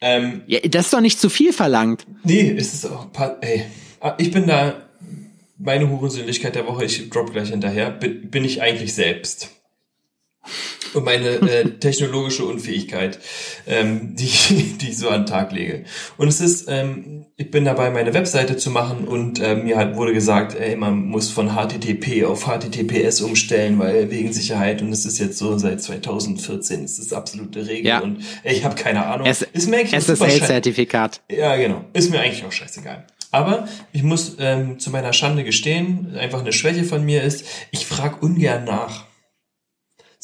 [0.00, 2.06] Ähm, Ja, das ist doch nicht zu viel verlangt.
[2.24, 3.08] nee, es ist auch.
[3.40, 3.64] Ey,
[4.00, 4.82] Ah, ich bin da
[5.58, 9.48] meine Hurensühnlichkeit der Woche, ich drop gleich hinterher, bin, bin ich eigentlich selbst
[10.94, 13.18] und meine äh, technologische Unfähigkeit,
[13.66, 14.24] ähm, die,
[14.80, 15.84] die ich so an den Tag lege.
[16.16, 19.96] Und es ist, ähm, ich bin dabei, meine Webseite zu machen und äh, mir halt
[19.96, 25.04] wurde gesagt, ey, man muss von HTTP auf HTTPS umstellen, weil wegen Sicherheit und es
[25.04, 28.00] ist jetzt so seit 2014, es ist absolute Regel Ja.
[28.00, 29.26] und ey, ich habe keine Ahnung.
[29.26, 31.20] Es, ist mir eigentlich SSL-Zertifikat.
[31.30, 31.84] ja, genau.
[31.92, 33.06] Ist mir eigentlich auch scheißegal.
[33.30, 37.84] Aber ich muss ähm, zu meiner Schande gestehen, einfach eine Schwäche von mir ist, ich
[37.84, 39.06] frage ungern nach.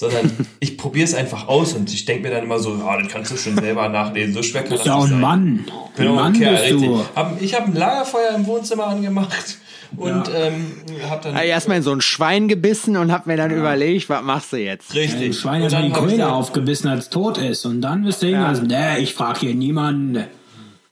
[0.01, 0.31] Sondern
[0.61, 3.31] ich probiere es einfach aus und ich denke mir dann immer so, ja, das kannst
[3.33, 4.33] du schon selber nachlesen.
[4.33, 5.21] So schwer kann Bist das ja auch nicht ein sein.
[5.21, 5.65] Mann.
[5.97, 6.89] Bin Ein auch Mann ein Kerl, bist richtig.
[6.89, 7.05] du.
[7.15, 9.59] Hab, ich habe ein Lagerfeuer im Wohnzimmer angemacht
[9.97, 10.35] und Ja.
[10.35, 10.67] ähm,
[11.09, 11.35] habe dann...
[11.35, 14.57] Ja, Erstmal in so ein Schwein gebissen und hab mir dann überlegt, was machst du
[14.57, 14.95] jetzt?
[14.95, 15.27] richtig.
[15.29, 17.67] Ein Schwein Und hat die Keule aufgebissen, als es tot ist.
[17.67, 20.25] Und dann bist du irgendwas, nee, ich frage hier niemanden.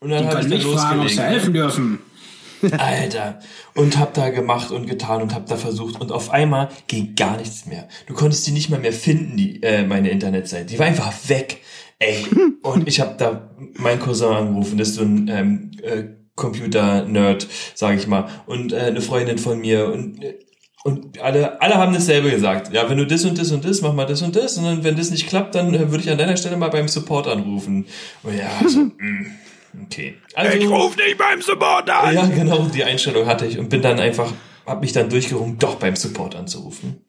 [0.01, 1.99] Und dann Die habe können mich fragen, ob sie helfen dürfen.
[2.77, 3.39] Alter.
[3.75, 7.37] Und hab da gemacht und getan und hab da versucht und auf einmal ging gar
[7.37, 7.87] nichts mehr.
[8.07, 10.65] Du konntest die nicht mal mehr finden, die äh, meine Internetseite.
[10.65, 11.61] Die war einfach weg.
[11.99, 12.25] Ey.
[12.63, 16.03] Und ich hab da meinen Cousin angerufen, das ist so ein ähm, äh,
[16.35, 18.27] Computer-Nerd, sag ich mal.
[18.45, 20.39] Und äh, eine Freundin von mir und äh,
[20.85, 22.73] und alle, alle haben dasselbe gesagt.
[22.73, 24.57] Ja, wenn du das und das und das, mach mal das und das.
[24.57, 26.87] Und dann, wenn das nicht klappt, dann äh, würde ich an deiner Stelle mal beim
[26.87, 27.85] Support anrufen.
[28.23, 29.31] Und ja, so, mm,
[29.83, 30.15] okay.
[30.35, 32.13] Also, nicht beim Support an!
[32.13, 34.33] ja, genau, die Einstellung hatte ich und bin dann einfach,
[34.65, 37.05] hab mich dann durchgerungen, doch beim Support anzurufen.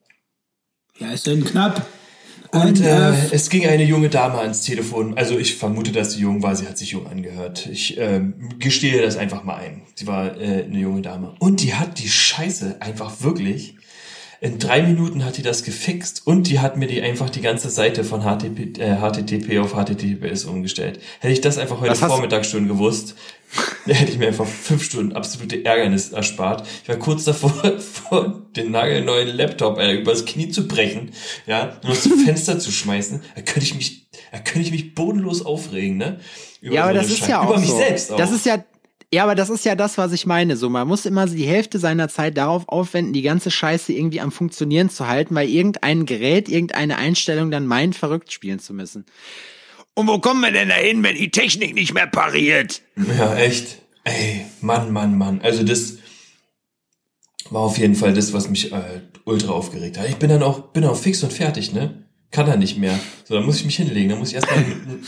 [0.99, 1.87] Ja, ist denn knapp.
[2.53, 5.17] Und äh, es ging eine junge Dame ans Telefon.
[5.17, 6.57] Also ich vermute, dass sie jung war.
[6.57, 7.67] Sie hat sich jung angehört.
[7.67, 9.83] Ich ähm, gestehe das einfach mal ein.
[9.95, 11.35] Sie war äh, eine junge Dame.
[11.39, 13.77] Und die hat die Scheiße einfach wirklich.
[14.43, 17.69] In drei Minuten hat die das gefixt und die hat mir die einfach die ganze
[17.69, 20.99] Seite von HTTP, äh, HTTP auf HTTPS umgestellt.
[21.21, 23.17] Hätte ich das einfach heute hast- Vormittag schon gewusst,
[23.85, 26.67] hätte ich mir einfach fünf Stunden absolute Ärgernis erspart.
[26.85, 31.11] Ich war kurz davor, vor den nagelneuen Laptop äh, übers Knie zu brechen,
[31.47, 33.21] ja, und aus dem Fenster zu schmeißen.
[33.35, 36.19] Da könnte ich mich, da könnte ich mich bodenlos aufregen, ne?
[36.63, 37.31] Über Ja, aber so das ist Scheiße.
[37.31, 37.77] ja auch Über mich so.
[37.79, 38.17] selbst auch.
[38.17, 38.65] Das ist ja,
[39.13, 40.57] ja, aber das ist ja das, was ich meine.
[40.57, 44.31] So, man muss immer die Hälfte seiner Zeit darauf aufwenden, die ganze Scheiße irgendwie am
[44.31, 49.05] Funktionieren zu halten, weil irgendein Gerät, irgendeine Einstellung dann meint, verrückt spielen zu müssen.
[49.95, 52.83] Und wo kommen wir denn dahin, wenn die Technik nicht mehr pariert?
[53.19, 53.83] Ja, echt.
[54.05, 55.41] Ey, Mann, Mann, Mann.
[55.43, 55.99] Also das
[57.51, 60.09] war auf jeden Fall das, was mich äh, ultra aufgeregt hat.
[60.09, 62.05] Ich bin dann auch, bin auch fix und fertig, ne?
[62.31, 62.99] Kann er nicht mehr.
[63.25, 64.09] So, dann muss ich mich hinlegen.
[64.11, 65.03] Dann muss ich erstmal ein,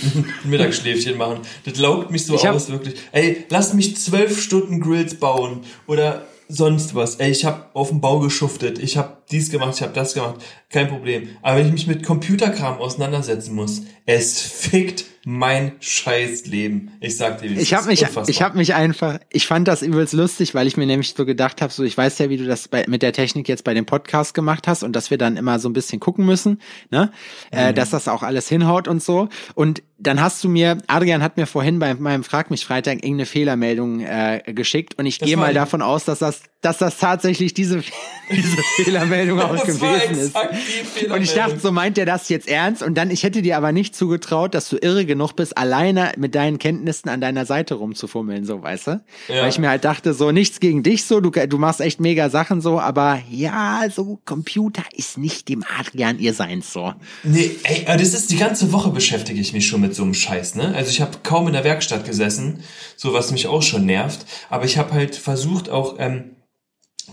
[0.44, 1.38] ein Mittagsschläfchen machen.
[1.64, 2.94] Das laugt mich so Ich hab- aus, wirklich.
[3.12, 7.16] Ey, lass mich zwölf Stunden Grills bauen oder sonst was.
[7.16, 8.78] Ey, ich habe auf dem Bau geschuftet.
[8.80, 10.36] Ich habe dies gemacht, ich habe das gemacht.
[10.68, 11.28] Kein Problem.
[11.42, 16.90] Aber wenn ich mich mit Computerkram auseinandersetzen muss, es fickt mein scheiß Leben.
[17.00, 18.28] Ich sag dir, Ich habe mich, Unfassbar.
[18.28, 21.62] ich habe mich einfach, ich fand das übelst lustig, weil ich mir nämlich so gedacht
[21.62, 23.86] habe, so ich weiß ja, wie du das bei, mit der Technik jetzt bei dem
[23.86, 26.60] Podcast gemacht hast und dass wir dann immer so ein bisschen gucken müssen,
[26.90, 27.12] ne,
[27.52, 29.28] äh, dass das auch alles hinhaut und so.
[29.54, 33.26] Und dann hast du mir, Adrian hat mir vorhin bei meinem Frag mich Freitag irgendeine
[33.26, 37.84] Fehlermeldung äh, geschickt und ich gehe mal davon aus, dass das, dass das tatsächlich diese
[38.28, 41.10] diese Fehlermeldung auch Das war gewesen ist.
[41.10, 42.82] Und ich dachte, so meint er das jetzt ernst?
[42.82, 46.34] Und dann, ich hätte dir aber nicht zugetraut, dass du irre genug bist, alleine mit
[46.34, 48.90] deinen Kenntnissen an deiner Seite rumzufummeln, so, weißt du?
[49.28, 49.42] Ja.
[49.42, 52.30] Weil ich mir halt dachte, so, nichts gegen dich, so, du, du machst echt mega
[52.30, 56.94] Sachen, so, aber ja, so, Computer ist nicht dem Adrian ihr Seins, so.
[57.22, 60.54] Nee, ey, das ist die ganze Woche beschäftige ich mich schon mit so einem Scheiß,
[60.54, 60.74] ne?
[60.74, 62.60] Also ich habe kaum in der Werkstatt gesessen,
[62.96, 64.26] so was mich auch schon nervt.
[64.50, 66.36] Aber ich habe halt versucht auch ähm,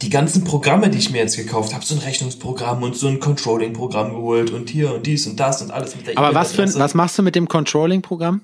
[0.02, 3.20] die ganzen Programme, die ich mir jetzt gekauft habe, so ein Rechnungsprogramm und so ein
[3.20, 6.64] Controlling-Programm geholt und hier und dies und das und alles mit der Aber was für
[6.76, 8.42] was machst du mit dem Controlling-Programm?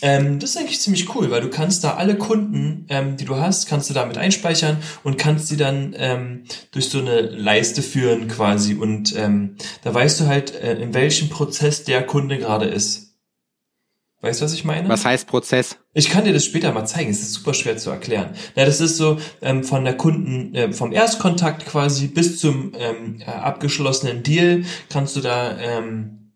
[0.00, 3.36] Ähm, das ist eigentlich ziemlich cool, weil du kannst da alle Kunden, ähm, die du
[3.36, 8.28] hast, kannst du damit einspeichern und kannst sie dann ähm, durch so eine Leiste führen
[8.28, 13.07] quasi und ähm, da weißt du halt, äh, in welchem Prozess der Kunde gerade ist.
[14.20, 14.88] Weißt du, was ich meine?
[14.88, 15.78] Was heißt Prozess?
[15.94, 17.10] Ich kann dir das später mal zeigen.
[17.10, 18.30] Es ist super schwer zu erklären.
[18.56, 23.20] Na, das ist so ähm, von der Kunden, äh, vom Erstkontakt quasi bis zum ähm,
[23.20, 26.32] äh, abgeschlossenen Deal kannst du da ähm,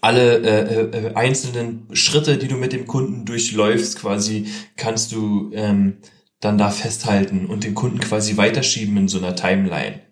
[0.00, 4.46] alle äh, äh, einzelnen Schritte, die du mit dem Kunden durchläufst, quasi
[4.76, 5.98] kannst du ähm,
[6.40, 10.02] dann da festhalten und den Kunden quasi weiterschieben in so einer Timeline.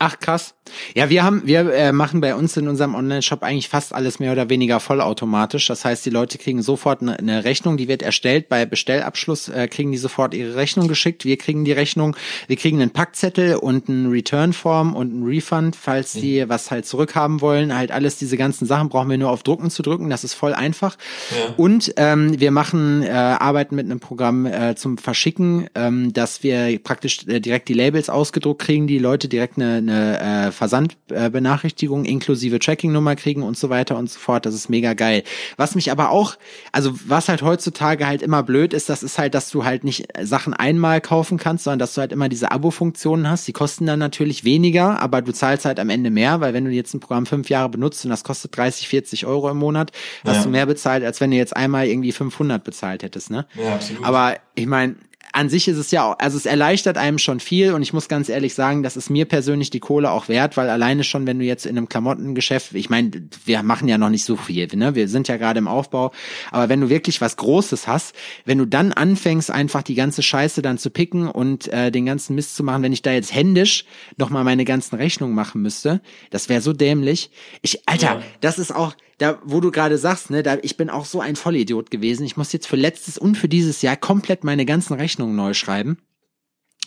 [0.00, 0.54] Ach krass.
[0.96, 4.32] Ja, wir haben, wir äh, machen bei uns in unserem Online-Shop eigentlich fast alles mehr
[4.32, 5.68] oder weniger vollautomatisch.
[5.68, 8.48] Das heißt, die Leute kriegen sofort eine, eine Rechnung, die wird erstellt.
[8.48, 11.24] Bei Bestellabschluss äh, kriegen die sofort ihre Rechnung geschickt.
[11.24, 12.16] Wir kriegen die Rechnung,
[12.48, 16.48] wir kriegen einen Packzettel und einen Return-Form und einen Refund, falls die mhm.
[16.48, 17.74] was halt zurückhaben wollen.
[17.74, 20.10] Halt alles diese ganzen Sachen brauchen wir nur auf Drucken zu drücken.
[20.10, 20.96] Das ist voll einfach.
[21.30, 21.54] Ja.
[21.56, 26.78] Und ähm, wir machen, äh, arbeiten mit einem Programm äh, zum Verschicken, ähm, dass wir
[26.80, 32.58] praktisch äh, direkt die Labels ausgedruckt kriegen, die Leute direkt eine eine äh, Versandbenachrichtigung inklusive
[32.58, 34.46] Tracking-Nummer kriegen und so weiter und so fort.
[34.46, 35.22] Das ist mega geil.
[35.56, 36.36] Was mich aber auch,
[36.72, 40.06] also was halt heutzutage halt immer blöd ist, das ist halt, dass du halt nicht
[40.22, 43.46] Sachen einmal kaufen kannst, sondern dass du halt immer diese Abo-Funktionen hast.
[43.48, 46.70] Die kosten dann natürlich weniger, aber du zahlst halt am Ende mehr, weil wenn du
[46.70, 49.92] jetzt ein Programm fünf Jahre benutzt und das kostet 30, 40 Euro im Monat,
[50.24, 50.42] hast ja.
[50.44, 53.46] du mehr bezahlt, als wenn du jetzt einmal irgendwie 500 bezahlt hättest, ne?
[53.54, 54.04] Ja, absolut.
[54.04, 54.96] Aber ich meine,
[55.34, 58.08] an sich ist es ja auch, also es erleichtert einem schon viel und ich muss
[58.08, 61.40] ganz ehrlich sagen, das ist mir persönlich die Kohle auch wert, weil alleine schon, wenn
[61.40, 63.10] du jetzt in einem Klamottengeschäft, ich meine,
[63.44, 64.94] wir machen ja noch nicht so viel, ne?
[64.94, 66.12] Wir sind ja gerade im Aufbau,
[66.52, 68.14] aber wenn du wirklich was Großes hast,
[68.44, 72.36] wenn du dann anfängst, einfach die ganze Scheiße dann zu picken und äh, den ganzen
[72.36, 73.84] Mist zu machen, wenn ich da jetzt händisch
[74.16, 77.30] nochmal meine ganzen Rechnungen machen müsste, das wäre so dämlich.
[77.60, 78.22] Ich, Alter, ja.
[78.40, 81.36] das ist auch, da, wo du gerade sagst, ne, da, ich bin auch so ein
[81.36, 82.24] Vollidiot gewesen.
[82.24, 85.98] Ich muss jetzt für letztes und für dieses Jahr komplett meine ganzen Rechnungen neu schreiben,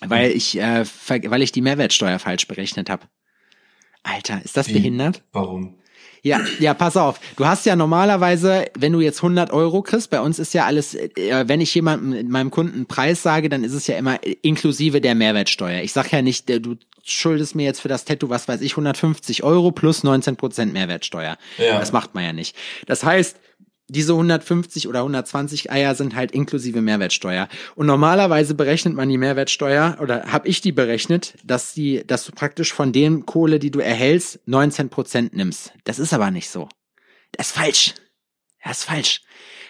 [0.06, 3.08] weil ich, äh, weil ich die Mehrwertsteuer falsch berechnet habe.
[4.04, 4.74] Alter, ist das Wie?
[4.74, 5.24] behindert?
[5.32, 5.80] Warum?
[6.28, 7.20] Ja, ja, pass auf.
[7.38, 10.94] Du hast ja normalerweise, wenn du jetzt 100 Euro kriegst, bei uns ist ja alles,
[10.94, 15.02] äh, wenn ich jemandem meinem Kunden einen Preis sage, dann ist es ja immer inklusive
[15.02, 15.82] der Mehrwertsteuer.
[15.82, 19.44] Ich sag ja nicht, du schuldest mir jetzt für das Tattoo, was weiß ich, 150
[19.44, 21.38] Euro plus 19 Prozent Mehrwertsteuer.
[21.58, 21.80] Ja.
[21.80, 22.56] Das macht man ja nicht.
[22.86, 23.38] Das heißt,
[23.90, 27.48] diese 150 oder 120 Eier sind halt inklusive Mehrwertsteuer.
[27.76, 32.34] Und normalerweise berechnet man die Mehrwertsteuer oder habe ich die berechnet, dass die, dass du
[32.34, 35.72] praktisch von dem Kohle, die du erhältst, 19 Prozent nimmst.
[35.86, 36.68] Das ist aber nicht so.
[37.32, 37.94] Das ist falsch.
[38.64, 39.22] Das ist falsch.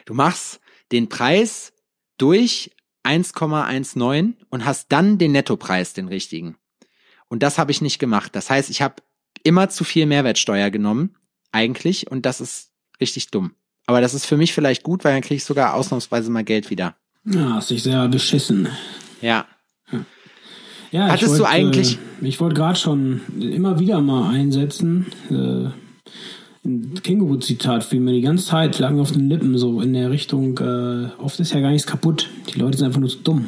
[0.05, 0.59] Du machst
[0.91, 1.74] den Preis
[2.18, 2.72] durch
[3.03, 6.57] 1,19 und hast dann den Nettopreis, den richtigen.
[7.30, 8.36] Und das habe ich nicht gemacht.
[8.36, 8.95] Das heißt, ich habe
[9.43, 11.15] immer zu viel Mehrwertsteuer genommen,
[11.51, 13.53] eigentlich, und das ist richtig dumm.
[13.88, 16.69] Aber das ist für mich vielleicht gut, weil dann kriege ich sogar ausnahmsweise mal Geld
[16.69, 16.95] wieder.
[17.25, 18.67] Ja, hast dich sehr beschissen.
[19.21, 19.45] Ja.
[20.91, 21.97] Ja, Hattest wollt, du eigentlich.
[22.21, 25.07] Äh, ich wollte gerade schon immer wieder mal einsetzen.
[25.29, 25.69] Äh,
[26.65, 30.57] ein Känguru-Zitat fiel mir die ganze Zeit lang auf den Lippen, so in der Richtung,
[30.59, 32.29] äh, oft ist ja gar nichts kaputt.
[32.53, 33.47] Die Leute sind einfach nur zu dumm.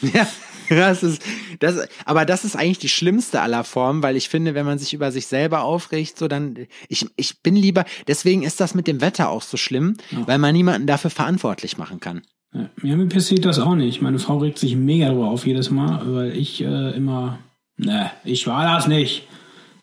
[0.00, 0.26] Ja.
[0.68, 1.22] Das ist,
[1.60, 4.94] das, aber das ist eigentlich die schlimmste aller Formen, weil ich finde, wenn man sich
[4.94, 9.00] über sich selber aufregt, so dann, ich, ich bin lieber, deswegen ist das mit dem
[9.00, 10.26] Wetter auch so schlimm, ja.
[10.26, 12.22] weil man niemanden dafür verantwortlich machen kann.
[12.54, 14.00] Ja, mir passiert das auch nicht.
[14.00, 17.38] Meine Frau regt sich mega drüber auf jedes Mal, weil ich äh, immer,
[17.76, 19.26] ne, ich war das nicht.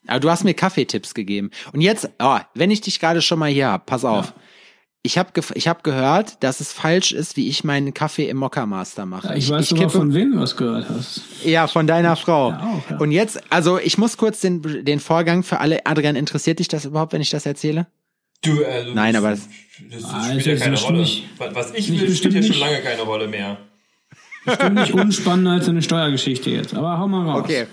[0.08, 1.52] Aber du hast mir Kaffeetipps gegeben.
[1.74, 4.28] Und jetzt, oh, wenn ich dich gerade schon mal hier hab, pass auf.
[4.28, 4.42] Ja
[5.06, 8.66] ich habe ich hab gehört, dass es falsch ist, wie ich meinen Kaffee im Mokka
[8.66, 9.28] Master mache.
[9.28, 11.22] Ja, ich, ich weiß sogar, von wem du was gehört hast.
[11.44, 12.50] Ja, von deiner Frau.
[12.50, 12.98] Ja, auch, ja.
[12.98, 16.86] Und jetzt, also ich muss kurz den, den Vorgang für alle, Adrian, interessiert dich das
[16.86, 17.88] überhaupt, wenn ich das erzähle?
[18.44, 19.48] Du, also Nein, aber das,
[19.92, 21.00] das, das ah, spielt ja keine Rolle.
[21.00, 23.58] Nicht, Was ich will, spielt ja schon lange keine Rolle mehr.
[24.46, 27.44] Bestimmt nicht unspannender als eine Steuergeschichte jetzt, aber hau mal raus.
[27.44, 27.68] Okay.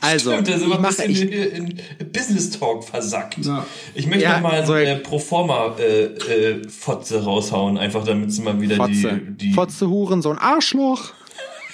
[0.00, 1.80] Also, Stimmt, der ist immer ein bisschen ich, in, in,
[2.12, 3.44] Business Talk versackt.
[3.44, 3.64] Ja.
[3.94, 8.76] Ich möchte ja, mal so eine Proforma-Fotze äh, äh, raushauen, einfach damit sie mal wieder
[8.76, 8.92] Fotze.
[8.92, 9.52] die, die.
[9.52, 11.12] Fotze, Huren, so ein Arschloch.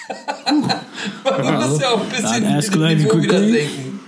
[1.24, 4.00] Man muss ja auch ein bisschen das Niveau wieder senken.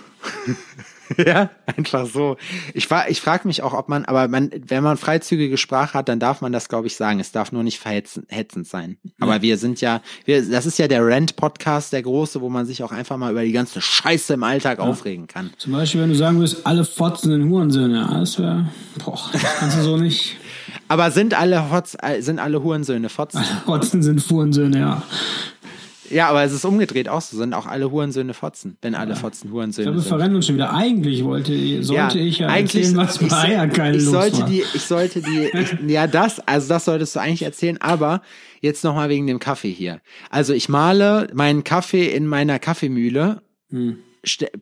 [1.26, 2.36] ja, einfach so.
[2.72, 6.08] Ich, war, ich frage mich auch, ob man, aber man, wenn man freizügige Sprache hat,
[6.08, 7.20] dann darf man das, glaube ich, sagen.
[7.20, 8.96] Es darf nur nicht verhetzend sein.
[9.20, 9.42] Aber ja.
[9.42, 12.92] wir sind ja, wir, das ist ja der Rent-Podcast, der große, wo man sich auch
[12.92, 14.84] einfach mal über die ganze Scheiße im Alltag ja.
[14.84, 15.50] aufregen kann.
[15.58, 18.06] Zum Beispiel, wenn du sagen würdest, alle Fotzen sind Hurensöhne.
[18.10, 18.68] Das wäre,
[19.04, 19.18] boah,
[19.58, 20.36] kannst du so nicht.
[20.88, 23.42] Aber sind alle Hotz, äh, sind alle Hurensöhne Fotzen?
[23.64, 25.02] Fotzen sind Hurensöhne, ja.
[26.14, 27.36] Ja, aber es ist umgedreht auch so.
[27.36, 29.98] Sind auch alle Hurensöhne Fotzen, wenn alle Fotzen Hurensöhne sind.
[29.98, 30.72] Ich glaube, wir verrennen uns schon wieder.
[30.72, 34.48] Eigentlich wollte, sollte ja, ich ja eigentlich, erzählen, was bei Eierkeil ich los sollte war.
[34.48, 38.22] Die, ich sollte die, ich, ja das, also das solltest du eigentlich erzählen, aber
[38.60, 40.00] jetzt nochmal wegen dem Kaffee hier.
[40.30, 43.96] Also ich male meinen Kaffee in meiner Kaffeemühle, hm.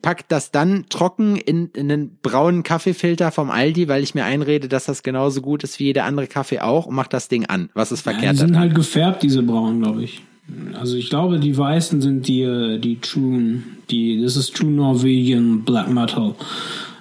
[0.01, 4.69] pack das dann trocken in, in einen braunen Kaffeefilter vom Aldi, weil ich mir einrede,
[4.69, 7.69] dass das genauso gut ist wie jeder andere Kaffee auch und mach das Ding an.
[7.75, 8.23] Was ist verkehrt?
[8.23, 10.23] Ja, die sind halt gefärbt, diese braunen, glaube ich.
[10.73, 15.63] Also ich glaube, die Weißen sind die, äh, die True, die, das ist True Norwegian
[15.63, 16.35] Black Metal,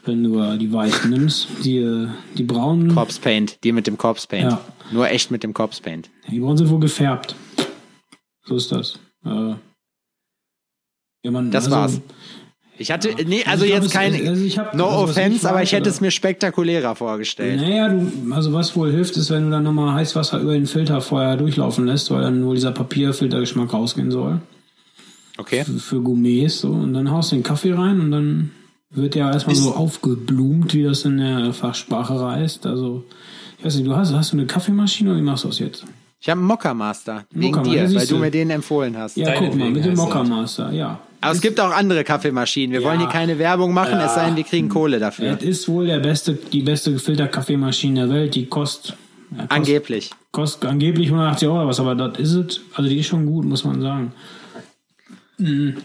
[0.04, 1.48] wenn du äh, die Weißen nimmst.
[1.64, 2.94] Die, äh, die braunen.
[2.94, 4.52] Corpse Paint, die mit dem Corpse Paint.
[4.52, 4.64] Ja.
[4.92, 6.10] Nur echt mit dem Corpse Paint.
[6.30, 7.34] Die braunen sind wohl gefärbt.
[8.44, 8.98] So ist das.
[9.24, 9.54] Äh,
[11.24, 12.00] ja, man, das also, war's.
[12.78, 15.46] Ich hatte, nee, also glaub, jetzt es- kein, also ich hab- no also offense, ich
[15.46, 17.60] aber ich hätte es mir spektakulärer vorgestellt.
[17.60, 21.00] Naja, du, also was wohl hilft, ist, wenn du dann nochmal Heißwasser über den Filter
[21.00, 24.40] vorher durchlaufen lässt, weil dann wohl dieser Papierfiltergeschmack rausgehen soll.
[25.38, 25.64] Okay.
[25.64, 26.70] Für, für Gourmets so.
[26.70, 28.50] Und dann haust du den Kaffee rein und dann
[28.90, 32.66] wird der erstmal Ist- so aufgeblumt, wie das in der Fachsprache heißt.
[32.66, 33.04] Also,
[33.58, 35.84] ich weiß nicht, du hast, hast du eine Kaffeemaschine oder wie machst du das jetzt?
[36.20, 37.24] Ich habe einen Mokka Master.
[37.32, 39.16] Wegen Mokka, dir, ja, weil du mir den empfohlen hast.
[39.16, 40.06] Ja, guck mal, mit dem heißt das.
[40.06, 41.00] Mokka Master, ja.
[41.22, 42.72] Aber es gibt auch andere Kaffeemaschinen.
[42.72, 42.88] Wir Ja.
[42.88, 45.36] wollen hier keine Werbung machen, es sei denn, wir kriegen Kohle dafür.
[45.38, 48.34] Es ist wohl der beste, die beste Filterkaffeemaschine der Welt.
[48.34, 48.90] Die kostet,
[49.30, 50.10] ja, kostet, Angeblich.
[50.32, 52.60] kostet angeblich 180 Euro was, aber das ist es.
[52.74, 54.12] Also die ist schon gut, muss man sagen.
[55.38, 55.76] Mhm.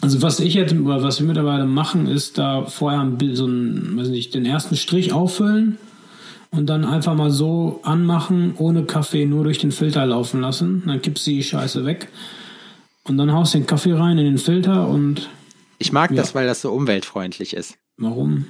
[0.00, 4.34] Also was ich jetzt, was wir mittlerweile machen, ist da vorher so ein, weiß nicht,
[4.34, 5.78] den ersten Strich auffüllen
[6.50, 10.82] und dann einfach mal so anmachen, ohne Kaffee, nur durch den Filter laufen lassen.
[10.86, 12.08] Dann kippst du die Scheiße weg.
[13.04, 15.28] Und dann haust den Kaffee rein in den Filter und
[15.78, 17.76] Ich mag das, weil das so umweltfreundlich ist.
[17.96, 18.46] warum?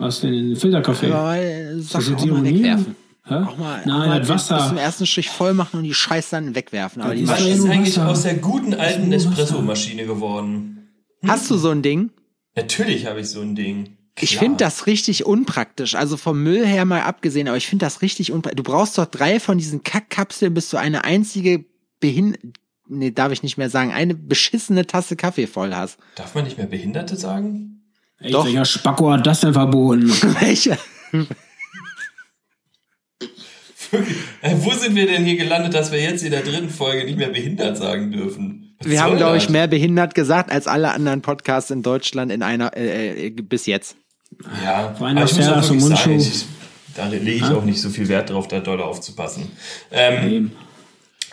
[0.00, 1.10] Was denn in den Filterkaffee?
[1.10, 2.94] Aber äh, sag das jetzt auch mal wegwerfen.
[3.24, 3.34] Hä?
[3.34, 4.56] Auch mal, Nein, auch mal das Wasser.
[4.58, 7.02] bis zum ersten Strich voll machen und die Scheiße dann wegwerfen.
[7.02, 8.08] Aber Was ist ja eigentlich Wasser.
[8.08, 9.10] aus der guten alten.
[9.12, 10.88] Espresso-Maschine geworden?
[11.26, 12.10] Hast du so ein Ding?
[12.54, 13.96] Natürlich habe ich so ein Ding.
[14.20, 15.96] Ich finde das richtig unpraktisch.
[15.96, 18.62] Also vom Müll her mal abgesehen, aber ich finde das richtig unpraktisch.
[18.64, 21.64] Du brauchst doch drei von diesen Kackkapseln, bis du eine einzige
[22.00, 22.36] behin
[22.88, 25.98] nee, darf ich nicht mehr sagen, eine beschissene Tasse Kaffee voll hast.
[26.14, 27.82] Darf man nicht mehr Behinderte sagen?
[28.20, 28.46] Echt, Doch.
[28.46, 30.10] welcher Spacko hat das denn verboten?
[30.40, 30.76] Welche?
[34.42, 37.16] Äh, wo sind wir denn hier gelandet, dass wir jetzt in der dritten Folge nicht
[37.16, 38.74] mehr behindert sagen dürfen?
[38.78, 42.42] Was Wir haben, glaube ich, mehr behindert gesagt als alle anderen Podcasts in Deutschland in
[42.42, 43.96] einer äh, äh, bis jetzt.
[44.62, 46.46] Ja, Rainer aber ich muss auch wirklich sagen, ich,
[46.94, 49.50] da lege ich auch nicht so viel Wert drauf, da doll aufzupassen.
[49.90, 50.52] Ähm.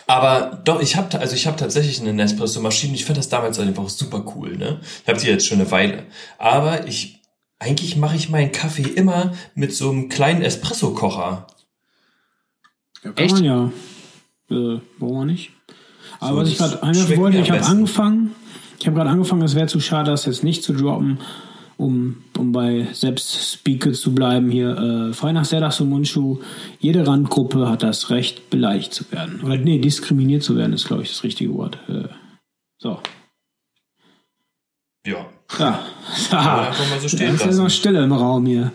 [0.06, 2.94] Aber doch, ich habe also ich habe tatsächlich eine Nespresso-Maschine.
[2.94, 4.56] Ich fand das damals einfach super cool.
[4.56, 6.04] Ne, ich habe die jetzt schon eine Weile.
[6.38, 7.20] Aber ich
[7.58, 11.46] eigentlich mache ich meinen Kaffee immer mit so einem kleinen Espresso-Kocher.
[13.02, 13.34] Ja, kann Echt?
[13.34, 13.72] man ja.
[14.50, 15.50] Äh, warum auch nicht?
[16.20, 18.34] Aber So, was ich gerade wollte, ich habe angefangen,
[18.78, 21.18] ich habe gerade angefangen, es wäre zu schade, das jetzt nicht zu droppen,
[21.76, 24.76] um, um bei Selbstspeake zu bleiben hier.
[25.10, 26.40] Äh, frei nach Serdas und Mundschuh,
[26.80, 29.42] jede Randgruppe hat das Recht, beleidigt zu werden.
[29.42, 31.78] Oder nee, diskriminiert zu werden, ist, glaube ich, das richtige Wort.
[31.88, 32.08] Äh,
[32.78, 33.00] so.
[35.06, 35.26] Ja.
[35.58, 35.80] Ja.
[36.30, 37.62] einfach mal so stehen Jetzt ist lassen.
[37.62, 38.72] noch Stille im Raum hier.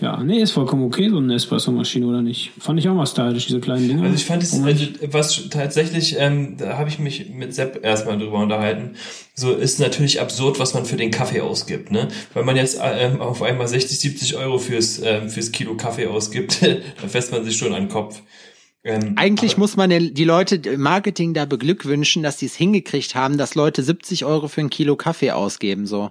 [0.00, 2.52] Ja, nee, ist vollkommen okay, so eine Espresso-Maschine, oder nicht?
[2.58, 4.02] Fand ich auch mal stylisch, diese kleinen Dinger.
[4.04, 8.18] Also ich fand es, also was tatsächlich, ähm, da habe ich mich mit Sepp erstmal
[8.18, 8.96] drüber unterhalten,
[9.34, 12.08] so ist natürlich absurd, was man für den Kaffee ausgibt, ne?
[12.32, 16.62] Wenn man jetzt ähm, auf einmal 60, 70 Euro fürs, ähm, fürs Kilo Kaffee ausgibt,
[17.02, 18.22] da fässt man sich schon an den Kopf.
[18.82, 23.36] Ähm, Eigentlich muss man die Leute im Marketing da beglückwünschen, dass sie es hingekriegt haben,
[23.36, 26.10] dass Leute 70 Euro für ein Kilo Kaffee ausgeben, so.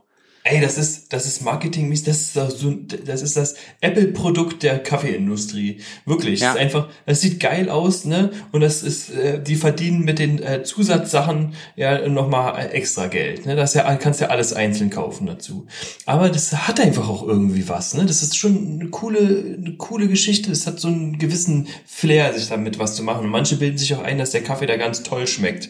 [0.51, 2.73] Ey, das ist, das ist Marketing, das ist so,
[3.05, 5.77] das ist das Apple-Produkt der Kaffeeindustrie.
[6.07, 6.39] Wirklich.
[6.39, 6.47] Ja.
[6.47, 8.31] Das ist einfach, das sieht geil aus, ne?
[8.51, 13.45] Und das ist, äh, die verdienen mit den äh, Zusatzsachen ja nochmal äh, extra Geld.
[13.45, 13.55] Ne?
[13.55, 15.67] Das ja, kannst ja alles einzeln kaufen dazu.
[16.07, 18.07] Aber das hat einfach auch irgendwie was, ne?
[18.07, 20.51] Das ist schon eine coole, eine coole Geschichte.
[20.51, 23.25] Es hat so einen gewissen Flair, sich damit was zu machen.
[23.25, 25.69] Und manche bilden sich auch ein, dass der Kaffee da ganz toll schmeckt.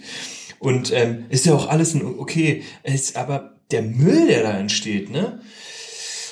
[0.60, 5.10] Und ähm, ist ja auch alles ein, okay, ist aber der Müll, der da entsteht,
[5.10, 5.40] ne?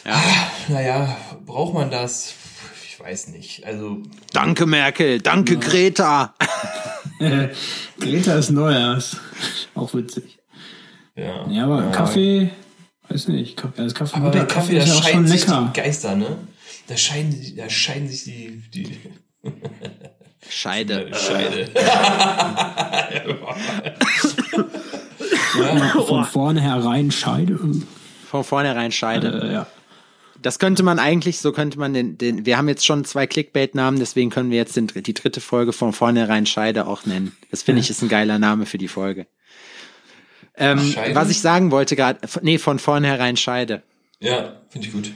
[0.05, 0.21] Ja.
[0.69, 2.33] Naja, braucht man das?
[2.85, 3.65] Ich weiß nicht.
[3.65, 4.01] Also,
[4.33, 5.19] Danke, Merkel.
[5.21, 6.33] Danke, Greta.
[7.99, 9.17] Greta ist Neuers.
[9.75, 10.39] Auch witzig.
[11.15, 11.47] ja.
[11.49, 12.49] Ja, aber Kaffee,
[13.09, 15.27] weiß nicht, Kaffee, also Kaffee, Aber guter bei Kaffee, da ist ja auch schon scheiden
[15.27, 15.71] sich lecker.
[15.75, 16.37] die Geister, ne?
[16.87, 18.97] Da scheiden, da scheiden sich die, die
[20.49, 21.11] Scheide.
[21.13, 21.69] Scheide.
[26.05, 27.59] Von vorne herein Scheide.
[28.29, 29.41] Von vornherein Scheide.
[29.43, 29.67] Äh, ja.
[30.41, 33.99] Das könnte man eigentlich, so könnte man den, den wir haben jetzt schon zwei Clickbait-Namen,
[33.99, 37.35] deswegen können wir jetzt den, die dritte Folge von vornherein Scheide auch nennen.
[37.49, 39.25] Das finde ich ist ein geiler Name für die Folge.
[40.55, 43.83] Ähm, was ich sagen wollte gerade, nee, von vornherein Scheide.
[44.19, 45.11] ja, finde ich gut.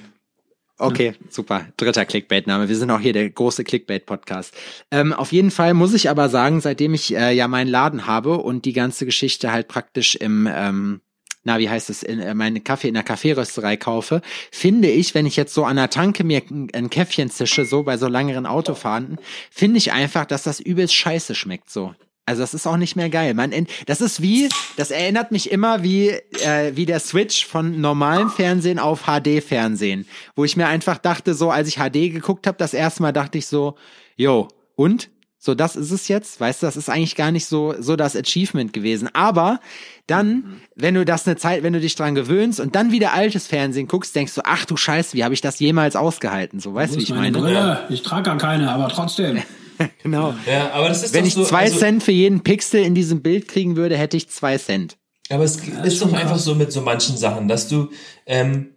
[0.82, 1.68] Okay, super.
[1.78, 2.68] Dritter Clickbait-Name.
[2.68, 4.54] Wir sind auch hier der große Clickbait-Podcast.
[4.90, 8.38] Ähm, auf jeden Fall muss ich aber sagen, seitdem ich äh, ja meinen Laden habe
[8.38, 11.02] und die ganze Geschichte halt praktisch im, ähm,
[11.44, 14.22] na, wie heißt es, in, äh, meine Kaffee in der Kaffeerösterei kaufe,
[14.52, 17.84] finde ich, wenn ich jetzt so an der Tanke mir ein, ein Käffchen zische, so
[17.84, 19.20] bei so langeren Autofahrten,
[19.52, 21.94] finde ich einfach, dass das übelst scheiße schmeckt, so.
[22.26, 23.34] Also das ist auch nicht mehr geil.
[23.34, 23.52] Man,
[23.88, 24.48] das ist wie,
[24.78, 30.06] das erinnert mich immer wie äh, wie der Switch von normalem Fernsehen auf HD-Fernsehen,
[30.36, 33.38] wo ich mir einfach dachte, so als ich HD geguckt habe, das erste Mal dachte
[33.38, 33.76] ich so,
[34.16, 35.10] yo, und
[35.44, 36.40] So, das ist es jetzt.
[36.40, 39.10] Weißt du, das ist eigentlich gar nicht so, so das Achievement gewesen.
[39.14, 39.60] Aber
[40.06, 40.62] dann, mhm.
[40.76, 43.88] wenn du das eine Zeit, wenn du dich dran gewöhnst und dann wieder altes Fernsehen
[43.88, 46.60] guckst, denkst du, ach du Scheiße, wie habe ich das jemals ausgehalten?
[46.60, 47.40] So, weißt du, wie ich meine?
[47.40, 47.88] Brille.
[47.90, 49.42] Ich trage gar keine, aber trotzdem.
[50.04, 50.34] genau.
[50.48, 53.22] Ja, aber das ist Wenn ich so, zwei also, Cent für jeden Pixel in diesem
[53.22, 54.98] Bild kriegen würde, hätte ich zwei Cent.
[55.30, 57.90] Aber es ist doch einfach so mit so manchen Sachen, dass du
[58.26, 58.76] ähm,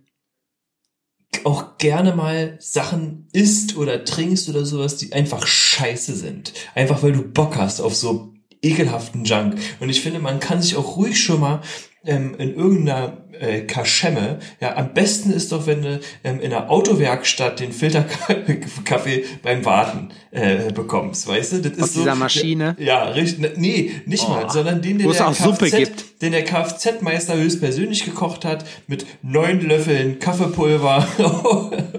[1.42, 6.52] auch gerne mal Sachen isst oder trinkst oder sowas, die einfach scheiße sind.
[6.74, 9.56] Einfach weil du Bock hast auf so ekelhaften Junk.
[9.80, 11.60] Und ich finde, man kann sich auch ruhig schon mal
[12.06, 16.70] ähm, in irgendeiner äh, Kaschemme, ja, am besten ist doch, wenn du ähm, in der
[16.70, 21.58] Autowerkstatt den Filterkaffee beim Warten äh, bekommst, weißt du?
[21.62, 22.76] Das ist Aus so, dieser Maschine?
[22.78, 23.40] Ja, richtig.
[23.40, 24.30] Ne, nee, nicht Oh.
[24.32, 26.04] mal, sondern den, den Wo es auch Suppe gibt.
[26.24, 31.06] Den der Kfz-Meister höchstpersönlich gekocht hat, mit neun Löffeln Kaffeepulver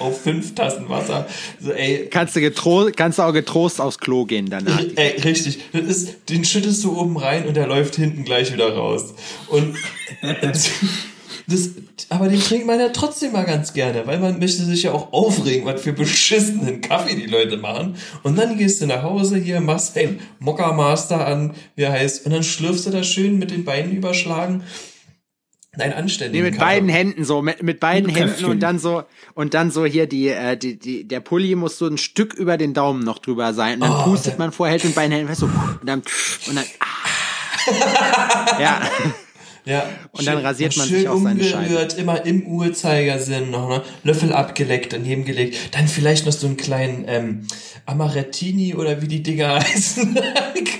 [0.00, 1.26] auf fünf Tassen Wasser.
[1.60, 4.82] So, ey, Kannst du, getro kannst du auch getrost aufs Klo gehen danach.
[4.96, 5.60] Ey, richtig.
[5.72, 9.14] Das ist, den schüttest du oben rein und der läuft hinten gleich wieder raus.
[9.46, 9.76] Und
[11.48, 11.70] das,
[12.10, 15.12] aber den trinkt man ja trotzdem mal ganz gerne, weil man möchte sich ja auch
[15.12, 17.96] aufregen, was für beschissenen Kaffee die Leute machen.
[18.22, 22.26] Und dann gehst du nach Hause hier, machst ein Mokka Master an, wie er heißt,
[22.26, 24.62] und dann schlürfst du das schön mit den Beinen überschlagen.
[25.76, 26.42] Nein, anständig.
[26.42, 29.86] Nee, mit beiden Händen so, mit, mit beiden Händen und dann so, und dann so
[29.86, 33.18] hier die, äh, die, die, der Pulli muss so ein Stück über den Daumen noch
[33.20, 33.74] drüber sein.
[33.74, 36.02] Und dann Oh, pustet da- man vorher, hält mit beiden Händen, weißt du, und dann,
[36.48, 38.60] und dann, ah.
[38.60, 38.80] ja.
[39.68, 43.82] Ja, Und dann rasiert man schön sich auch seine umgerührt, immer im Uhrzeigersinn noch, ne?
[44.02, 45.74] Löffel abgeleckt, daneben gelegt.
[45.74, 47.46] Dann vielleicht noch so einen kleinen ähm,
[47.84, 50.14] Amarettini oder wie die Dinger heißen.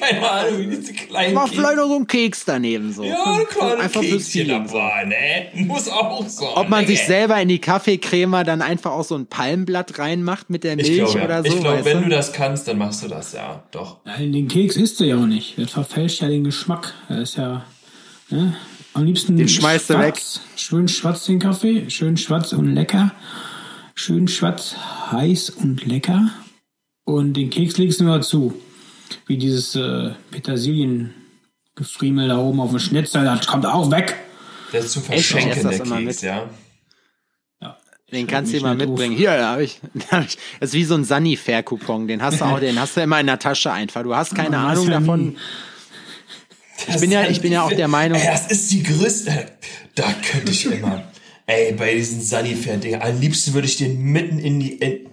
[0.01, 1.55] Keine Ahnung, wie diese kleinen Kekse.
[1.55, 3.05] vielleicht noch so ein Keks daneben so.
[3.05, 4.67] Ja, ein kleines Einfach Feeling.
[4.67, 4.79] So.
[4.79, 5.65] dabei, ne?
[5.67, 6.57] Muss auch so.
[6.57, 6.87] Ob man ne?
[6.87, 10.89] sich selber in die Kaffeecreme dann einfach auch so ein Palmblatt reinmacht mit der Milch
[10.89, 11.25] ich glaube, ja.
[11.27, 11.49] oder so.
[11.49, 12.05] ich glaube, wenn du?
[12.05, 13.99] du das kannst, dann machst du das, ja, doch.
[14.07, 15.59] Nein, den Keks isst du ja auch nicht.
[15.59, 16.95] Das verfälscht ja den Geschmack.
[17.11, 17.67] Das ist ja.
[18.31, 18.55] Ne?
[18.99, 21.89] Am liebsten Den schmeißt du schwarz, Schön schwarz den Kaffee.
[21.89, 23.13] Schön schwarz und lecker.
[23.95, 24.75] Schön schwarz,
[25.13, 26.31] heiß und lecker.
[27.05, 28.61] Und den Keks legst du nur dazu.
[29.27, 33.23] Wie dieses äh, Petersilien-Gefriemel da oben auf dem Schnitzel.
[33.25, 34.17] Das kommt auch weg.
[34.73, 34.99] Der ist zu?
[34.99, 36.23] Ich verschenken, das der immer Keks, mit.
[36.23, 36.51] ja.
[38.11, 39.13] Den kannst du nicht mitbringen.
[39.13, 39.19] doof.
[39.19, 40.39] Hier, da habe ich, da hab ich.
[40.59, 42.09] Das ist wie so ein Sunny-Fair-Coupon.
[42.09, 44.03] Den hast du auch, den hast du immer in der Tasche einfach.
[44.03, 45.29] Du hast keine Ahnung davon.
[45.29, 45.37] nie.
[46.87, 48.19] Ich bin ja, ich bin ja auch der Meinung.
[48.21, 49.47] Ey, das ist die größte.
[49.95, 51.03] Da könnte ich immer.
[51.47, 54.75] Ey, bei diesen Sunnyfair-Dinger, am liebsten würde ich den mitten in die.
[54.75, 55.09] In,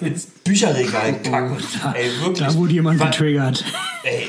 [0.00, 1.56] ins Bücherregal kacken.
[1.94, 2.48] Ey, wirklich.
[2.48, 3.64] Da wurde jemand getriggert.
[4.02, 4.26] Ey,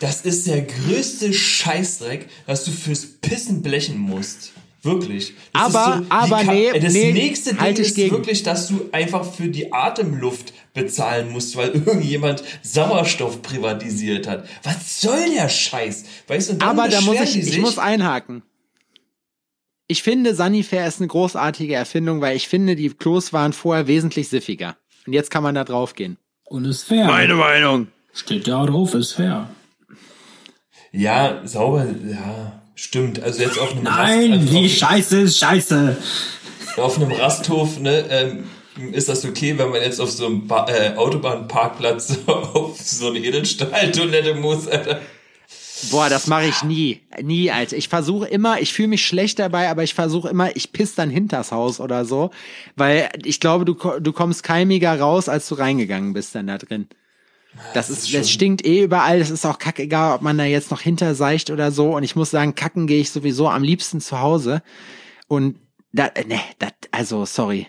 [0.00, 4.52] das ist der größte Scheißdreck, dass du fürs Pissen blechen musst.
[4.82, 5.34] Wirklich.
[5.52, 8.12] Das Aber- ist die aber nee, Das nee, nächste Ding halt ist gegen.
[8.12, 14.48] wirklich, dass du einfach für die Atemluft bezahlen musst, weil irgendjemand Sauerstoff privatisiert hat.
[14.62, 16.04] Was soll der Scheiß?
[16.28, 18.42] Weißt du, Aber da muss ich, ich muss einhaken.
[19.88, 24.28] Ich finde, Sunnyfair ist eine großartige Erfindung, weil ich finde, die Klos waren vorher wesentlich
[24.28, 24.76] siffiger.
[25.06, 26.18] Und jetzt kann man da drauf gehen.
[26.44, 27.06] Und ist fair.
[27.06, 27.88] Meinung.
[28.12, 29.48] Steht ja auch drauf, ist fair.
[30.92, 33.22] Ja, sauber, ja, stimmt.
[33.22, 35.96] Also jetzt auf einem Nein, Rast, also die auf, Scheiße ist scheiße.
[36.76, 38.44] auf einem Rasthof, ne, ähm,
[38.92, 43.18] ist das okay, wenn man jetzt auf so einem ba äh, Autobahnparkplatz auf so eine
[43.18, 45.00] Edelstahltoilette muss, Alter.
[45.90, 47.00] Boah, das mache ich nie.
[47.22, 47.76] Nie, Alter.
[47.76, 51.08] Ich versuche immer, ich fühle mich schlecht dabei, aber ich versuche immer, ich piss dann
[51.08, 52.30] hinters Haus oder so.
[52.74, 56.88] Weil ich glaube, du, du kommst keimiger raus, als du reingegangen bist dann da drin.
[57.74, 59.18] Das ist, das stinkt eh überall.
[59.18, 61.96] Das ist auch kackegal, ob man da jetzt noch hinterseicht oder so.
[61.96, 64.62] Und ich muss sagen, kacken gehe ich sowieso am liebsten zu Hause.
[65.26, 65.56] Und
[65.92, 67.66] da, ne, das, also sorry,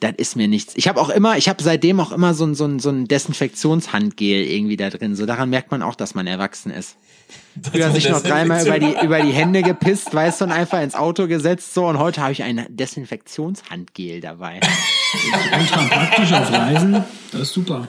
[0.00, 0.72] das ist mir nichts.
[0.76, 3.06] Ich habe auch immer, ich habe seitdem auch immer so ein so ein so ein
[3.06, 5.14] Desinfektionshandgel irgendwie da drin.
[5.14, 6.96] So daran merkt man auch, dass man erwachsen ist.
[7.70, 10.94] Früher sich noch dreimal über die über die Hände gepisst, weißt du, und einfach ins
[10.94, 11.86] Auto gesetzt so.
[11.86, 14.60] Und heute habe ich ein Desinfektionshandgel dabei.
[15.60, 17.04] Ultra praktisch auf Reisen.
[17.30, 17.86] Das ist super.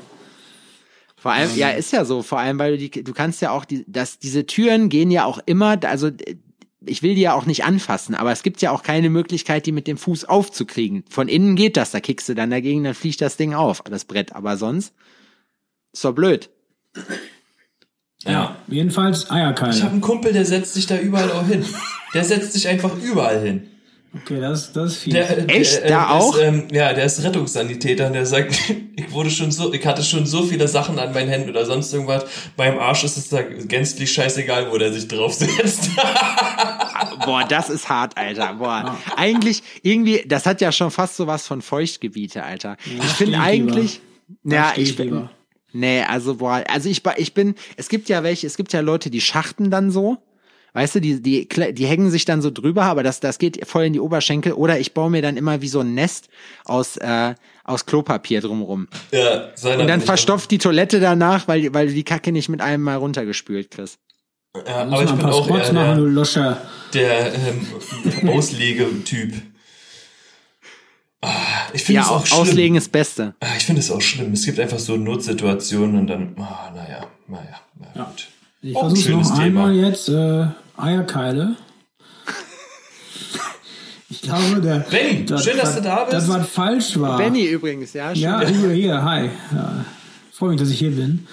[1.22, 2.24] Vor allem, ja, ist ja so.
[2.24, 5.24] Vor allem, weil du die, du kannst ja auch die, dass diese Türen gehen ja
[5.26, 6.09] auch immer, also
[6.84, 9.72] ich will die ja auch nicht anfassen, aber es gibt ja auch keine Möglichkeit, die
[9.72, 11.03] mit dem Fuß aufzukriegen.
[11.11, 14.05] Von innen geht das, da kickst du dann dagegen, dann fliegt das Ding auf, das
[14.05, 14.34] Brett.
[14.34, 14.95] Aber sonst
[15.93, 16.49] ist doch blöd.
[18.24, 19.89] Ja, jedenfalls Ich habe Eierkeile.
[19.91, 21.63] einen Kumpel, der setzt sich da überall auch hin.
[22.15, 23.67] Der setzt sich einfach überall hin.
[24.14, 25.14] Okay, das, das ist viel.
[25.14, 25.78] Der, Echt?
[25.78, 26.36] Der, äh, Da der auch?
[26.36, 28.59] Ist, ähm, ja, der ist Rettungssanitäter und der sagt,
[28.95, 31.93] ich wurde schon so, ich hatte schon so viele Sachen an meinen Händen oder sonst
[31.93, 32.26] irgendwas.
[32.57, 35.91] Beim Arsch ist es da gänzlich scheißegal, wo der sich draufsetzt.
[37.26, 38.55] Boah, das ist hart, Alter.
[38.55, 42.76] Boah, eigentlich irgendwie, das hat ja schon fast so was von Feuchtgebiete, Alter.
[42.86, 44.01] ich finde eigentlich,
[44.43, 45.30] Da ja, ich lieber.
[45.74, 49.09] Nee, also boah, also ich, ich bin, es gibt ja welche, es gibt ja Leute,
[49.09, 50.18] die schachten dann so.
[50.74, 53.86] Weißt du, die, die, die hängen sich dann so drüber, aber das, das geht voll
[53.86, 54.53] in die Oberschenkel.
[54.53, 56.30] Oder ich baue mir dann immer wie so ein Nest
[56.63, 58.88] aus, äh, aus Klopapier drumrum.
[59.11, 62.84] Ja, Und dann verstopft die Toilette danach, weil, weil du die Kacke nicht mit einem
[62.84, 63.99] Mal runtergespült kriegst.
[64.65, 66.57] Ja, aber ich bin auch eher machen, der,
[66.93, 69.34] der ähm, Auslegetyp.
[71.22, 71.30] Ah,
[71.74, 72.41] ich finde ja, es auch schlimm.
[72.41, 73.36] Auslegen ist Beste.
[73.39, 74.34] Ah, ich finde es auch schlimm.
[74.34, 78.03] Es gibt einfach so Notsituationen und dann, ah, naja, naja, na ja.
[78.05, 78.28] gut.
[78.62, 80.45] Ich versuche noch einmal jetzt äh,
[80.78, 81.55] Eierkeile.
[84.09, 84.80] Ich glaube, der.
[84.80, 86.14] Benny, das, schön, dass du da bist.
[86.14, 87.18] Das was falsch war.
[87.18, 88.14] Benny übrigens, ja.
[88.14, 88.22] Schön.
[88.22, 89.30] Ja, hier, hier, hi.
[89.53, 89.86] Ja,
[90.32, 91.28] freue mich, dass ich hier bin.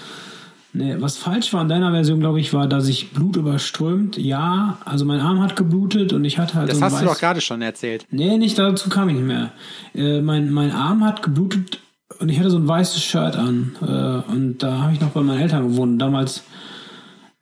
[0.72, 4.16] Nee, was falsch war in deiner Version, glaube ich, war, dass ich Blut überströmt.
[4.16, 6.70] Ja, also mein Arm hat geblutet und ich hatte halt.
[6.70, 7.00] Das so hast weiß...
[7.00, 8.06] du doch gerade schon erzählt.
[8.10, 9.52] Nee, nicht dazu kam ich nicht mehr.
[9.94, 11.80] Äh, mein, mein Arm hat geblutet
[12.20, 13.76] und ich hatte so ein weißes Shirt an.
[13.82, 16.00] Äh, und da habe ich noch bei meinen Eltern gewohnt.
[16.00, 16.42] Damals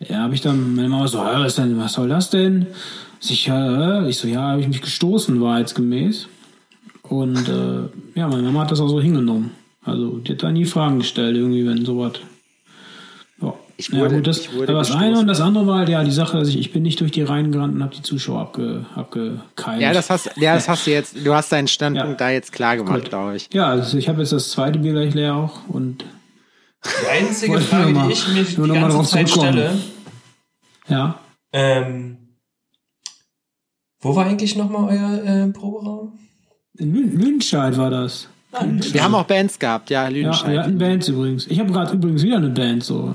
[0.00, 2.66] ja, habe ich dann meine Mama so, was, denn, was soll das denn?
[3.22, 6.28] Ich, äh, ich so, ja, habe ich mich gestoßen, wahrheitsgemäß.
[7.02, 9.52] Und äh, ja, meine Mama hat das auch so hingenommen.
[9.84, 12.14] Also die hat da nie Fragen gestellt, irgendwie, wenn sowas.
[13.40, 13.54] Ja.
[13.78, 16.10] Ich wurde, ja, gut, das, wurde das eine und das andere war halt, ja, die
[16.10, 18.84] Sache, dass ich, ich bin nicht durch die Reihen gerannt und habe die Zuschauer abge,
[18.94, 19.80] abgekeilt.
[19.80, 22.26] Ja, das hast, ja, das hast du jetzt, du hast deinen Standpunkt ja.
[22.26, 23.48] da jetzt klar gemacht, glaube ich.
[23.52, 26.04] Ja, also ich habe jetzt das zweite Bier gleich leer auch und
[26.86, 29.78] die einzige Frage, die ich mir die ganze Zeit stelle.
[30.88, 31.20] Ja.
[31.52, 32.18] Ähm,
[34.00, 36.18] wo war eigentlich nochmal euer äh, Proberaum?
[36.78, 38.28] In Lüdenscheid war das.
[38.52, 40.46] Ah, wir haben auch Bands gehabt, ja, Lüdenscheid.
[40.46, 41.46] Ja, wir hatten Bands übrigens.
[41.46, 43.14] Ich habe gerade übrigens wieder eine Band, so.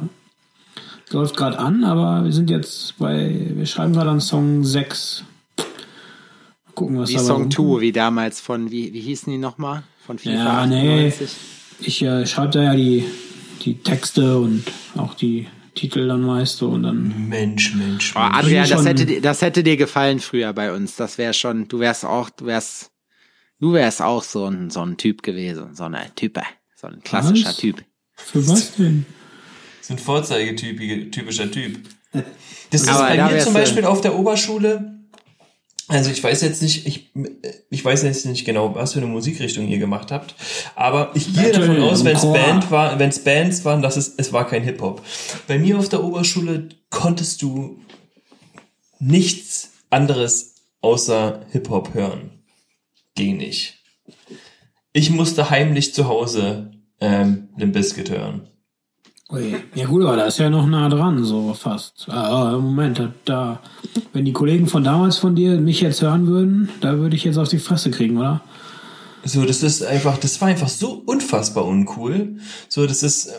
[1.12, 5.24] Läuft gerade an, aber wir sind jetzt bei, wir schreiben gerade an Song 6.
[5.58, 5.66] Mal
[6.74, 9.84] gucken, was wie da Song 2, wie damals von, wie, wie hießen die nochmal?
[10.06, 11.20] Von FIFA ja, 98.
[11.20, 13.06] Nee, ich äh, schreibe da ja die,
[13.62, 14.64] die Texte und
[14.96, 17.30] auch die Titel dann meist so und dann.
[17.30, 18.14] Mensch, Mensch.
[18.16, 20.96] Oh, Adrian, das hätte, dir, das hätte dir gefallen früher bei uns.
[20.96, 22.92] Das wäre schon, du wärst auch, du wärst,
[23.60, 26.42] du wärst auch so ein, so ein Typ gewesen, so eine Type,
[26.76, 27.58] so ein klassischer was?
[27.58, 27.84] Typ.
[28.16, 29.06] Für was denn?
[29.82, 31.80] So ein vorzeigetypischer Typ.
[32.70, 35.01] Das ist Aber bei mir zum Beispiel auf der Oberschule
[35.92, 37.12] also ich weiß jetzt nicht, ich,
[37.70, 40.36] ich weiß jetzt nicht genau, was für eine Musikrichtung ihr gemacht habt,
[40.76, 44.14] aber ich gehe davon aus, wenn es Band war, wenn es Bands waren, dass es
[44.16, 45.04] es war kein Hip Hop.
[45.48, 47.82] Bei mir auf der Oberschule konntest du
[49.00, 52.44] nichts anderes außer Hip Hop hören.
[53.16, 53.78] Ging nicht.
[54.94, 56.72] Ich musste heimlich zu Hause
[57.02, 58.51] ähm, den Biscuit hören.
[59.32, 59.56] Ui.
[59.76, 62.08] Ja gut, aber da ist ja noch nah dran, so fast.
[62.10, 63.60] Ah, Moment, da,
[64.12, 67.38] wenn die Kollegen von damals von dir mich jetzt hören würden, da würde ich jetzt
[67.38, 68.42] auf die Fresse kriegen, oder?
[69.24, 72.38] So, das ist einfach, das war einfach so unfassbar uncool.
[72.68, 73.30] So, das ist,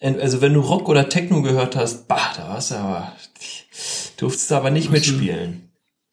[0.00, 3.12] äh, also wenn du Rock oder Techno gehört hast, bah, da warst du aber,
[4.18, 5.62] durftest du aber nicht Was mitspielen.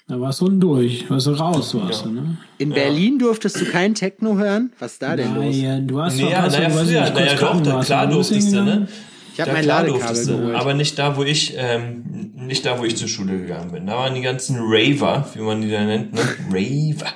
[0.08, 2.08] Da warst du durch, warst du raus, warst ja.
[2.08, 2.38] du, ne?
[2.58, 2.76] In ja.
[2.76, 4.74] Berlin durftest du kein Techno hören?
[4.80, 5.88] Was ist da denn Nein, los?
[5.88, 8.88] du hast nee, ja, naja, früher, naja, doch, da, klar durftest du, ne?
[9.34, 10.56] Ich habe mein Ladekabel geholt.
[10.56, 13.88] Aber nicht da, wo ich, ähm, nicht da, wo ich zur Schule gegangen bin.
[13.88, 16.22] Da waren die ganzen Raver, wie man die da nennt, ne?
[16.50, 17.14] Raver.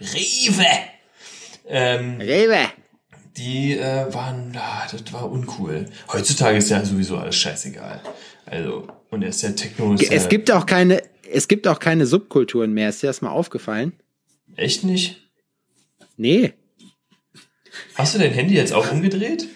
[0.00, 0.66] Rewe!
[1.68, 2.68] Ähm, Rewe!
[3.36, 5.86] Die äh, waren, ah, das war uncool.
[6.12, 8.00] Heutzutage ist ja sowieso alles scheißegal.
[8.46, 9.94] Also, und er ist ja Techno.
[9.94, 12.88] Ist es gibt auch keine, es gibt auch keine Subkulturen mehr.
[12.88, 13.92] Ist dir das mal aufgefallen?
[14.56, 15.20] Echt nicht?
[16.16, 16.54] Nee.
[17.94, 19.46] Hast du dein Handy jetzt auch umgedreht?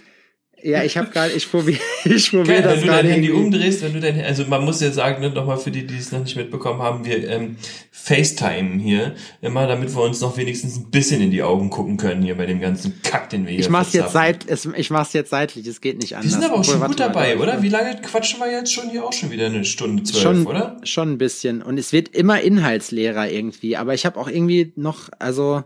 [0.65, 3.93] Ja, ich habe gerade, ich probiere ich probier das Wenn du dein Handy umdrehst, wenn
[3.93, 6.37] du dein, also man muss jetzt sagen, ne, nochmal für die, die es noch nicht
[6.37, 7.57] mitbekommen haben, wir ähm,
[7.91, 12.23] FaceTime hier immer, damit wir uns noch wenigstens ein bisschen in die Augen gucken können
[12.23, 15.29] hier bei dem ganzen Kack, den wir hier Ich mach's jetzt seit, ich mach's jetzt
[15.29, 16.33] seitlich, es geht nicht anders.
[16.33, 17.61] Wir sind aber auch schon gut dabei, oder?
[17.61, 20.79] Wie lange quatschen wir jetzt schon hier auch schon wieder eine Stunde zwölf, schon, oder?
[20.85, 25.11] Schon ein bisschen und es wird immer inhaltsleerer irgendwie, aber ich habe auch irgendwie noch,
[25.19, 25.63] also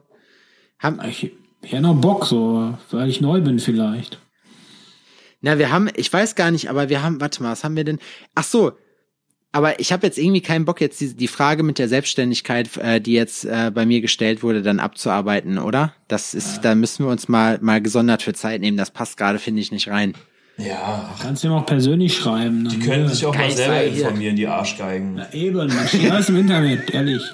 [0.81, 1.31] haben ich,
[1.63, 4.19] ich hätte noch Bock so, weil ich neu bin vielleicht.
[5.41, 7.85] Na, wir haben, ich weiß gar nicht, aber wir haben, warte mal, was haben wir
[7.85, 7.99] denn?
[8.35, 8.73] Ach so,
[9.51, 13.01] aber ich habe jetzt irgendwie keinen Bock, jetzt die, die Frage mit der Selbstständigkeit, äh,
[13.01, 15.95] die jetzt äh, bei mir gestellt wurde, dann abzuarbeiten, oder?
[16.07, 16.63] Das ist, ja.
[16.63, 18.77] da müssen wir uns mal mal gesondert für Zeit nehmen.
[18.77, 20.15] Das passt gerade, finde ich, nicht rein.
[20.59, 21.15] Ja.
[21.23, 22.69] Kannst du ihm auch persönlich schreiben.
[22.69, 25.15] Die können sich auch mal selber informieren, die Arschgeigen.
[25.15, 25.71] Na eben,
[26.11, 27.23] alles im Internet, ehrlich.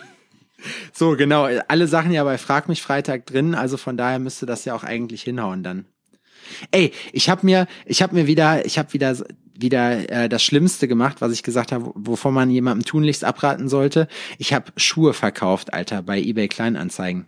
[0.94, 1.46] So, genau.
[1.68, 4.82] Alle Sachen ja bei Frag mich Freitag drin, also von daher müsste das ja auch
[4.82, 5.84] eigentlich hinhauen dann.
[6.70, 9.16] Ey, ich habe mir, ich habe mir wieder, ich habe wieder
[9.56, 14.08] wieder äh, das Schlimmste gemacht, was ich gesagt habe, wovon man jemandem tunlichst abraten sollte.
[14.38, 17.26] Ich habe Schuhe verkauft, Alter, bei eBay Kleinanzeigen.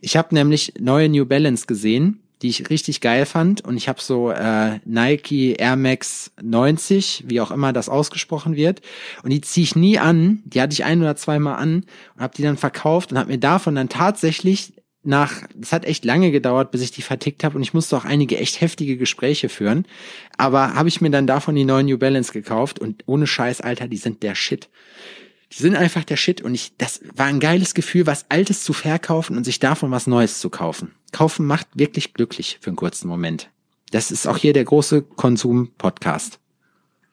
[0.00, 3.62] Ich habe nämlich neue New Balance gesehen die ich richtig geil fand.
[3.62, 8.80] Und ich habe so äh, Nike Air Max 90, wie auch immer das ausgesprochen wird.
[9.22, 10.42] Und die ziehe ich nie an.
[10.44, 11.84] Die hatte ich ein oder zweimal an
[12.14, 16.04] und habe die dann verkauft und habe mir davon dann tatsächlich nach, es hat echt
[16.04, 19.48] lange gedauert, bis ich die vertickt habe und ich musste auch einige echt heftige Gespräche
[19.48, 19.86] führen.
[20.36, 23.88] Aber habe ich mir dann davon die neuen New Balance gekauft und ohne Scheiß, Alter,
[23.88, 24.68] die sind der Shit.
[25.52, 28.72] Die sind einfach der Shit und ich, das war ein geiles Gefühl, was Altes zu
[28.72, 30.94] verkaufen und sich davon was Neues zu kaufen.
[31.12, 33.50] Kaufen macht wirklich glücklich für einen kurzen Moment.
[33.90, 36.38] Das ist auch hier der große Konsum-Podcast.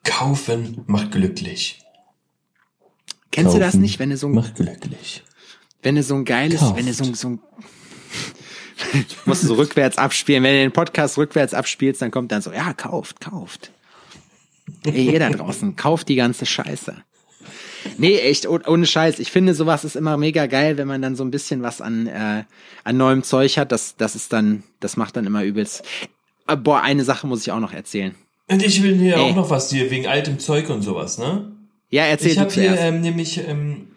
[0.03, 1.81] Kaufen macht glücklich.
[3.31, 5.23] Kennst Kaufen du das nicht, wenn du so ein, macht glücklich.
[5.81, 6.75] Wenn du so ein geiles, Kauft.
[6.75, 7.39] wenn du so, so ein,
[9.25, 10.43] musst du so rückwärts abspielen.
[10.43, 13.71] Wenn du den Podcast rückwärts abspielst, dann kommt dann so, ja, kauft, kauft.
[14.83, 16.95] Hey, ihr da draußen, kauft die ganze Scheiße.
[17.97, 19.19] Nee, echt, oh, ohne Scheiß.
[19.19, 22.07] Ich finde, sowas ist immer mega geil, wenn man dann so ein bisschen was an,
[22.07, 22.43] äh,
[22.83, 23.71] an neuem Zeug hat.
[23.71, 25.83] Das, das ist dann, das macht dann immer übelst.
[26.47, 28.15] Aber, boah, eine Sache muss ich auch noch erzählen.
[28.47, 29.21] Und ich will hier Ey.
[29.21, 31.51] auch noch was dir wegen altem Zeug und sowas, ne?
[31.89, 33.87] Ja, erzähl Ich habe hier ähm, nämlich ähm,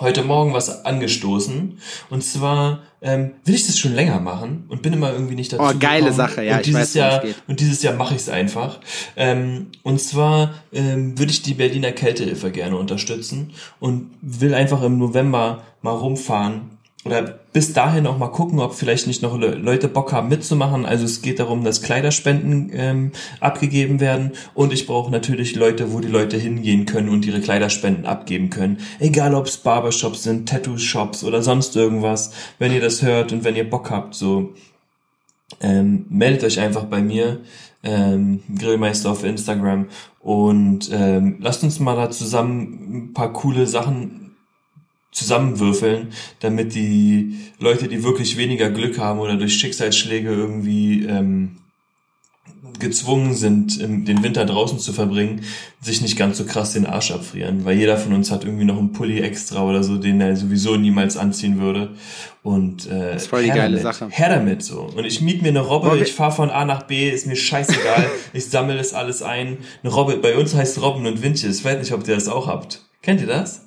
[0.00, 1.78] heute Morgen was angestoßen.
[2.10, 5.62] Und zwar ähm, will ich das schon länger machen und bin immer irgendwie nicht dazu
[5.62, 6.16] Oh, geile gekommen.
[6.16, 6.56] Sache, ja.
[6.56, 8.80] Und dieses weiß, Jahr und dieses Jahr mache ich es einfach.
[9.16, 14.98] Ähm, und zwar ähm, würde ich die Berliner Kältehilfe gerne unterstützen und will einfach im
[14.98, 16.75] November mal rumfahren
[17.06, 20.84] oder bis dahin auch mal gucken, ob vielleicht nicht noch Leute Bock haben mitzumachen.
[20.84, 26.00] Also es geht darum, dass Kleiderspenden ähm, abgegeben werden und ich brauche natürlich Leute, wo
[26.00, 28.78] die Leute hingehen können und ihre Kleiderspenden abgeben können.
[28.98, 32.32] Egal ob es Barbershops sind, Tattoo-Shops oder sonst irgendwas.
[32.58, 34.52] Wenn ihr das hört und wenn ihr Bock habt, so
[35.60, 37.40] ähm, meldet euch einfach bei mir,
[37.82, 39.86] ähm, Grillmeister auf Instagram
[40.20, 44.25] und ähm, lasst uns mal da zusammen ein paar coole Sachen
[45.16, 46.08] zusammenwürfeln,
[46.40, 51.56] damit die Leute, die wirklich weniger Glück haben oder durch Schicksalsschläge irgendwie ähm,
[52.78, 55.40] gezwungen sind, den Winter draußen zu verbringen,
[55.80, 58.76] sich nicht ganz so krass den Arsch abfrieren, weil jeder von uns hat irgendwie noch
[58.76, 61.92] einen Pulli extra oder so, den er sowieso niemals anziehen würde.
[62.42, 63.82] Und äh, das ist voll die geile damit.
[63.82, 64.08] Sache.
[64.10, 64.90] Her damit so.
[64.94, 66.02] Und ich miet mir eine Robbe, Robbe.
[66.02, 69.56] ich fahre von A nach B, ist mir scheißegal, ich sammle das alles ein.
[69.82, 72.48] Eine Robbe, bei uns heißt Robben und Windjes, ich weiß nicht, ob ihr das auch
[72.48, 72.82] habt.
[73.00, 73.65] Kennt ihr das?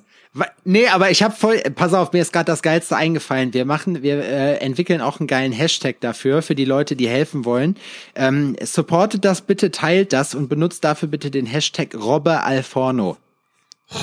[0.64, 3.52] Nee, aber ich habe voll, pass auf, mir ist gerade das Geilste eingefallen.
[3.52, 7.44] Wir machen, wir äh, entwickeln auch einen geilen Hashtag dafür, für die Leute, die helfen
[7.44, 7.76] wollen.
[8.14, 13.16] Ähm, supportet das bitte, teilt das und benutzt dafür bitte den Hashtag Robbe Alforno.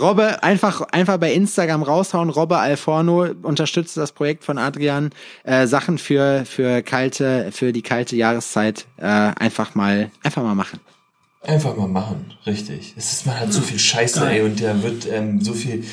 [0.00, 5.10] Robbe, einfach, einfach bei Instagram raushauen, Robbe Alforno, unterstützt das Projekt von Adrian,
[5.42, 10.78] äh, Sachen für, für kalte, für die kalte Jahreszeit, äh, einfach mal, einfach mal machen.
[11.46, 12.94] Einfach mal machen, richtig.
[12.96, 14.40] Es ist, man hat so viel Scheiße, Geil.
[14.40, 15.84] ey, und da wird ähm, so viel,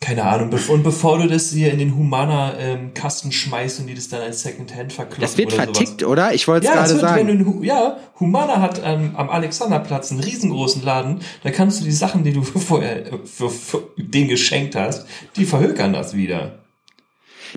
[0.00, 0.50] keine Ahnung.
[0.68, 4.42] Und bevor du das hier in den Humana-Kasten ähm, schmeißt und die das dann als
[4.42, 6.10] Secondhand verkloppen Das wird oder vertickt, sowas.
[6.10, 6.32] oder?
[6.32, 7.28] Ich wollte es ja, gerade sagen.
[7.28, 11.20] Wenn du, ja, Humana hat ähm, am Alexanderplatz einen riesengroßen Laden.
[11.42, 15.92] Da kannst du die Sachen, die du vorher für, für den geschenkt hast, die verhökern
[15.92, 16.63] das wieder.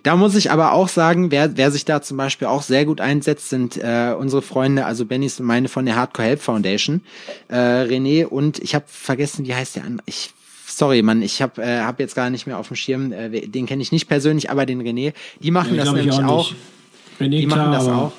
[0.04, 3.02] Da muss ich aber auch sagen, wer, wer sich da zum Beispiel auch sehr gut
[3.02, 7.02] einsetzt, sind äh, unsere Freunde, also Bennys und meine von der Hardcore Help Foundation,
[7.48, 10.02] äh, René und ich habe vergessen, wie heißt der an?
[10.06, 10.32] Ich
[10.68, 13.66] sorry, Mann, ich habe äh, hab jetzt gar nicht mehr auf dem Schirm, äh, den
[13.66, 16.24] kenne ich nicht persönlich, aber den René, die machen ja, das nämlich auch.
[16.24, 16.52] auch.
[17.20, 18.12] René, die machen das auch.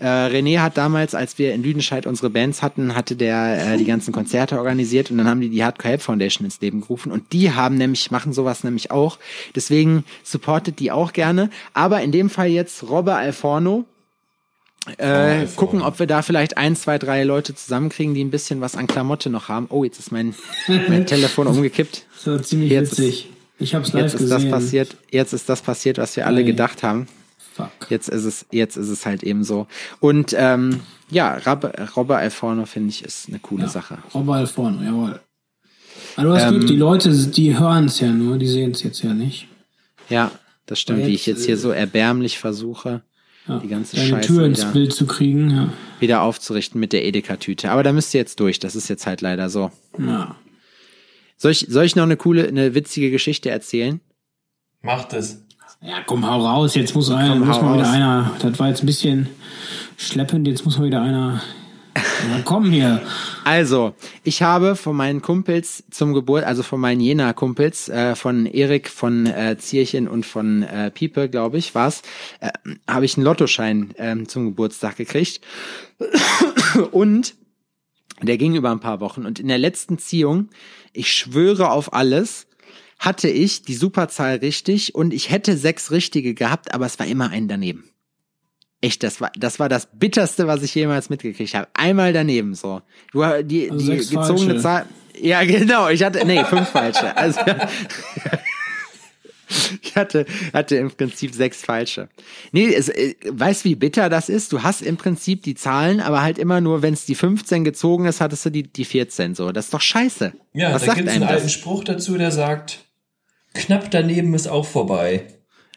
[0.00, 3.84] Äh, René hat damals, als wir in Lüdenscheid unsere Bands hatten, hatte der äh, die
[3.84, 7.32] ganzen Konzerte organisiert und dann haben die die Hardcore Help Foundation ins Leben gerufen und
[7.32, 9.18] die haben nämlich, machen sowas nämlich auch.
[9.56, 11.50] Deswegen supportet die auch gerne.
[11.74, 13.86] Aber in dem Fall jetzt Robbe Alforno,
[14.98, 18.60] äh, oh, gucken, ob wir da vielleicht ein, zwei, drei Leute zusammenkriegen, die ein bisschen
[18.60, 19.66] was an Klamotte noch haben.
[19.68, 20.32] Oh, jetzt ist mein,
[20.88, 22.06] mein Telefon umgekippt.
[22.16, 23.24] So ziemlich jetzt witzig.
[23.26, 24.42] Ist, ich hab's live jetzt ist gesehen.
[24.42, 24.96] das passiert.
[25.10, 27.08] Jetzt ist das passiert, was wir alle gedacht haben.
[27.58, 27.90] Fuck.
[27.90, 29.66] Jetzt ist es, jetzt ist es halt eben so.
[29.98, 30.80] Und ähm,
[31.10, 33.98] ja, Robbe, Robbe Alforno finde ich ist eine coole ja, Sache.
[34.14, 35.20] Robbe Alforno, jawohl.
[36.14, 38.84] Aber du hast ähm, Glück, die Leute, die hören es ja nur, die sehen es
[38.84, 39.48] jetzt ja nicht.
[40.08, 40.30] Ja,
[40.66, 43.02] das stimmt, jetzt, wie ich jetzt hier so erbärmlich versuche,
[43.48, 45.72] ja, die ganze deine Scheiße Tür ins wieder, Bild zu kriegen, ja.
[45.98, 47.72] wieder aufzurichten mit der Edeka-Tüte.
[47.72, 49.72] Aber da müsst ihr jetzt durch, das ist jetzt halt leider so.
[49.98, 50.36] Ja.
[51.36, 54.00] Soll ich, soll ich noch eine coole, eine witzige Geschichte erzählen?
[54.80, 55.42] Macht es.
[55.80, 56.74] Ja, komm, hau raus.
[56.74, 58.32] Jetzt muss, einer, komm, muss mal wieder einer.
[58.40, 59.28] Das war jetzt ein bisschen
[59.96, 60.48] schleppend.
[60.48, 61.40] Jetzt muss mal wieder einer.
[61.96, 63.00] Ja, komm hier.
[63.44, 68.88] Also, ich habe von meinen Kumpels zum Geburt, also von meinen Jena-Kumpels, äh, von Erik,
[68.88, 72.02] von äh, Zierchen und von äh, Piepe, glaube ich, war's,
[72.40, 72.50] äh,
[72.88, 75.40] habe ich einen Lottoschein äh, zum Geburtstag gekriegt.
[76.90, 77.34] und
[78.20, 79.24] der ging über ein paar Wochen.
[79.24, 80.48] Und in der letzten Ziehung,
[80.92, 82.47] ich schwöre auf alles,
[82.98, 87.30] hatte ich die Superzahl richtig und ich hätte sechs richtige gehabt, aber es war immer
[87.30, 87.84] ein daneben.
[88.80, 91.68] Echt, das war das war das bitterste, was ich jemals mitgekriegt habe.
[91.74, 92.80] Einmal daneben so.
[93.12, 94.60] Du die Also die gezogene falsche.
[94.60, 94.86] Zahl.
[95.20, 97.16] Ja, genau, ich hatte nee, fünf falsche.
[97.16, 97.40] Also
[99.82, 102.08] ich hatte hatte im Prinzip sechs falsche.
[102.52, 104.52] Nee, es, äh, weißt wie bitter das ist?
[104.52, 108.04] Du hast im Prinzip die Zahlen, aber halt immer nur, wenn es die 15 gezogen
[108.04, 109.50] ist, hattest du die die 14 so.
[109.50, 110.34] Das ist doch scheiße.
[110.52, 111.48] Ja, was da sagt gibt's einem einen alten?
[111.48, 112.84] Spruch dazu, der sagt,
[113.54, 115.26] knapp daneben ist auch vorbei.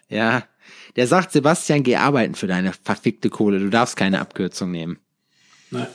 [0.10, 0.44] Ja,
[0.96, 3.60] der sagt Sebastian, geh arbeiten für deine verfickte Kohle.
[3.60, 5.00] Du darfst keine Abkürzung nehmen.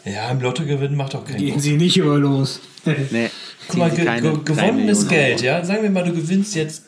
[0.07, 1.63] Ja, im Lotto gewinnen macht doch keinen Gehen Bock.
[1.63, 2.61] Sie nicht über los.
[3.11, 3.31] Nee,
[3.67, 5.45] Guck mal, ge keine ge gewonnenes Geld, Euro.
[5.45, 5.65] ja.
[5.65, 6.85] Sagen wir mal, du gewinnst jetzt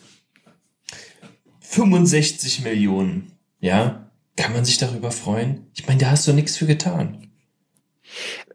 [1.61, 4.11] 65 Millionen, ja.
[4.36, 5.66] Kann man sich darüber freuen?
[5.74, 7.28] Ich meine, da hast du nichts für getan.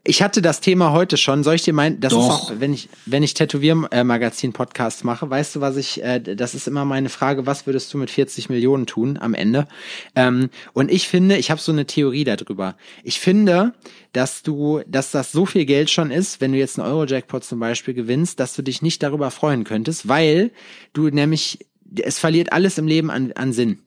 [0.04, 1.42] Ich hatte das Thema heute schon.
[1.44, 2.50] Soll ich dir meinen, das ist Doch.
[2.50, 6.84] auch, wenn ich, wenn ich Tätowiermagazin-Podcasts mache, weißt du, was ich, äh, das ist immer
[6.84, 9.66] meine Frage, was würdest du mit 40 Millionen tun am Ende?
[10.14, 12.76] Ähm, und ich finde, ich habe so eine Theorie darüber.
[13.02, 13.72] Ich finde,
[14.12, 17.58] dass du, dass das so viel Geld schon ist, wenn du jetzt einen Euro-Jackpot zum
[17.58, 20.50] Beispiel gewinnst, dass du dich nicht darüber freuen könntest, weil
[20.92, 21.66] du nämlich,
[22.02, 23.78] es verliert alles im Leben an, an Sinn.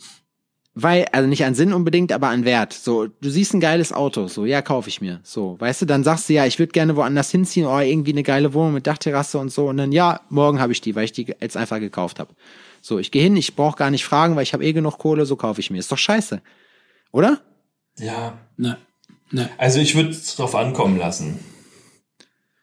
[0.79, 2.71] Weil, also nicht an Sinn unbedingt, aber an Wert.
[2.71, 5.19] So, du siehst ein geiles Auto, so, ja, kaufe ich mir.
[5.23, 8.21] So, weißt du, dann sagst du, ja, ich würde gerne woanders hinziehen, oh, irgendwie eine
[8.21, 9.69] geile Wohnung mit Dachterrasse und so.
[9.69, 12.35] Und dann, ja, morgen habe ich die, weil ich die jetzt einfach gekauft habe.
[12.83, 15.25] So, ich gehe hin, ich brauche gar nicht fragen, weil ich habe eh genug Kohle,
[15.25, 15.79] so kaufe ich mir.
[15.79, 16.43] Ist doch scheiße.
[17.11, 17.41] Oder?
[17.97, 18.37] Ja.
[18.55, 18.77] Ne.
[19.31, 19.49] Ne.
[19.57, 21.39] Also ich würde es drauf ankommen lassen.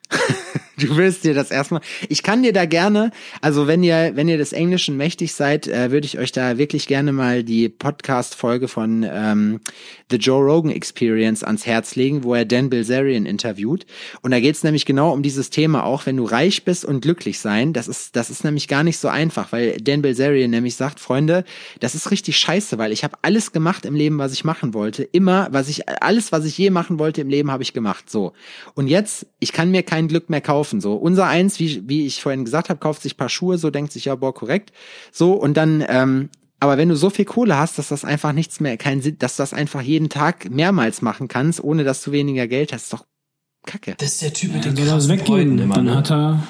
[0.77, 1.81] Du willst dir das erstmal.
[2.09, 5.93] Ich kann dir da gerne, also wenn ihr, wenn ihr des Englischen mächtig seid, äh,
[5.93, 9.61] würde ich euch da wirklich gerne mal die Podcast-Folge von ähm,
[10.11, 13.87] The Joe Rogan Experience ans Herz legen, wo er Dan Bilzerian interviewt.
[14.23, 17.39] Und da geht's nämlich genau um dieses Thema auch, wenn du reich bist und glücklich
[17.39, 17.73] sein.
[17.73, 21.45] Das ist, das ist nämlich gar nicht so einfach, weil Dan Bilzerian nämlich sagt, Freunde,
[21.79, 25.05] das ist richtig scheiße, weil ich habe alles gemacht im Leben, was ich machen wollte.
[25.05, 28.11] Immer, was ich, alles, was ich je machen wollte im Leben, habe ich gemacht.
[28.11, 28.33] So.
[28.75, 30.64] Und jetzt, ich kann mir kein Glück mehr kaufen.
[30.65, 33.71] So, unser eins, wie, wie ich vorhin gesagt habe, kauft sich ein paar Schuhe, so
[33.71, 34.73] denkt sich, ja, boah, korrekt.
[35.13, 36.29] So, und dann, ähm,
[36.61, 39.37] aber wenn du so viel Kohle hast, dass das einfach nichts mehr, kein Sinn, dass
[39.37, 42.93] du das einfach jeden Tag mehrmals machen kannst, ohne dass du weniger Geld hast, ist
[42.93, 43.05] doch
[43.67, 43.95] Kacke.
[43.99, 45.59] Das ist der Typ mit Dann den soll Freuden weggeben.
[45.59, 45.95] immer, Dann ne?
[45.97, 46.47] hat er,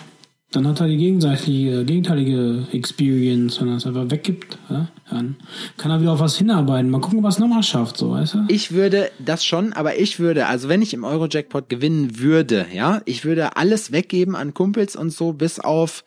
[0.55, 4.57] dann hat er die gegenseitige, gegenteilige Experience, wenn er es einfach weggibt.
[4.71, 4.89] Ja?
[5.11, 5.37] Dann
[5.77, 6.91] kann er wieder auf was hinarbeiten.
[6.91, 8.39] Mal gucken, was er nochmal schafft, so, weißt du?
[8.49, 13.03] Ich würde das schon, aber ich würde, also wenn ich im Euro-Jackpot gewinnen würde, ja,
[13.05, 16.05] ich würde alles weggeben an Kumpels und so bis auf,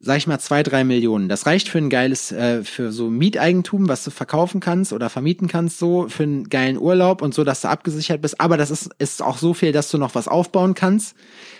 [0.00, 1.28] sag ich mal, zwei, drei Millionen.
[1.28, 5.46] Das reicht für ein geiles, äh, für so Mieteigentum, was du verkaufen kannst oder vermieten
[5.46, 8.40] kannst, so, für einen geilen Urlaub und so, dass du abgesichert bist.
[8.40, 11.14] Aber das ist, ist auch so viel, dass du noch was aufbauen kannst,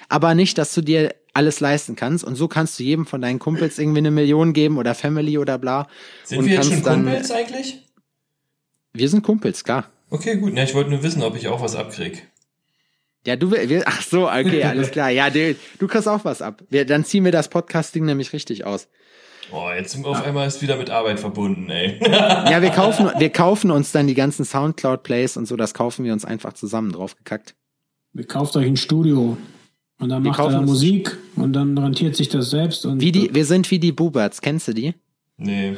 [0.09, 2.25] aber nicht, dass du dir alles leisten kannst.
[2.25, 5.57] Und so kannst du jedem von deinen Kumpels irgendwie eine Million geben oder Family oder
[5.57, 5.87] bla.
[6.25, 7.79] Sind und wir jetzt schon Kumpels eigentlich?
[8.93, 9.89] Wir sind Kumpels, klar.
[10.11, 10.53] Okay, gut.
[10.53, 12.27] Na, ich wollte nur wissen, ob ich auch was abkrieg.
[13.25, 15.11] Ja, du will, wir, ach so, okay, alles klar.
[15.11, 16.63] Ja, du, du kriegst auch was ab.
[16.71, 18.89] Wir, dann ziehen wir das Podcasting nämlich richtig aus.
[19.53, 21.99] Oh, jetzt auf einmal ist wieder mit Arbeit verbunden, ey.
[22.03, 26.13] Ja, wir kaufen, wir kaufen uns dann die ganzen Soundcloud-Plays und so, das kaufen wir
[26.13, 27.55] uns einfach zusammen drauf gekackt.
[28.15, 29.39] Ihr kauft euch ein Studio.
[29.99, 32.87] Und dann Wir macht er Musik und dann rentiert sich das selbst.
[32.87, 34.95] Und Wie die, wir sind wie die Buberts, kennst du die?
[35.37, 35.77] nee.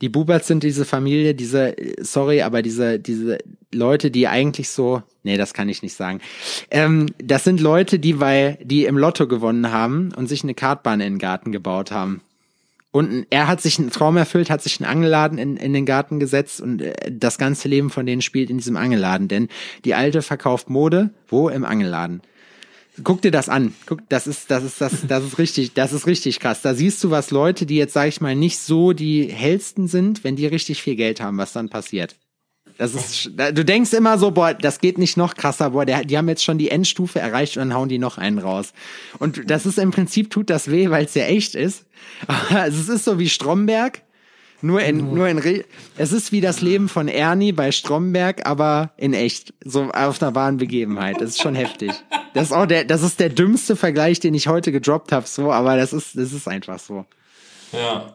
[0.00, 3.38] Die Buberts sind diese Familie, diese, sorry, aber diese, diese
[3.72, 6.20] Leute, die eigentlich so, nee, das kann ich nicht sagen.
[6.72, 11.00] Ähm, das sind Leute, die bei, die im Lotto gewonnen haben und sich eine Kartbahn
[11.00, 12.20] in den Garten gebaut haben.
[12.90, 16.18] Und er hat sich einen Traum erfüllt, hat sich einen Angelladen in, in den Garten
[16.18, 19.28] gesetzt und äh, das ganze Leben von denen spielt in diesem Angelladen.
[19.28, 19.46] Denn
[19.84, 21.48] die Alte verkauft Mode, wo?
[21.48, 22.22] Im Angelladen.
[23.02, 23.74] Guck dir das an.
[23.86, 26.60] Guck, das ist, das ist, das, das ist richtig, das ist richtig krass.
[26.60, 30.24] Da siehst du, was Leute, die jetzt, sag ich mal, nicht so die hellsten sind,
[30.24, 32.16] wenn die richtig viel Geld haben, was dann passiert.
[32.78, 36.18] Das ist, du denkst immer so, boah, das geht nicht noch krasser, boah, der, die
[36.18, 38.72] haben jetzt schon die Endstufe erreicht und dann hauen die noch einen raus.
[39.18, 41.86] Und das ist im Prinzip, tut das weh, weil es ja echt ist.
[42.26, 44.02] Aber es ist so wie Stromberg,
[44.62, 45.64] nur in, nur in, Re
[45.96, 50.34] es ist wie das Leben von Ernie bei Stromberg, aber in echt, so auf einer
[50.34, 51.20] wahren Begebenheit.
[51.20, 51.92] Das ist schon heftig.
[52.34, 55.52] Das ist auch der, das ist der dümmste Vergleich, den ich heute gedroppt habe, so,
[55.52, 57.04] aber das ist, das ist einfach so.
[57.72, 58.14] Ja.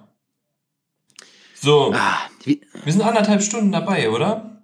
[1.59, 4.61] So, Ah, wie, wir sind anderthalb Stunden dabei, oder?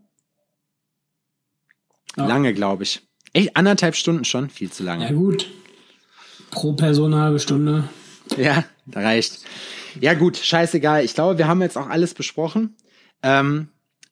[2.15, 3.01] Lange, glaube ich.
[3.33, 5.05] Echt anderthalb Stunden schon, viel zu lange.
[5.05, 5.49] Ja gut.
[6.51, 7.89] Pro Person eine halbe Stunde.
[8.37, 9.39] Ja, da reicht.
[9.99, 11.03] Ja gut, scheißegal.
[11.03, 12.75] Ich glaube, wir haben jetzt auch alles besprochen.
[13.21, 13.69] Ähm,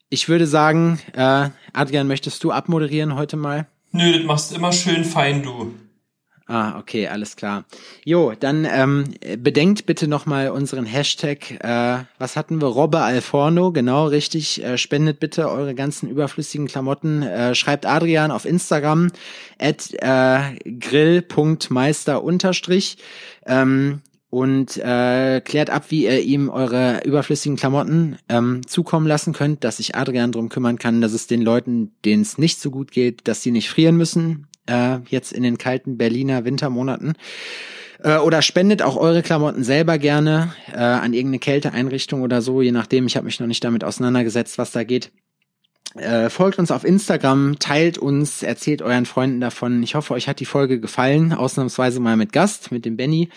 [0.09, 3.67] ich würde sagen, äh, Adrian, möchtest du abmoderieren heute mal?
[3.91, 5.73] Nö, das machst du immer schön fein, du.
[6.47, 7.63] Ah, okay, alles klar.
[8.03, 12.67] Jo, dann ähm, bedenkt bitte nochmal unseren Hashtag, äh, was hatten wir?
[12.67, 14.61] Robbe Alforno, genau, richtig.
[14.61, 17.21] Äh, spendet bitte eure ganzen überflüssigen Klamotten.
[17.21, 19.11] Äh, schreibt Adrian auf Instagram
[19.59, 22.97] at äh, grill.meister unterstrich.
[23.45, 24.01] Ähm,
[24.31, 29.77] und äh, klärt ab, wie ihr ihm eure überflüssigen Klamotten ähm, zukommen lassen könnt, dass
[29.77, 33.27] sich Adrian drum kümmern kann, dass es den Leuten, denen es nicht so gut geht,
[33.27, 37.13] dass sie nicht frieren müssen, äh, jetzt in den kalten Berliner Wintermonaten.
[37.99, 42.71] Äh, oder spendet auch eure Klamotten selber gerne äh, an irgendeine Kälteeinrichtung oder so, je
[42.71, 43.07] nachdem.
[43.07, 45.11] Ich habe mich noch nicht damit auseinandergesetzt, was da geht.
[45.95, 49.83] Äh, folgt uns auf Instagram, teilt uns, erzählt euren Freunden davon.
[49.83, 53.29] Ich hoffe, euch hat die Folge gefallen, ausnahmsweise mal mit Gast, mit dem Benny.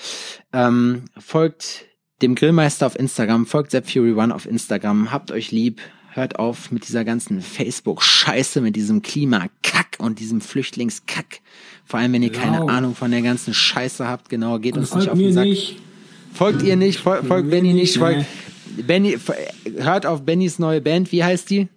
[0.53, 1.87] Ähm, folgt
[2.23, 5.81] dem Grillmeister auf Instagram, folgt Zep Fury One auf Instagram, habt euch lieb,
[6.13, 11.41] hört auf mit dieser ganzen Facebook-Scheiße, mit diesem Klimakack und diesem Flüchtlingskack.
[11.85, 12.69] Vor allem, wenn ihr keine Genau.
[12.69, 15.45] Ahnung von der ganzen Scheiße habt, genau, geht uns Folgt nicht auf den Sack.
[15.45, 15.77] nicht.
[16.33, 18.27] Folgt ihr nicht, fol folgt Benny nicht, folgt
[18.87, 19.33] Benny, f-
[19.77, 21.69] hört auf Bennys neue Band, wie heißt die?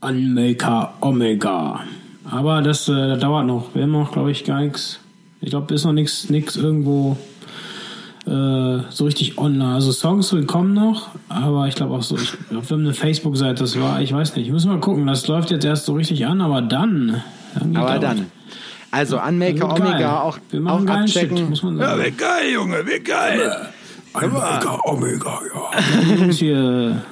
[0.00, 1.80] Unmaker Omega.
[2.28, 3.74] Aber das äh, dauert noch.
[3.74, 5.00] Wir haben noch, glaube ich, gar nichts.
[5.40, 7.16] Ich glaube, ist noch nichts nix irgendwo
[8.26, 9.74] äh, so richtig online.
[9.74, 13.62] Also Songs kommen noch, aber ich glaube auch so, ich glaub, wir haben eine Facebook-Seite,
[13.62, 15.06] das war, ich weiß nicht, müssen wir mal gucken.
[15.06, 17.22] Das läuft jetzt erst so richtig an, aber dann.
[17.54, 18.26] dann geht Aber da dann.
[18.90, 19.78] Also Unmaker was.
[19.78, 19.88] Wird geil.
[19.88, 21.36] Omega auch, wir auch machen geilen abchecken.
[21.36, 22.02] Shit, muss man sagen.
[22.02, 23.68] wie geil, Junge, wie geil.
[24.14, 26.30] Omega, Omega, ja.
[26.30, 27.02] Hier,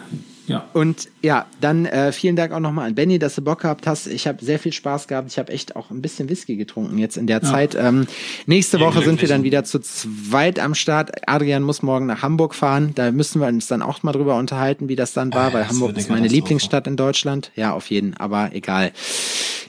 [0.47, 0.69] ja.
[0.73, 4.07] Und ja, dann äh, vielen Dank auch nochmal an Benny, dass du Bock gehabt hast.
[4.07, 5.31] Ich habe sehr viel Spaß gehabt.
[5.31, 7.75] Ich habe echt auch ein bisschen Whisky getrunken jetzt in der Zeit.
[7.75, 8.07] Ähm,
[8.47, 11.29] nächste Woche sind wir dann wieder zu zweit am Start.
[11.29, 12.93] Adrian muss morgen nach Hamburg fahren.
[12.95, 15.63] Da müssen wir uns dann auch mal drüber unterhalten, wie das dann war, Ah, weil
[15.63, 16.29] das Hamburg ist meine.
[16.29, 17.51] Lieblingsstadt in Deutschland.
[17.57, 18.93] Ja, auf jeden, aber egal.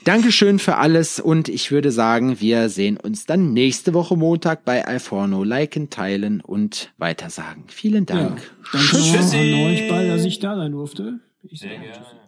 [0.06, 4.86] Dankeschön für alles und ich würde sagen, wir sehen uns dann nächste Woche Montag bei
[4.86, 5.42] Alforno.
[5.42, 7.64] Liken, teilen und weitersagen.
[7.66, 8.14] Vielen ja.
[8.14, 8.40] Dank.
[8.70, 9.36] Danke Tschüssi.
[9.36, 11.18] an euch beide, dass ich da sein durfte.
[11.42, 12.25] Ich Sehr sag gerne.